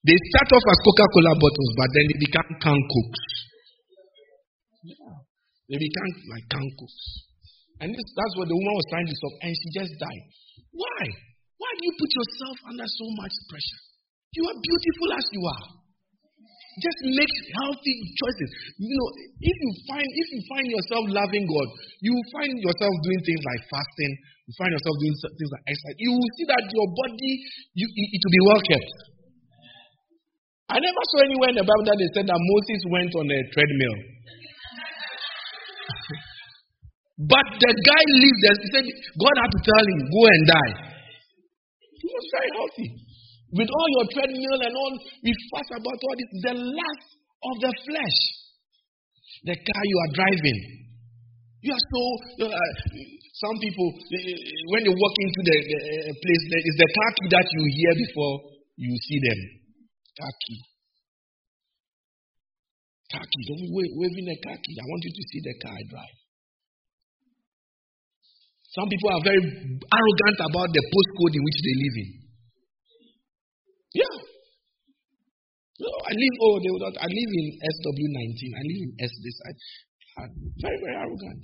they 0.02 0.18
start 0.34 0.48
off 0.50 0.66
as 0.66 0.78
Coca-Cola 0.82 1.32
bottles, 1.38 1.72
but 1.78 1.88
then 1.94 2.04
they 2.10 2.18
become 2.18 2.48
can 2.58 2.78
cokes. 2.90 3.24
Yeah, 4.82 5.14
they 5.70 5.78
become 5.78 6.10
like 6.26 6.46
can 6.50 6.66
cokes, 6.74 7.06
and 7.82 7.88
this, 7.94 8.08
that's 8.18 8.34
what 8.34 8.50
the 8.50 8.56
woman 8.58 8.74
was 8.74 8.88
trying 8.90 9.06
to 9.06 9.14
stop, 9.14 9.34
and 9.46 9.50
she 9.54 9.68
just 9.78 9.92
died. 10.02 10.24
Why? 10.74 11.02
Why 11.62 11.70
do 11.78 11.82
you 11.86 11.94
put 11.94 12.10
yourself 12.10 12.56
under 12.74 12.86
so 12.86 13.06
much 13.22 13.34
pressure? 13.46 13.82
You 14.34 14.42
are 14.50 14.58
beautiful 14.58 15.08
as 15.14 15.26
you 15.30 15.42
are. 15.46 15.66
Just 16.80 17.00
make 17.04 17.34
healthy 17.52 17.94
choices. 18.16 18.50
You 18.80 18.96
know, 18.96 19.08
if 19.44 19.56
you 19.60 19.70
find 19.86 20.08
if 20.08 20.26
you 20.32 20.40
find 20.48 20.66
yourself 20.72 21.04
loving 21.12 21.44
God, 21.44 21.68
you 22.00 22.16
will 22.16 22.28
find 22.32 22.50
yourself 22.64 22.94
doing 23.04 23.20
things 23.22 23.42
like 23.44 23.62
fasting. 23.68 24.12
You 24.48 24.52
find 24.56 24.72
yourself 24.72 24.96
doing 24.98 25.14
things 25.20 25.52
like 25.52 25.64
exercise. 25.68 25.96
You 26.00 26.10
will 26.16 26.32
see 26.40 26.46
that 26.48 26.64
your 26.72 26.88
body, 26.96 27.32
you, 27.76 27.86
it 27.86 28.20
will 28.24 28.34
be 28.34 28.44
well 28.48 28.62
kept. 28.64 29.11
I 30.72 30.76
never 30.80 31.02
saw 31.12 31.18
anywhere 31.20 31.50
in 31.52 31.58
the 31.60 31.68
Bible 31.68 31.84
that 31.84 31.98
they 32.00 32.10
said 32.16 32.26
that 32.32 32.40
Moses 32.40 32.80
went 32.88 33.12
on 33.20 33.26
a 33.28 33.40
treadmill. 33.52 33.96
but 37.28 37.46
the 37.60 37.72
guy 37.76 38.02
lived 38.08 38.40
there. 38.40 38.56
He 38.56 38.68
said 38.72 38.86
God 39.20 39.34
had 39.36 39.50
to 39.52 39.60
tell 39.60 39.84
him, 39.84 39.98
go 40.08 40.22
and 40.32 40.44
die. 40.48 40.72
He 42.00 42.08
was 42.08 42.26
very 42.32 42.50
healthy 42.56 42.88
with 43.52 43.68
all 43.68 43.88
your 44.00 44.06
treadmill 44.16 44.58
and 44.64 44.72
all, 44.72 44.92
we 45.20 45.30
fuss 45.52 45.68
about 45.76 45.98
all 46.00 46.16
this. 46.16 46.30
The 46.40 46.54
lust 46.56 47.08
of 47.44 47.54
the 47.60 47.72
flesh. 47.84 48.18
The 49.44 49.56
car 49.56 49.82
you 49.84 49.98
are 50.00 50.12
driving. 50.16 50.60
You 51.60 51.72
are 51.76 51.84
so. 51.92 52.02
Uh, 52.48 52.72
some 53.42 53.56
people, 53.60 53.88
uh, 53.92 54.18
when 54.72 54.80
they 54.88 54.94
walk 54.94 55.16
into 55.20 55.40
the 55.44 55.56
uh, 55.58 56.12
place, 56.16 56.42
it's 56.48 56.80
the 56.80 56.90
car 56.96 57.10
key 57.20 57.28
that 57.28 57.46
you 57.52 57.62
hear 57.76 57.92
before 58.06 58.34
you 58.76 58.92
see 58.96 59.20
them. 59.20 59.40
Car 60.18 60.32
key. 60.44 60.60
Don't 63.12 63.60
be 63.60 63.68
waving 63.72 64.28
a 64.32 64.36
key. 64.40 64.76
I 64.80 64.84
want 64.88 65.02
you 65.04 65.12
to 65.12 65.24
see 65.28 65.40
the 65.44 65.54
car 65.60 65.76
I 65.76 65.84
drive. 65.88 66.16
Some 68.72 68.88
people 68.88 69.08
are 69.12 69.20
very 69.20 69.42
arrogant 69.44 70.38
about 70.48 70.68
the 70.72 70.82
postcode 70.88 71.34
in 71.36 71.42
which 71.44 71.60
they 71.60 71.76
live 71.76 71.96
in. 72.00 72.10
Yeah. 73.92 74.16
No, 75.76 75.90
I 76.08 76.12
live, 76.16 76.36
oh, 76.40 76.56
they 76.56 76.70
would 76.72 76.84
not, 76.88 76.96
I 76.96 77.08
live 77.10 77.30
in 77.36 77.46
SW19. 77.52 78.40
I 78.48 78.62
live 78.64 78.80
in 78.80 78.90
S 78.96 79.12
this. 79.20 79.36
I, 79.44 79.50
ah, 80.24 80.28
very, 80.56 80.78
very 80.80 80.96
arrogant. 81.04 81.42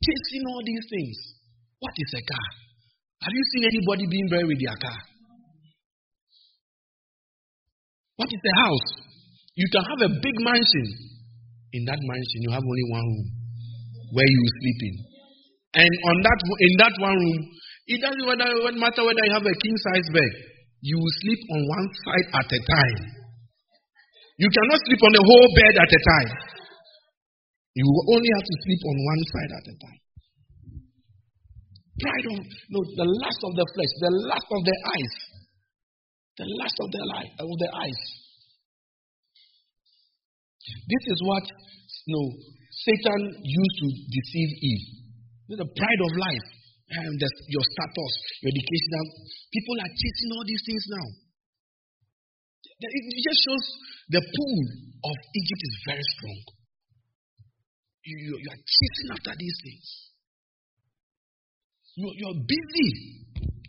chasing 0.00 0.44
all 0.48 0.62
these 0.64 0.86
things. 0.88 1.16
What 1.80 1.92
is 1.96 2.10
a 2.16 2.22
car? 2.24 2.48
Have 3.20 3.34
you 3.36 3.44
seen 3.52 3.64
anybody 3.68 4.04
being 4.08 4.28
buried 4.32 4.48
with 4.48 4.60
their 4.64 4.80
car? 4.80 5.00
What 8.20 8.28
is 8.28 8.36
a 8.36 8.54
house? 8.68 8.88
You 9.56 9.64
can 9.72 9.80
have 9.80 10.00
a 10.04 10.10
big 10.20 10.36
mansion. 10.44 10.86
In 11.72 11.88
that 11.88 11.96
mansion, 12.04 12.38
you 12.44 12.52
have 12.52 12.60
only 12.60 12.86
one 12.92 13.06
room 13.08 13.28
where 14.12 14.28
you 14.28 14.42
sleep 14.60 14.78
in. 14.92 14.94
And 15.80 15.88
on 15.88 16.16
that 16.28 16.38
in 16.44 16.72
that 16.84 16.94
one 17.00 17.16
room, 17.16 17.40
it 17.88 17.98
doesn't 18.04 18.76
matter 18.76 19.02
whether 19.08 19.24
you 19.24 19.32
have 19.32 19.46
a 19.46 19.56
king 19.64 19.76
size 19.88 20.08
bed. 20.12 20.32
You 20.84 21.00
will 21.00 21.14
sleep 21.24 21.40
on 21.48 21.60
one 21.64 21.86
side 22.04 22.28
at 22.44 22.48
a 22.52 22.60
time. 22.60 23.00
You 24.36 24.48
cannot 24.52 24.80
sleep 24.84 25.00
on 25.00 25.12
the 25.16 25.24
whole 25.24 25.48
bed 25.56 25.74
at 25.80 25.88
a 25.88 26.00
time. 26.04 26.30
You 27.72 27.84
will 27.88 28.04
only 28.18 28.30
have 28.36 28.44
to 28.44 28.56
sleep 28.68 28.82
on 28.84 28.96
one 29.00 29.22
side 29.32 29.52
at 29.56 29.64
a 29.64 29.74
time. 29.80 30.00
Pride 32.04 32.26
of 32.32 32.38
no, 32.68 32.78
the 33.00 33.06
lust 33.16 33.40
of 33.48 33.52
the 33.56 33.66
flesh, 33.76 33.92
the 33.96 34.12
lust 34.28 34.48
of 34.50 34.60
the 34.64 34.76
eyes, 34.92 35.14
the 36.40 36.48
lust 36.56 36.76
of 36.80 36.88
their 36.88 37.06
life 37.20 37.32
uh, 37.36 37.44
of 37.44 37.56
the 37.60 37.70
eyes. 37.84 38.00
This 40.64 41.04
is 41.12 41.18
what 41.20 41.44
you 42.08 42.16
know, 42.16 42.26
Satan 42.88 43.20
used 43.44 43.76
to 43.84 43.86
deceive 44.08 44.50
Eve. 44.64 44.86
The 45.50 45.66
pride 45.66 46.00
of 46.06 46.12
life, 46.14 46.46
and 46.94 47.12
the, 47.18 47.28
your 47.50 47.66
status, 47.74 48.12
your 48.40 48.50
education. 48.54 49.02
People 49.50 49.76
are 49.82 49.92
chasing 49.92 50.30
all 50.30 50.46
these 50.46 50.62
things 50.62 50.84
now. 50.88 51.06
It 52.80 53.04
just 53.18 53.40
shows 53.44 53.64
the 54.14 54.22
pool 54.22 54.60
of 55.10 55.14
Egypt 55.34 55.62
is 55.66 55.74
very 55.84 56.06
strong. 56.16 56.40
You, 58.06 58.16
you, 58.16 58.32
you 58.40 58.48
are 58.48 58.62
chasing 58.62 59.08
after 59.12 59.34
these 59.36 59.56
things. 59.60 59.86
You, 61.98 62.08
you're 62.14 62.40
busy 62.46 62.90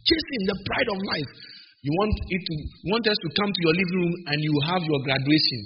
chasing 0.05 0.43
the 0.49 0.57
pride 0.65 0.89
of 0.89 0.97
life. 1.01 1.33
You 1.81 1.91
want 1.97 2.13
it 2.13 2.41
to 2.45 2.53
want 2.93 3.05
us 3.09 3.17
to 3.17 3.29
come 3.41 3.49
to 3.49 3.61
your 3.65 3.73
living 3.73 3.97
room 4.05 4.13
and 4.29 4.37
you 4.37 4.53
have 4.69 4.81
your 4.85 5.01
graduation. 5.01 5.61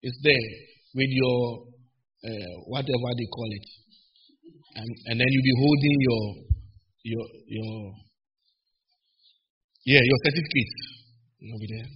It's 0.00 0.16
there 0.24 0.48
with 0.96 1.10
your 1.12 1.68
uh, 2.24 2.54
whatever 2.72 3.10
they 3.12 3.28
call 3.28 3.50
it, 3.52 3.66
and, 4.80 4.88
and 4.88 5.20
then 5.20 5.28
you'll 5.28 5.48
be 5.52 5.56
holding 5.60 5.96
your 6.00 6.22
your 7.04 7.24
your 7.44 7.72
yeah 9.84 10.00
your 10.00 10.18
certificate. 10.24 10.72
You'll 11.44 11.60
be 11.60 11.68
there. 11.76 11.88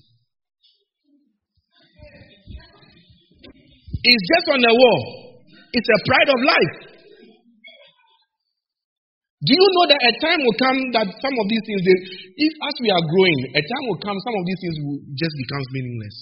It's 4.05 4.25
just 4.29 4.47
on 4.53 4.61
the 4.61 4.75
wall. 4.77 5.03
It's 5.73 5.89
a 5.89 5.99
pride 6.05 6.29
of 6.29 6.41
life. 6.45 6.92
Do 9.43 9.51
you 9.51 9.69
know 9.75 9.87
that 9.91 9.99
a 9.99 10.13
time 10.23 10.39
will 10.39 10.55
come 10.55 10.79
that 10.95 11.09
some 11.19 11.35
of 11.35 11.47
these 11.51 11.65
things, 11.67 11.83
if 11.83 12.53
as 12.63 12.77
we 12.79 12.95
are 12.95 13.03
growing, 13.03 13.39
a 13.59 13.63
time 13.67 13.85
will 13.91 13.99
come, 13.99 14.15
some 14.23 14.37
of 14.39 14.45
these 14.47 14.61
things 14.63 14.77
will 14.87 15.01
just 15.19 15.35
becomes 15.35 15.67
meaningless. 15.75 16.17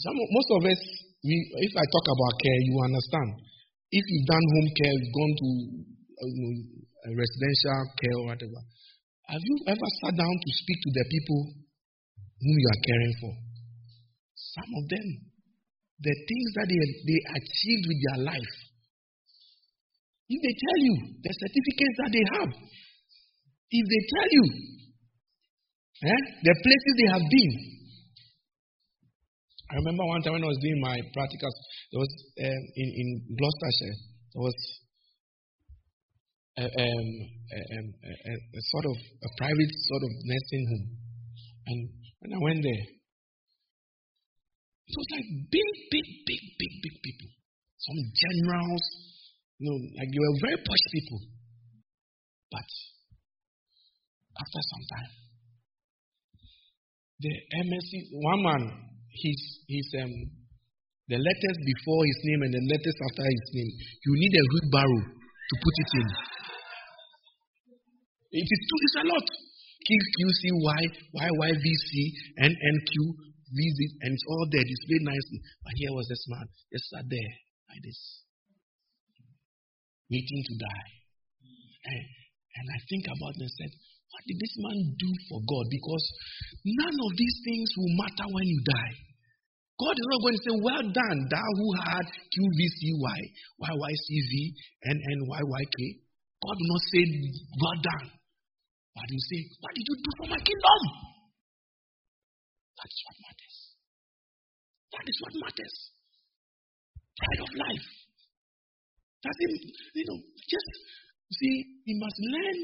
Some, 0.00 0.16
most 0.16 0.50
of 0.56 0.60
us, 0.72 0.80
we, 1.20 1.36
if 1.68 1.72
I 1.76 1.84
talk 1.84 2.06
about 2.16 2.32
care, 2.40 2.60
you 2.64 2.74
understand. 2.80 3.28
If 3.92 4.04
you've 4.08 4.28
done 4.32 4.46
home 4.56 4.70
care, 4.72 4.94
you've 4.96 5.12
gone 5.12 5.34
to 5.36 5.48
uh, 6.16 6.28
you 6.32 6.40
know, 6.40 6.54
residential 7.12 7.80
care 8.00 8.16
or 8.16 8.24
whatever, 8.32 8.60
have 9.28 9.44
you 9.44 9.56
ever 9.68 9.88
sat 10.00 10.16
down 10.16 10.32
to 10.32 10.48
speak 10.64 10.78
to 10.80 10.90
the 10.96 11.04
people 11.12 11.40
whom 12.40 12.56
you 12.56 12.68
are 12.72 12.82
caring 12.88 13.14
for? 13.20 13.32
Some 14.56 14.70
of 14.80 14.84
them, 14.88 15.06
the 16.00 16.14
things 16.24 16.48
that 16.56 16.66
they, 16.72 16.80
they 16.80 17.20
achieved 17.36 17.84
with 17.84 18.00
their 18.00 18.20
life. 18.32 18.56
If 20.32 20.40
they 20.40 20.54
tell 20.56 20.78
you 20.80 20.94
the 21.20 21.32
certificates 21.44 21.96
that 22.00 22.10
they 22.16 22.24
have, 22.40 22.50
if 23.68 23.84
they 23.84 24.02
tell 24.16 24.28
you 24.32 24.44
eh, 26.08 26.22
the 26.40 26.54
places 26.56 26.92
they 26.96 27.10
have 27.12 27.26
been, 27.28 27.52
I 29.72 29.74
remember 29.84 30.04
one 30.08 30.20
time 30.24 30.34
when 30.40 30.44
I 30.44 30.52
was 30.52 30.60
doing 30.64 30.80
my 30.80 30.96
practicals, 31.12 31.56
there 31.92 32.00
was 32.00 32.12
um, 32.44 32.62
in, 32.80 32.88
in 32.96 33.08
Gloucestershire, 33.36 33.96
there 34.32 34.44
was 34.44 34.58
a, 36.60 36.64
um, 36.64 37.08
a, 37.52 37.58
a, 37.76 38.32
a, 38.36 38.60
sort 38.72 38.84
of 38.88 38.96
a 38.96 39.30
private 39.36 39.72
sort 39.88 40.02
of 40.04 40.10
nursing 40.28 40.64
home. 40.68 40.86
And 41.66 41.78
when 42.20 42.30
I 42.36 42.40
went 42.40 42.60
there, 42.64 42.84
it 44.88 44.94
was 44.96 45.08
like 45.12 45.28
big, 45.48 45.70
big, 45.92 46.06
big, 46.24 46.42
big, 46.56 46.72
big 46.84 46.96
people. 47.04 47.28
Some 47.80 48.00
generals, 48.12 48.84
know, 49.64 49.78
like 49.98 50.10
they 50.10 50.20
were 50.20 50.36
very 50.42 50.58
posh 50.62 50.84
people. 50.92 51.20
But 52.50 52.68
after 54.38 54.60
some 54.60 54.84
time, 54.92 55.12
the 57.22 57.32
MSc, 57.62 57.92
one 58.18 58.42
man, 58.42 58.62
his, 59.14 59.38
his, 59.68 59.86
um, 60.02 60.12
the 61.06 61.18
letters 61.18 61.56
before 61.62 62.02
his 62.02 62.18
name 62.26 62.40
and 62.42 62.52
the 62.54 62.64
letters 62.66 62.98
after 62.98 63.22
his 63.22 63.46
name, 63.54 63.72
you 64.04 64.12
need 64.18 64.34
a 64.34 64.44
wheelbarrow 64.50 65.02
to 65.06 65.54
put 65.62 65.74
it 65.78 65.90
in. 66.02 66.08
It 68.32 68.48
is 68.48 68.60
too, 68.64 68.78
it's 68.82 68.98
a 68.98 69.06
lot. 69.06 69.26
QCY, 69.82 70.82
YYVC, 71.14 71.92
NNQ, 72.40 72.92
visit, 73.52 73.90
and 74.02 74.10
it's 74.14 74.26
all 74.28 74.46
there 74.50 74.64
displayed 74.64 75.04
nicely. 75.04 75.38
But 75.62 75.72
here 75.76 75.92
was 75.92 76.06
this 76.08 76.24
man, 76.28 76.46
just 76.72 76.86
sat 76.90 77.04
there 77.06 77.32
like 77.68 77.82
this, 77.84 78.00
waiting 80.12 80.42
to 80.44 80.54
die. 80.60 80.90
And, 81.88 82.04
and 82.60 82.66
I 82.68 82.78
think 82.86 83.04
about 83.08 83.32
it 83.34 83.48
and 83.48 83.54
said, 83.56 83.72
What 84.12 84.22
did 84.28 84.36
this 84.36 84.54
man 84.60 84.78
do 85.00 85.10
for 85.32 85.40
God? 85.48 85.64
Because 85.72 86.04
none 86.62 86.96
of 87.00 87.12
these 87.16 87.36
things 87.42 87.68
will 87.80 87.94
matter 87.96 88.28
when 88.28 88.44
you 88.44 88.60
die. 88.68 88.94
God 89.80 89.96
is 89.96 90.06
not 90.12 90.20
going 90.22 90.36
to 90.36 90.44
say, 90.44 90.54
Well 90.60 90.84
done, 90.92 91.18
thou 91.32 91.48
who 91.58 91.68
had 91.80 92.06
QVCY, 92.06 93.20
YYCV, 93.64 94.32
and. 94.84 94.98
God 96.42 96.56
will 96.58 96.70
not 96.76 96.84
say, 96.92 97.02
Well 97.56 97.78
done. 97.80 98.06
But 98.92 99.08
he 99.08 99.16
will 99.16 99.28
say, 99.32 99.40
What 99.64 99.72
did 99.72 99.84
you 99.88 99.96
do 99.96 100.10
for 100.20 100.28
my 100.28 100.40
kingdom? 100.44 100.82
That 102.76 102.90
is 102.92 103.00
what 103.08 103.16
matters. 103.24 103.56
That 104.92 105.06
is 105.08 105.16
what 105.22 105.34
matters. 105.40 105.76
Pride 107.16 107.42
of 107.46 107.52
life. 107.56 108.01
It. 109.22 109.62
You 109.94 110.04
know, 110.10 110.18
just 110.18 110.68
see, 111.38 111.54
we 111.86 111.94
must 112.02 112.18
learn 112.18 112.58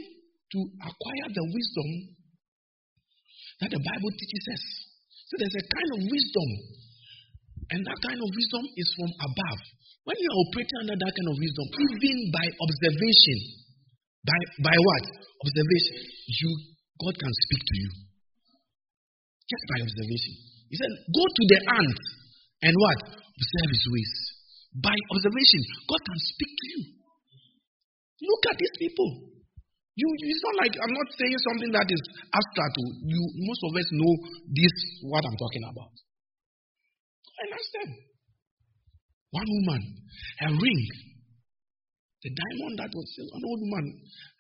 to 0.55 0.59
acquire 0.83 1.29
the 1.31 1.45
wisdom 1.55 1.89
that 3.63 3.71
the 3.71 3.83
Bible 3.83 4.11
teaches 4.15 4.45
us. 4.55 4.65
So 5.31 5.33
there's 5.39 5.59
a 5.61 5.65
kind 5.65 5.91
of 5.95 6.01
wisdom, 6.09 6.49
and 7.75 7.81
that 7.85 7.99
kind 8.01 8.19
of 8.19 8.29
wisdom 8.33 8.65
is 8.75 8.89
from 8.97 9.11
above. 9.29 9.61
When 10.09 10.17
you 10.17 10.29
are 10.33 10.41
operating 10.49 10.79
under 10.89 10.97
that 10.97 11.13
kind 11.13 11.29
of 11.31 11.37
wisdom, 11.37 11.67
even 11.69 12.17
by 12.33 12.47
observation, 12.49 13.39
by 14.25 14.39
by 14.65 14.77
what? 14.77 15.05
Observation, 15.45 15.97
you 16.33 16.51
God 16.99 17.15
can 17.15 17.31
speak 17.31 17.63
to 17.63 17.77
you. 17.79 17.91
Just 19.47 19.65
by 19.71 19.79
observation. 19.87 20.35
He 20.69 20.77
said, 20.77 20.93
Go 21.09 21.25
to 21.25 21.43
the 21.49 21.61
ant 21.79 22.01
and 22.67 22.75
what? 22.75 23.01
Observe 23.15 23.71
his 23.71 23.87
ways. 23.89 24.13
By 24.75 24.97
observation, 25.15 25.63
God 25.89 26.03
can 26.05 26.19
speak 26.35 26.53
to 26.53 26.67
you. 26.77 26.81
Look 28.21 28.43
at 28.51 28.57
these 28.59 28.77
people. 28.79 29.09
You, 29.99 30.07
it's 30.15 30.45
not 30.47 30.57
like 30.63 30.75
I'm 30.79 30.95
not 30.95 31.09
saying 31.11 31.39
something 31.43 31.73
that 31.75 31.89
is 31.91 32.03
abstract. 32.31 32.77
You, 33.03 33.23
most 33.43 33.63
of 33.67 33.73
us 33.75 33.89
know 33.91 34.13
this, 34.55 34.75
what 35.11 35.27
I'm 35.27 35.35
talking 35.35 35.65
about. 35.67 35.95
And 37.43 37.49
ask 37.51 37.71
them. 37.83 37.91
One 39.35 39.49
woman, 39.49 39.83
a 40.43 40.49
ring. 40.55 40.83
The 42.19 42.35
diamond 42.35 42.75
that 42.83 42.91
was 42.91 43.09
an 43.31 43.43
old 43.47 43.61
woman, 43.63 43.87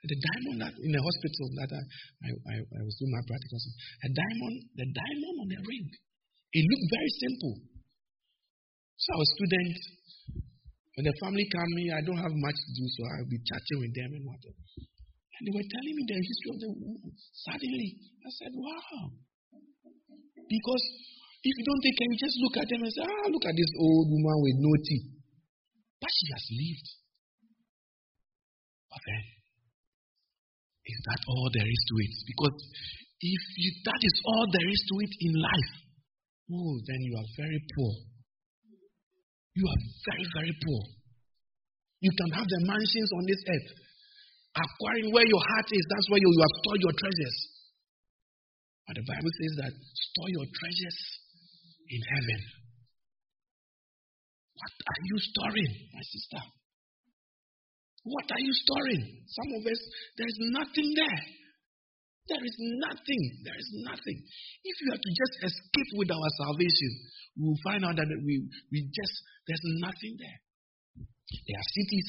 the 0.02 0.18
diamond 0.18 0.58
that 0.66 0.74
in 0.82 0.90
the 0.90 0.98
hospital 0.98 1.46
that 1.62 1.70
I, 1.70 1.82
I, 2.26 2.30
I, 2.34 2.54
I 2.58 2.80
was 2.82 2.94
doing 2.98 3.14
my 3.14 3.22
practicals, 3.22 3.64
a 4.02 4.10
diamond, 4.10 4.56
the 4.74 4.86
diamond 4.94 5.36
on 5.42 5.48
the 5.54 5.60
ring. 5.62 5.86
It 6.58 6.64
looked 6.66 6.88
very 6.90 7.12
simple. 7.22 7.54
So 8.98 9.14
I 9.14 9.16
our 9.18 9.28
students, 9.38 9.80
when 10.98 11.06
the 11.06 11.14
family 11.22 11.46
come 11.54 11.70
here, 11.78 11.94
I 11.94 12.02
don't 12.02 12.18
have 12.18 12.34
much 12.34 12.58
to 12.58 12.70
do, 12.74 12.84
so 12.98 13.00
I'll 13.06 13.30
be 13.30 13.38
chatting 13.46 13.78
with 13.78 13.94
them 13.94 14.10
and 14.10 14.24
whatever. 14.26 14.62
And 15.38 15.42
they 15.46 15.54
were 15.54 15.68
telling 15.70 15.94
me 15.94 16.02
the 16.02 16.18
history 16.18 16.50
of 16.50 16.58
the 16.58 16.70
woman. 16.74 17.14
Suddenly, 17.46 17.88
I 17.94 18.30
said, 18.42 18.52
wow. 18.58 19.14
Because 20.50 20.84
if 21.46 21.52
you 21.54 21.62
don't 21.62 21.82
take 21.86 21.94
care, 21.94 22.10
you 22.10 22.18
just 22.18 22.38
look 22.42 22.58
at 22.58 22.66
them 22.66 22.82
and 22.82 22.90
say, 22.90 23.06
ah, 23.06 23.26
look 23.30 23.46
at 23.46 23.54
this 23.54 23.72
old 23.78 24.10
woman 24.10 24.36
with 24.42 24.58
no 24.58 24.72
teeth. 24.82 25.06
But 26.02 26.10
she 26.10 26.26
has 26.34 26.44
lived. 26.50 26.88
But 28.90 29.02
then, 29.06 29.22
is 30.90 31.00
that 31.06 31.22
all 31.30 31.46
there 31.54 31.70
is 31.70 31.82
to 31.86 31.94
it? 32.02 32.14
Because 32.26 32.56
if 33.22 33.42
you, 33.62 33.70
that 33.86 34.00
is 34.02 34.16
all 34.26 34.46
there 34.50 34.68
is 34.74 34.82
to 34.90 34.94
it 35.06 35.14
in 35.22 35.32
life, 35.38 35.72
oh, 36.50 36.74
then 36.82 36.98
you 37.06 37.14
are 37.14 37.28
very 37.38 37.62
poor. 37.78 38.17
You 39.58 39.64
are 39.66 39.80
very, 40.06 40.26
very 40.38 40.54
poor. 40.54 40.82
You 41.98 42.12
can 42.14 42.30
have 42.38 42.46
the 42.46 42.60
mansions 42.62 43.10
on 43.10 43.26
this 43.26 43.42
earth. 43.42 43.70
Acquiring 44.54 45.10
where 45.10 45.26
your 45.26 45.42
heart 45.42 45.66
is, 45.66 45.84
that's 45.90 46.08
where 46.14 46.22
you, 46.22 46.30
you 46.30 46.42
have 46.46 46.56
stored 46.62 46.80
your 46.86 46.94
treasures. 46.94 47.38
But 48.86 48.94
the 49.02 49.06
Bible 49.10 49.32
says 49.34 49.52
that 49.66 49.72
store 49.74 50.30
your 50.30 50.46
treasures 50.46 50.98
in 51.90 52.00
heaven. 52.06 52.40
What 54.62 54.74
are 54.78 55.02
you 55.10 55.16
storing, 55.26 55.72
my 55.90 56.04
sister? 56.06 56.42
What 58.06 58.26
are 58.30 58.42
you 58.42 58.54
storing? 58.62 59.02
Some 59.26 59.50
of 59.58 59.62
us, 59.66 59.80
there's 60.16 60.38
nothing 60.54 60.88
there. 60.94 61.22
There 62.28 62.44
is 62.44 62.56
nothing. 62.60 63.22
There 63.40 63.56
is 63.56 63.68
nothing. 63.88 64.18
If 64.60 64.76
you 64.84 64.88
are 64.92 65.00
to 65.00 65.12
just 65.16 65.34
escape 65.48 65.90
with 65.96 66.12
our 66.12 66.30
salvation, 66.44 66.90
we 67.40 67.42
will 67.48 67.62
find 67.64 67.82
out 67.88 67.96
that 67.96 68.08
we, 68.20 68.44
we 68.68 68.78
just, 68.92 69.14
there's 69.48 69.64
nothing 69.80 70.12
there. 70.20 70.38
There 71.48 71.56
are 71.56 71.68
cities 71.72 72.08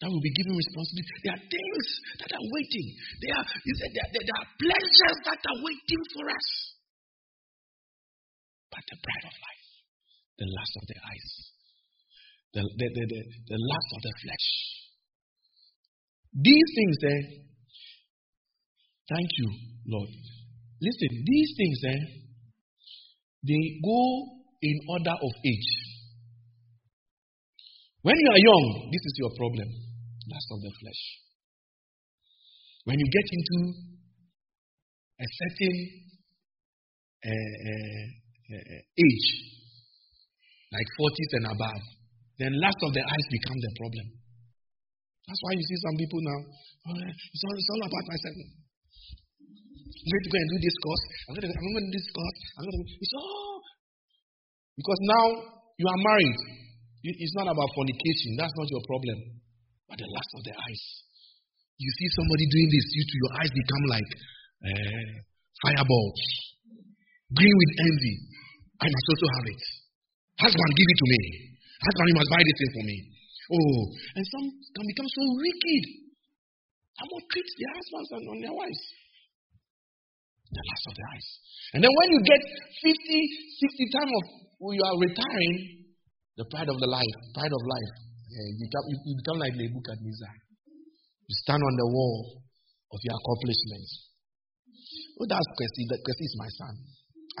that 0.00 0.12
will 0.12 0.20
be 0.20 0.34
given 0.36 0.52
responsibility. 0.52 1.08
There 1.24 1.36
are 1.40 1.44
things 1.46 1.84
that 2.20 2.30
are 2.36 2.46
waiting. 2.52 2.86
There 3.24 3.34
are, 3.38 3.46
there, 3.48 3.90
there, 3.96 4.08
there 4.12 4.38
are 4.44 4.48
pleasures 4.60 5.18
that 5.24 5.40
are 5.40 5.58
waiting 5.64 6.02
for 6.12 6.24
us. 6.28 6.48
But 8.76 8.84
the 8.88 8.98
pride 9.00 9.26
of 9.28 9.34
life, 9.36 9.66
the 10.36 10.48
lust 10.52 10.74
of 10.80 10.84
the 10.88 10.98
eyes, 11.00 11.28
the, 12.56 12.62
the, 12.66 12.86
the, 12.92 13.04
the, 13.08 13.20
the 13.56 13.58
lust 13.60 13.88
of 13.96 14.00
the 14.04 14.14
flesh. 14.20 14.46
These 16.32 16.68
things, 16.76 16.96
eh? 17.04 17.51
Thank 19.08 19.30
you, 19.38 19.48
Lord. 19.86 20.08
Listen, 20.80 21.10
these 21.26 21.50
things, 21.56 21.78
eh? 21.86 22.02
They 23.42 23.62
go 23.82 24.00
in 24.62 24.76
order 24.88 25.14
of 25.18 25.32
age. 25.44 25.70
When 28.02 28.14
you 28.18 28.28
are 28.30 28.42
young, 28.42 28.90
this 28.90 29.02
is 29.02 29.14
your 29.18 29.30
problem. 29.38 29.68
Lust 30.26 30.48
of 30.54 30.60
the 30.62 30.72
flesh. 30.78 31.02
When 32.84 32.98
you 32.98 33.06
get 33.06 33.26
into 33.30 33.58
a 35.22 35.26
certain 35.38 35.76
uh, 37.22 37.30
uh, 37.30 38.04
uh, 38.58 38.80
age, 38.98 39.28
like 40.72 40.88
40s 40.98 41.30
and 41.38 41.46
above, 41.46 41.82
then 42.38 42.50
lust 42.58 42.80
of 42.82 42.90
the 42.94 43.02
eyes 43.06 43.26
become 43.30 43.58
the 43.58 43.72
problem. 43.78 44.06
That's 45.26 45.42
why 45.46 45.52
you 45.54 45.62
see 45.62 45.78
some 45.78 45.96
people 45.98 46.20
now, 46.26 46.40
oh, 46.90 46.98
it's, 47.06 47.42
all, 47.46 47.54
it's 47.54 47.70
all 47.70 47.82
about 47.86 48.06
myself. 48.10 48.61
I'm 49.92 50.10
going 50.10 50.24
to 50.24 50.30
go 50.32 50.38
and 50.40 50.50
do 50.50 50.58
this 50.64 50.76
course. 50.82 51.04
I'm 51.28 51.34
going 51.36 51.46
to, 51.46 51.50
I'm 51.52 51.64
going 51.72 51.86
to 51.86 51.90
do 51.92 51.94
this 51.94 52.08
course. 52.10 52.40
I'm 52.58 52.64
going 52.66 52.78
to. 52.80 52.86
It's 52.98 53.14
all 53.14 53.60
because 54.76 55.00
now 55.04 55.24
you 55.76 55.86
are 55.86 56.00
married. 56.00 56.38
It's 57.02 57.36
not 57.36 57.50
about 57.50 57.68
fornication. 57.74 58.38
That's 58.38 58.54
not 58.56 58.66
your 58.70 58.82
problem. 58.88 59.18
But 59.90 60.00
the 60.00 60.08
lust 60.08 60.30
of 60.38 60.42
the 60.48 60.54
eyes. 60.56 60.82
You 61.76 61.90
see 61.98 62.08
somebody 62.14 62.46
doing 62.46 62.68
this, 62.70 62.86
you 62.94 63.02
to 63.04 63.16
your 63.18 63.32
eyes 63.42 63.52
become 63.52 63.84
like 63.90 64.10
uh, 64.62 65.08
fireballs, 65.66 66.22
green 67.34 67.56
with 67.58 67.72
envy. 67.82 68.16
I 68.78 68.86
must 68.86 69.06
also 69.10 69.28
have 69.34 69.46
it. 69.50 69.62
Husband, 70.46 70.70
give 70.78 70.88
it 70.94 70.98
to 71.02 71.08
me. 71.10 71.20
Husband, 71.82 72.06
you 72.06 72.16
must 72.22 72.30
buy 72.30 72.42
this 72.42 72.56
thing 72.62 72.72
for 72.78 72.84
me. 72.86 72.96
Oh, 73.50 73.78
and 74.14 74.24
some 74.30 74.46
can 74.46 74.86
become 74.86 75.10
so 75.10 75.22
wicked. 75.42 75.84
Some 77.02 77.08
will 77.10 77.26
treat 77.26 77.48
their 77.58 77.72
husbands 77.74 78.10
and 78.14 78.24
on 78.30 78.38
their 78.46 78.54
wives. 78.54 78.82
The 80.52 80.62
lust 80.68 80.84
of 80.92 80.94
the 81.00 81.04
eyes. 81.16 81.28
And 81.72 81.80
then 81.80 81.88
when 81.88 82.08
you 82.12 82.20
get 82.28 82.40
50, 82.84 82.92
60 82.92 83.96
time 83.96 84.10
of 84.12 84.24
you 84.70 84.84
are 84.84 84.96
retiring, 85.00 85.56
the 86.38 86.46
pride 86.46 86.70
of 86.70 86.78
the 86.78 86.86
life, 86.86 87.16
pride 87.34 87.50
of 87.50 87.62
life, 87.66 87.92
yeah, 88.30 88.46
you, 88.52 88.64
become, 88.68 88.84
you, 88.88 88.96
you 89.10 89.14
become 89.18 89.38
like 89.42 89.54
Nebuchadnezzar. 89.58 90.34
You 91.28 91.34
stand 91.44 91.60
on 91.60 91.74
the 91.76 91.88
wall 91.88 92.44
of 92.92 92.98
your 93.02 93.16
accomplishments. 93.16 94.12
Oh, 95.20 95.26
that's 95.28 95.48
Kwesi. 95.56 95.82
That 95.90 96.00
Kwesi 96.00 96.24
is 96.30 96.36
my 96.38 96.50
son. 96.56 96.74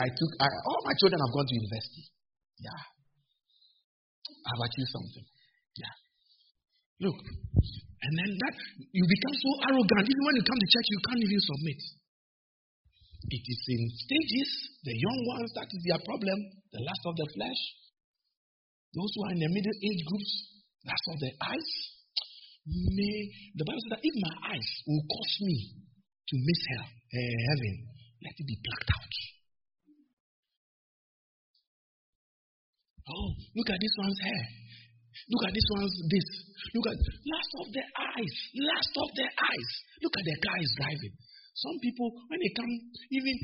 I 0.00 0.08
took 0.08 0.30
I, 0.40 0.48
all 0.48 0.80
my 0.84 0.96
children 0.96 1.20
have 1.20 1.32
gone 1.36 1.46
to 1.48 1.54
university. 1.54 2.04
Yeah. 2.60 2.82
I've 4.48 4.62
achieved 4.66 4.92
something. 4.92 5.26
Yeah. 5.76 5.94
Look. 7.08 7.18
And 8.02 8.12
then 8.18 8.30
that 8.34 8.54
you 8.90 9.04
become 9.04 9.34
so 9.36 9.50
arrogant. 9.68 10.04
Even 10.10 10.22
when 10.26 10.34
you 10.40 10.44
come 10.44 10.58
to 10.58 10.68
church, 10.68 10.88
you 10.90 11.00
can't 11.06 11.22
even 11.22 11.40
submit. 11.40 11.80
It 13.30 13.44
is 13.46 13.60
in 13.68 13.82
stages, 14.02 14.50
the 14.82 14.96
young 14.98 15.20
ones, 15.38 15.50
that 15.54 15.68
is 15.70 15.82
their 15.86 16.02
problem, 16.02 16.38
the 16.72 16.82
lust 16.82 17.02
of 17.06 17.14
the 17.14 17.28
flesh. 17.38 17.62
Those 18.94 19.12
who 19.14 19.22
are 19.24 19.32
in 19.32 19.40
the 19.40 19.52
middle 19.52 19.76
age 19.78 20.02
groups, 20.04 20.32
lust 20.84 21.06
of 21.14 21.18
the 21.22 21.32
eyes. 21.38 21.70
May 22.66 23.16
the 23.58 23.64
Bible 23.66 23.82
says 23.86 23.94
that 23.98 24.06
if 24.06 24.14
my 24.22 24.34
eyes 24.54 24.68
will 24.86 25.02
cause 25.06 25.36
me 25.42 25.56
to 26.28 26.34
miss 26.38 26.60
hell, 26.74 26.86
uh, 26.86 27.34
heaven, 27.50 27.74
let 28.22 28.34
it 28.38 28.46
be 28.46 28.58
plucked 28.58 28.90
out. 28.90 29.14
Oh, 33.02 33.28
look 33.58 33.68
at 33.70 33.80
this 33.82 33.96
one's 33.98 34.20
hair. 34.22 34.44
Look 35.28 35.42
at 35.46 35.54
this 35.54 35.68
one's 35.74 35.94
this. 36.10 36.28
Look 36.74 36.86
at 36.86 36.98
last 37.02 37.52
of 37.60 37.68
the 37.74 37.82
eyes. 37.82 38.34
Last 38.62 38.92
of 38.94 39.08
the 39.14 39.26
eyes. 39.26 39.70
Look 40.02 40.14
at 40.18 40.24
the 40.24 40.36
car 40.38 40.58
is 40.62 40.72
driving. 40.78 41.14
Some 41.52 41.76
people, 41.84 42.08
when 42.32 42.40
they 42.40 42.52
come, 42.56 42.72
even 43.12 43.34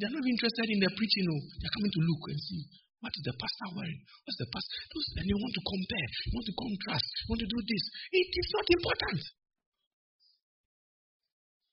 they're 0.00 0.14
not 0.16 0.24
interested 0.24 0.66
in 0.72 0.80
the 0.80 0.90
preaching. 0.96 1.24
No, 1.28 1.36
they're 1.60 1.76
coming 1.76 1.92
to 1.92 2.02
look 2.08 2.22
and 2.32 2.40
see 2.40 2.62
what 3.04 3.12
is 3.14 3.24
the 3.28 3.36
pastor 3.36 3.68
wearing. 3.78 4.00
What's 4.24 4.38
the 4.40 4.48
pastor? 4.48 4.74
and 5.22 5.26
they 5.28 5.36
want 5.36 5.54
to 5.54 5.64
compare. 5.64 6.08
They 6.08 6.32
want 6.34 6.46
to 6.48 6.56
contrast. 6.56 7.06
They 7.06 7.26
want 7.28 7.42
to 7.44 7.50
do 7.52 7.60
this. 7.62 7.84
It 8.16 8.30
is 8.32 8.48
not 8.56 8.66
important. 8.66 9.20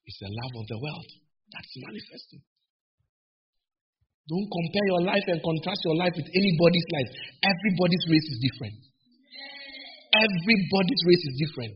It's 0.06 0.20
the 0.22 0.30
love 0.30 0.54
of 0.54 0.66
the 0.70 0.78
world 0.78 1.08
that's 1.50 1.72
manifesting. 1.82 2.42
Don't 4.26 4.48
compare 4.50 4.86
your 4.90 5.02
life 5.06 5.26
and 5.30 5.38
contrast 5.38 5.80
your 5.86 5.98
life 5.98 6.14
with 6.14 6.26
anybody's 6.30 6.88
life. 6.90 7.10
Everybody's 7.46 8.04
race 8.10 8.28
is 8.34 8.38
different. 8.42 8.78
Everybody's 10.14 11.02
race 11.06 11.24
is 11.30 11.34
different. 11.46 11.74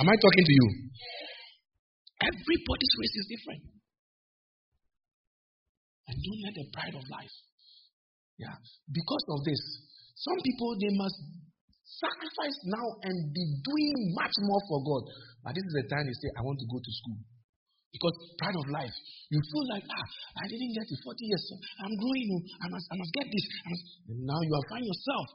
Am 0.00 0.08
I 0.08 0.16
talking 0.16 0.44
to 0.44 0.54
you? 0.56 0.66
Everybody's 2.20 2.94
race 3.00 3.16
is 3.16 3.26
different. 3.32 3.62
And 6.08 6.16
don't 6.20 6.42
let 6.44 6.54
the 6.58 6.66
pride 6.74 6.96
of 6.96 7.04
life. 7.08 7.36
Yeah. 8.36 8.56
Because 8.92 9.24
of 9.30 9.44
this, 9.44 9.60
some 10.16 10.38
people 10.44 10.76
they 10.80 10.92
must 10.96 11.16
sacrifice 12.00 12.58
now 12.70 12.86
and 13.04 13.16
be 13.32 13.44
doing 13.62 13.96
much 14.16 14.34
more 14.44 14.62
for 14.68 14.78
God. 14.84 15.02
But 15.44 15.56
this 15.56 15.64
is 15.64 15.74
the 15.80 15.86
time 15.88 16.04
they 16.08 16.16
say, 16.16 16.30
I 16.36 16.42
want 16.44 16.60
to 16.60 16.68
go 16.68 16.78
to 16.80 16.92
school. 17.04 17.20
Because 17.90 18.14
pride 18.38 18.54
of 18.54 18.66
life, 18.70 18.94
you 19.34 19.40
feel 19.42 19.66
like, 19.74 19.82
ah, 19.82 20.06
I 20.38 20.44
didn't 20.46 20.72
get 20.78 20.86
it 20.86 20.98
40 21.02 21.26
years. 21.26 21.42
So 21.50 21.54
I'm 21.82 21.94
growing. 21.98 22.26
Oh, 22.38 22.42
I 22.62 22.66
must, 22.70 22.86
I 22.86 22.94
must 22.94 23.12
get 23.18 23.26
this. 23.26 23.46
And 23.66 23.76
now 24.30 24.40
you 24.46 24.52
are 24.54 24.66
finding 24.70 24.86
yourself 24.86 25.26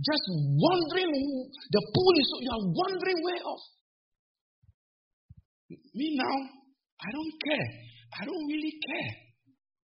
just 0.00 0.24
wondering. 0.58 1.10
Who 1.12 1.28
the 1.70 1.82
pool 1.92 2.14
is, 2.16 2.28
you 2.40 2.52
are 2.52 2.64
wondering 2.72 3.18
where 3.22 3.42
off. 3.46 3.64
Me 5.94 6.16
now, 6.16 6.36
I 7.00 7.08
don't 7.12 7.34
care. 7.44 7.68
I 8.20 8.24
don't 8.24 8.46
really 8.48 8.74
care. 8.80 9.12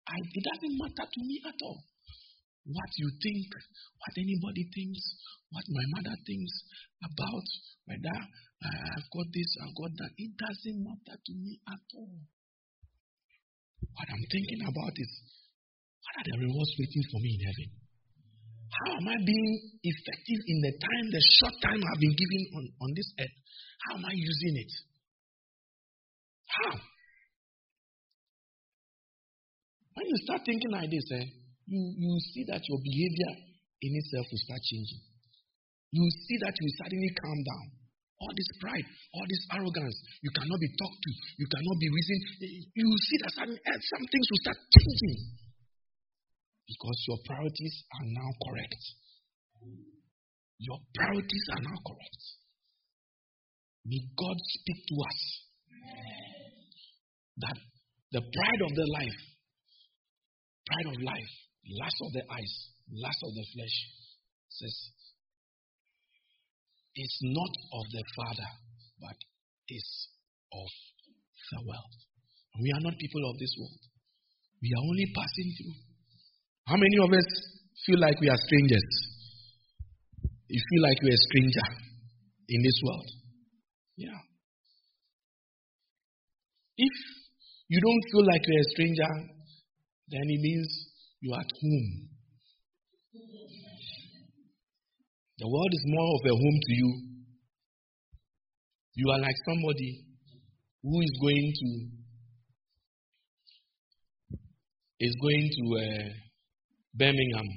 I, 0.05 0.17
it 0.21 0.45
doesn't 0.45 0.77
matter 0.77 1.07
to 1.09 1.21
me 1.25 1.41
at 1.49 1.59
all. 1.65 1.81
What 2.65 2.91
you 2.97 3.09
think, 3.21 3.49
what 4.01 4.15
anybody 4.17 4.65
thinks, 4.73 5.05
what 5.53 5.65
my 5.69 5.85
mother 5.97 6.17
thinks 6.25 6.55
about 7.05 7.47
whether 7.89 8.19
I've 8.65 9.09
got 9.13 9.29
this, 9.33 9.51
I've 9.61 9.77
got 9.77 9.93
that. 10.01 10.13
It 10.17 10.33
doesn't 10.37 10.79
matter 10.81 11.17
to 11.21 11.33
me 11.37 11.61
at 11.69 11.85
all. 12.01 12.17
What 13.93 14.09
I'm 14.09 14.27
thinking 14.33 14.63
about 14.65 14.95
is 14.97 15.13
what 16.01 16.15
are 16.21 16.27
the 16.29 16.37
rewards 16.41 16.73
waiting 16.81 17.05
for 17.13 17.21
me 17.21 17.31
in 17.37 17.43
heaven? 17.49 17.69
How 18.75 18.91
am 18.97 19.07
I 19.09 19.17
being 19.21 19.53
effective 19.85 20.41
in 20.49 20.59
the 20.65 20.73
time, 20.81 21.07
the 21.13 21.23
short 21.41 21.57
time 21.63 21.81
I've 21.81 22.01
been 22.01 22.17
given 22.17 22.43
on, 22.59 22.65
on 22.81 22.91
this 22.97 23.09
earth? 23.21 23.37
How 23.89 23.93
am 24.01 24.05
I 24.09 24.15
using 24.17 24.55
it? 24.57 24.73
How? 26.55 26.75
When 29.95 30.07
you 30.07 30.19
start 30.27 30.43
thinking 30.47 30.71
like 30.71 30.91
this, 30.91 31.07
eh, 31.19 31.27
you, 31.67 31.81
you 31.99 32.13
see 32.35 32.45
that 32.51 32.63
your 32.63 32.79
behavior 32.79 33.33
in 33.83 33.91
itself 33.95 34.27
will 34.31 34.45
start 34.47 34.63
changing. 34.63 35.03
You 35.95 36.05
see 36.27 36.39
that 36.43 36.55
you 36.59 36.69
suddenly 36.79 37.11
calm 37.19 37.39
down. 37.43 37.67
All 38.23 38.35
this 38.35 38.51
pride, 38.63 38.87
all 39.15 39.27
this 39.27 39.43
arrogance, 39.55 39.99
you 40.23 40.31
cannot 40.35 40.59
be 40.59 40.71
talked 40.79 41.01
to, 41.03 41.11
you 41.39 41.47
cannot 41.51 41.77
be 41.83 41.89
reasoned. 41.91 42.23
You 42.75 42.87
will 42.87 43.05
see 43.11 43.19
that 43.27 43.33
some, 43.35 43.51
eh, 43.51 43.81
some 43.91 44.05
things 44.07 44.27
will 44.31 44.43
start 44.47 44.59
changing 44.59 45.19
because 46.71 46.99
your 47.11 47.19
priorities 47.27 47.77
are 47.99 48.07
now 48.15 48.31
correct. 48.47 48.83
Your 50.59 50.79
priorities 50.95 51.47
are 51.59 51.63
now 51.63 51.79
correct. 51.83 52.23
May 53.85 54.01
God 54.17 54.39
speak 54.39 54.79
to 54.89 54.95
us 55.05 55.21
that 57.39 57.59
the 58.13 58.21
pride 58.21 58.63
of 58.63 58.73
the 58.75 58.87
life, 59.01 59.21
pride 60.67 60.89
of 60.95 60.97
life, 61.03 61.33
lust 61.83 61.99
of 62.03 62.13
the 62.13 62.25
eyes, 62.31 62.53
lust 62.93 63.21
of 63.25 63.33
the 63.35 63.47
flesh 63.55 63.77
says, 64.51 64.77
is 66.97 67.19
not 67.23 67.53
of 67.75 67.85
the 67.91 68.05
Father, 68.15 68.51
but 69.01 69.17
is 69.69 69.89
of 70.53 70.71
the 71.51 71.61
world. 71.67 71.93
We 72.63 72.71
are 72.71 72.83
not 72.87 72.95
people 72.99 73.23
of 73.31 73.39
this 73.39 73.51
world. 73.59 73.83
We 74.63 74.71
are 74.71 74.85
only 74.87 75.07
passing 75.11 75.49
through. 75.59 75.77
How 76.67 76.77
many 76.77 76.97
of 77.03 77.11
us 77.13 77.29
feel 77.85 77.99
like 77.99 78.21
we 78.21 78.31
are 78.31 78.39
strangers? 78.47 78.89
You 80.49 80.61
feel 80.71 80.83
like 80.83 80.99
you're 81.03 81.19
a 81.19 81.27
stranger 81.29 81.67
in 82.49 82.63
this 82.63 82.79
world. 82.85 83.09
Yeah. 83.97 84.21
If 86.77 86.95
you 87.69 87.81
don't 87.81 88.05
feel 88.13 88.27
like 88.27 88.43
you're 88.47 88.61
a 88.61 88.71
stranger, 88.75 89.13
then 90.09 90.21
it 90.23 90.41
means 90.41 90.69
you're 91.21 91.39
at 91.39 91.51
home. 91.63 92.09
The 95.39 95.49
world 95.49 95.73
is 95.73 95.85
more 95.87 96.11
of 96.15 96.23
a 96.27 96.35
home 96.37 96.59
to 96.63 96.73
you. 96.75 96.91
You 98.95 99.11
are 99.11 99.19
like 99.19 99.35
somebody 99.47 100.05
who 100.83 101.01
is 101.01 101.19
going 101.21 101.53
to 101.61 101.69
is 105.01 105.15
going 105.21 105.51
to 105.51 105.65
uh, 105.75 106.09
Birmingham, 106.95 107.49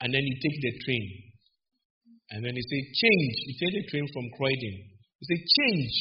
and 0.00 0.12
then 0.12 0.20
you 0.20 0.34
take 0.42 0.58
the 0.60 0.72
train, 0.84 1.04
and 2.30 2.44
then 2.44 2.52
you 2.56 2.62
say 2.62 2.80
change. 2.90 3.34
You 3.46 3.54
take 3.60 3.74
the 3.78 3.86
train 3.90 4.06
from 4.12 4.24
Croydon. 4.36 4.76
You 5.20 5.24
say 5.30 5.38
change 5.38 5.94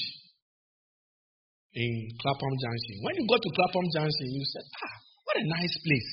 in 1.76 1.92
Clapham 2.24 2.54
Junction. 2.56 2.96
When 3.04 3.14
you 3.20 3.26
go 3.28 3.36
to 3.36 3.50
Clapham 3.52 3.86
Junction, 3.92 4.28
you 4.32 4.44
said, 4.48 4.66
ah, 4.80 4.96
what 5.28 5.36
a 5.44 5.46
nice 5.60 5.76
place. 5.84 6.12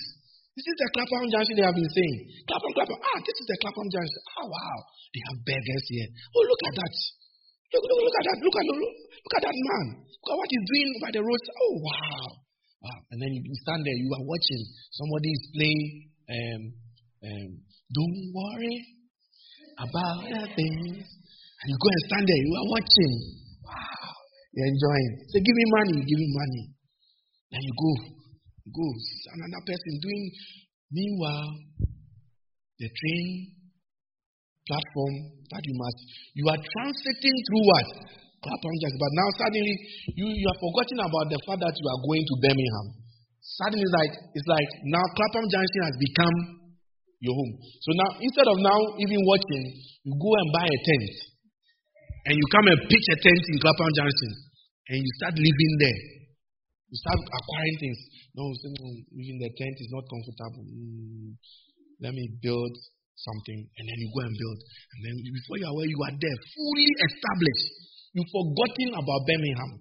This 0.58 0.66
is 0.68 0.76
the 0.76 0.88
Clapham 0.92 1.30
Junction 1.30 1.54
they 1.56 1.64
have 1.64 1.78
been 1.78 1.92
saying. 1.94 2.18
Clapham, 2.50 2.72
Clapham. 2.76 2.98
Ah, 2.98 3.18
this 3.22 3.36
is 3.38 3.46
the 3.46 3.56
Clapham 3.62 3.88
Junction. 3.88 4.20
Ah, 4.36 4.46
wow. 4.50 4.78
They 5.14 5.22
have 5.30 5.38
beggars 5.46 5.86
here. 5.88 6.08
Oh, 6.34 6.44
look 6.44 6.62
at 6.66 6.74
that. 6.82 6.94
Look, 7.72 7.84
look, 7.88 8.00
look 8.04 8.16
at 8.20 8.24
that. 8.26 8.38
Look 8.42 8.56
at, 8.58 8.64
look, 8.68 8.80
look 8.84 9.34
at 9.38 9.42
that 9.48 9.56
man. 9.56 9.86
Look 10.02 10.30
at 10.34 10.38
what 10.42 10.50
he's 10.50 10.66
doing 10.66 10.90
by 11.00 11.10
the 11.14 11.22
road. 11.24 11.40
Oh, 11.40 11.74
wow. 11.80 12.24
Wow. 12.82 12.98
And 13.14 13.18
then 13.22 13.30
you 13.32 13.54
stand 13.62 13.80
there, 13.86 13.96
you 13.96 14.10
are 14.10 14.26
watching. 14.26 14.62
Somebody 14.98 15.30
is 15.30 15.44
playing, 15.54 15.88
um, 16.26 16.62
um, 17.22 17.50
don't 17.94 18.18
worry 18.34 18.76
about 19.78 20.26
the 20.26 20.42
things. 20.58 21.06
And 21.06 21.66
you 21.70 21.76
go 21.78 21.88
and 21.94 22.02
stand 22.10 22.24
there, 22.26 22.42
you 22.42 22.54
are 22.58 22.68
watching. 22.74 23.14
You're 24.52 24.68
enjoying. 24.68 25.12
Say, 25.32 25.40
give 25.40 25.56
me 25.56 25.66
money, 25.72 25.96
give 26.04 26.20
me 26.20 26.28
money. 26.28 26.62
Then 27.52 27.62
you 27.64 27.74
go. 27.76 27.92
You 28.64 28.70
go. 28.72 28.88
Another 29.36 29.62
person 29.64 29.92
doing. 30.00 30.24
Meanwhile, 30.92 31.48
the 32.76 32.88
train 32.88 33.26
platform 34.68 35.14
that 35.50 35.62
you 35.64 35.74
must, 35.74 35.98
you 36.36 36.44
are 36.52 36.60
transiting 36.60 37.36
through 37.48 37.64
what? 37.64 37.88
Clapham. 38.42 38.74
But 38.98 39.12
now 39.14 39.28
suddenly 39.38 39.74
you, 40.18 40.26
you 40.26 40.46
have 40.50 40.58
forgotten 40.58 40.98
about 40.98 41.26
the 41.30 41.38
fact 41.46 41.62
that 41.62 41.74
you 41.78 41.86
are 41.86 42.00
going 42.02 42.24
to 42.26 42.34
Birmingham. 42.42 42.86
Suddenly 43.38 43.86
it's 43.86 43.94
like 43.94 44.12
it's 44.34 44.48
like 44.50 44.70
now 44.90 45.02
Clapham 45.14 45.46
Junction 45.46 45.82
has 45.86 45.96
become 45.98 46.36
your 47.22 47.38
home. 47.38 47.52
So 47.86 47.90
now 47.94 48.10
instead 48.18 48.46
of 48.50 48.58
now 48.58 48.78
even 48.98 49.20
watching, 49.22 49.64
you 50.02 50.12
go 50.18 50.30
and 50.34 50.48
buy 50.50 50.66
a 50.66 50.78
tent. 50.82 51.31
And 52.22 52.34
you 52.38 52.46
come 52.54 52.66
and 52.70 52.80
pitch 52.86 53.06
a 53.10 53.16
tent 53.18 53.42
in 53.50 53.56
Clapham 53.58 53.90
Junction. 53.98 54.32
And 54.88 54.98
you 55.02 55.10
start 55.18 55.34
living 55.34 55.74
there. 55.82 56.00
You 56.92 56.96
start 57.02 57.18
acquiring 57.18 57.78
things. 57.82 57.98
No, 58.36 58.44
even 59.16 59.36
the 59.42 59.50
tent 59.58 59.76
is 59.80 59.90
not 59.90 60.04
comfortable. 60.06 60.64
Mm, 60.68 61.34
let 62.04 62.12
me 62.14 62.24
build 62.38 62.74
something. 63.16 63.58
And 63.64 63.84
then 63.88 63.98
you 63.98 64.08
go 64.14 64.22
and 64.22 64.34
build. 64.36 64.58
And 64.60 65.00
then 65.02 65.14
before 65.18 65.56
you 65.58 65.66
are 65.66 65.74
aware, 65.74 65.88
you 65.88 66.00
are 66.04 66.14
there, 66.14 66.38
fully 66.52 66.88
established. 67.10 67.66
You've 68.12 68.28
forgotten 68.28 68.88
about 68.92 69.20
Birmingham. 69.24 69.72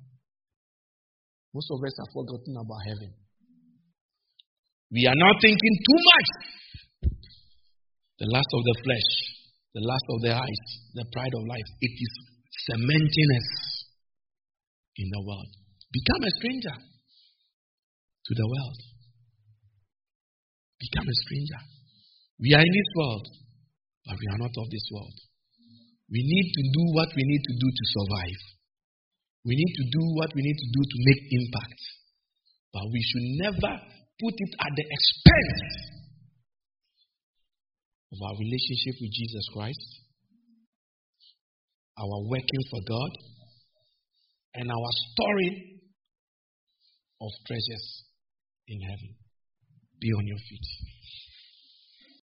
Most 1.52 1.68
of 1.68 1.84
us 1.84 1.96
have 2.00 2.12
forgotten 2.16 2.56
about 2.56 2.82
heaven. 2.88 3.12
We 4.92 5.04
are 5.08 5.20
now 5.20 5.34
thinking 5.40 5.76
too 5.84 6.00
much. 6.00 6.30
The 8.20 8.28
lust 8.32 8.52
of 8.54 8.62
the 8.64 8.76
flesh, 8.88 9.10
the 9.76 9.84
lust 9.84 10.08
of 10.16 10.18
the 10.22 10.34
eyes, 10.36 10.64
the 10.96 11.06
pride 11.12 11.34
of 11.36 11.44
life. 11.48 11.70
It 11.82 11.94
is 11.96 12.14
cementing 12.68 13.30
us 13.38 13.50
in 14.98 15.08
the 15.10 15.22
world. 15.26 15.52
Become 15.92 16.24
a 16.24 16.32
stranger 16.40 16.76
to 16.76 18.32
the 18.36 18.48
world. 18.48 18.80
Become 20.80 21.08
a 21.08 21.18
stranger. 21.26 21.62
We 22.40 22.54
are 22.54 22.64
in 22.64 22.74
this 22.74 22.92
world, 22.96 23.28
but 24.06 24.18
we 24.18 24.28
are 24.34 24.40
not 24.42 24.54
of 24.58 24.68
this 24.70 24.88
world. 24.92 25.18
We 26.10 26.22
need 26.26 26.48
to 26.52 26.64
do 26.74 26.84
what 26.98 27.10
we 27.16 27.24
need 27.24 27.44
to 27.44 27.54
do 27.56 27.68
to 27.70 27.86
survive. 27.96 28.42
We 29.46 29.56
need 29.56 29.74
to 29.74 29.86
do 29.90 30.04
what 30.18 30.30
we 30.36 30.42
need 30.42 30.60
to 30.60 30.70
do 30.74 30.82
to 30.84 30.98
make 31.06 31.22
impact. 31.32 31.82
But 32.74 32.86
we 32.92 33.02
should 33.02 33.28
never 33.46 33.74
put 34.22 34.36
it 34.38 34.54
at 34.60 34.72
the 34.76 34.86
expense 34.86 35.92
of 38.12 38.18
our 38.22 38.36
relationship 38.38 38.96
with 39.02 39.12
Jesus 39.12 39.46
Christ, 39.54 39.88
our 42.02 42.20
working 42.28 42.64
for 42.72 42.82
God, 42.88 43.12
and 44.56 44.72
our 44.72 44.92
story 45.14 45.82
of 47.22 47.32
treasures 47.48 48.04
in 48.68 48.82
heaven. 48.82 49.16
Be 50.00 50.10
on 50.18 50.26
your 50.26 50.38
feet. 50.50 50.68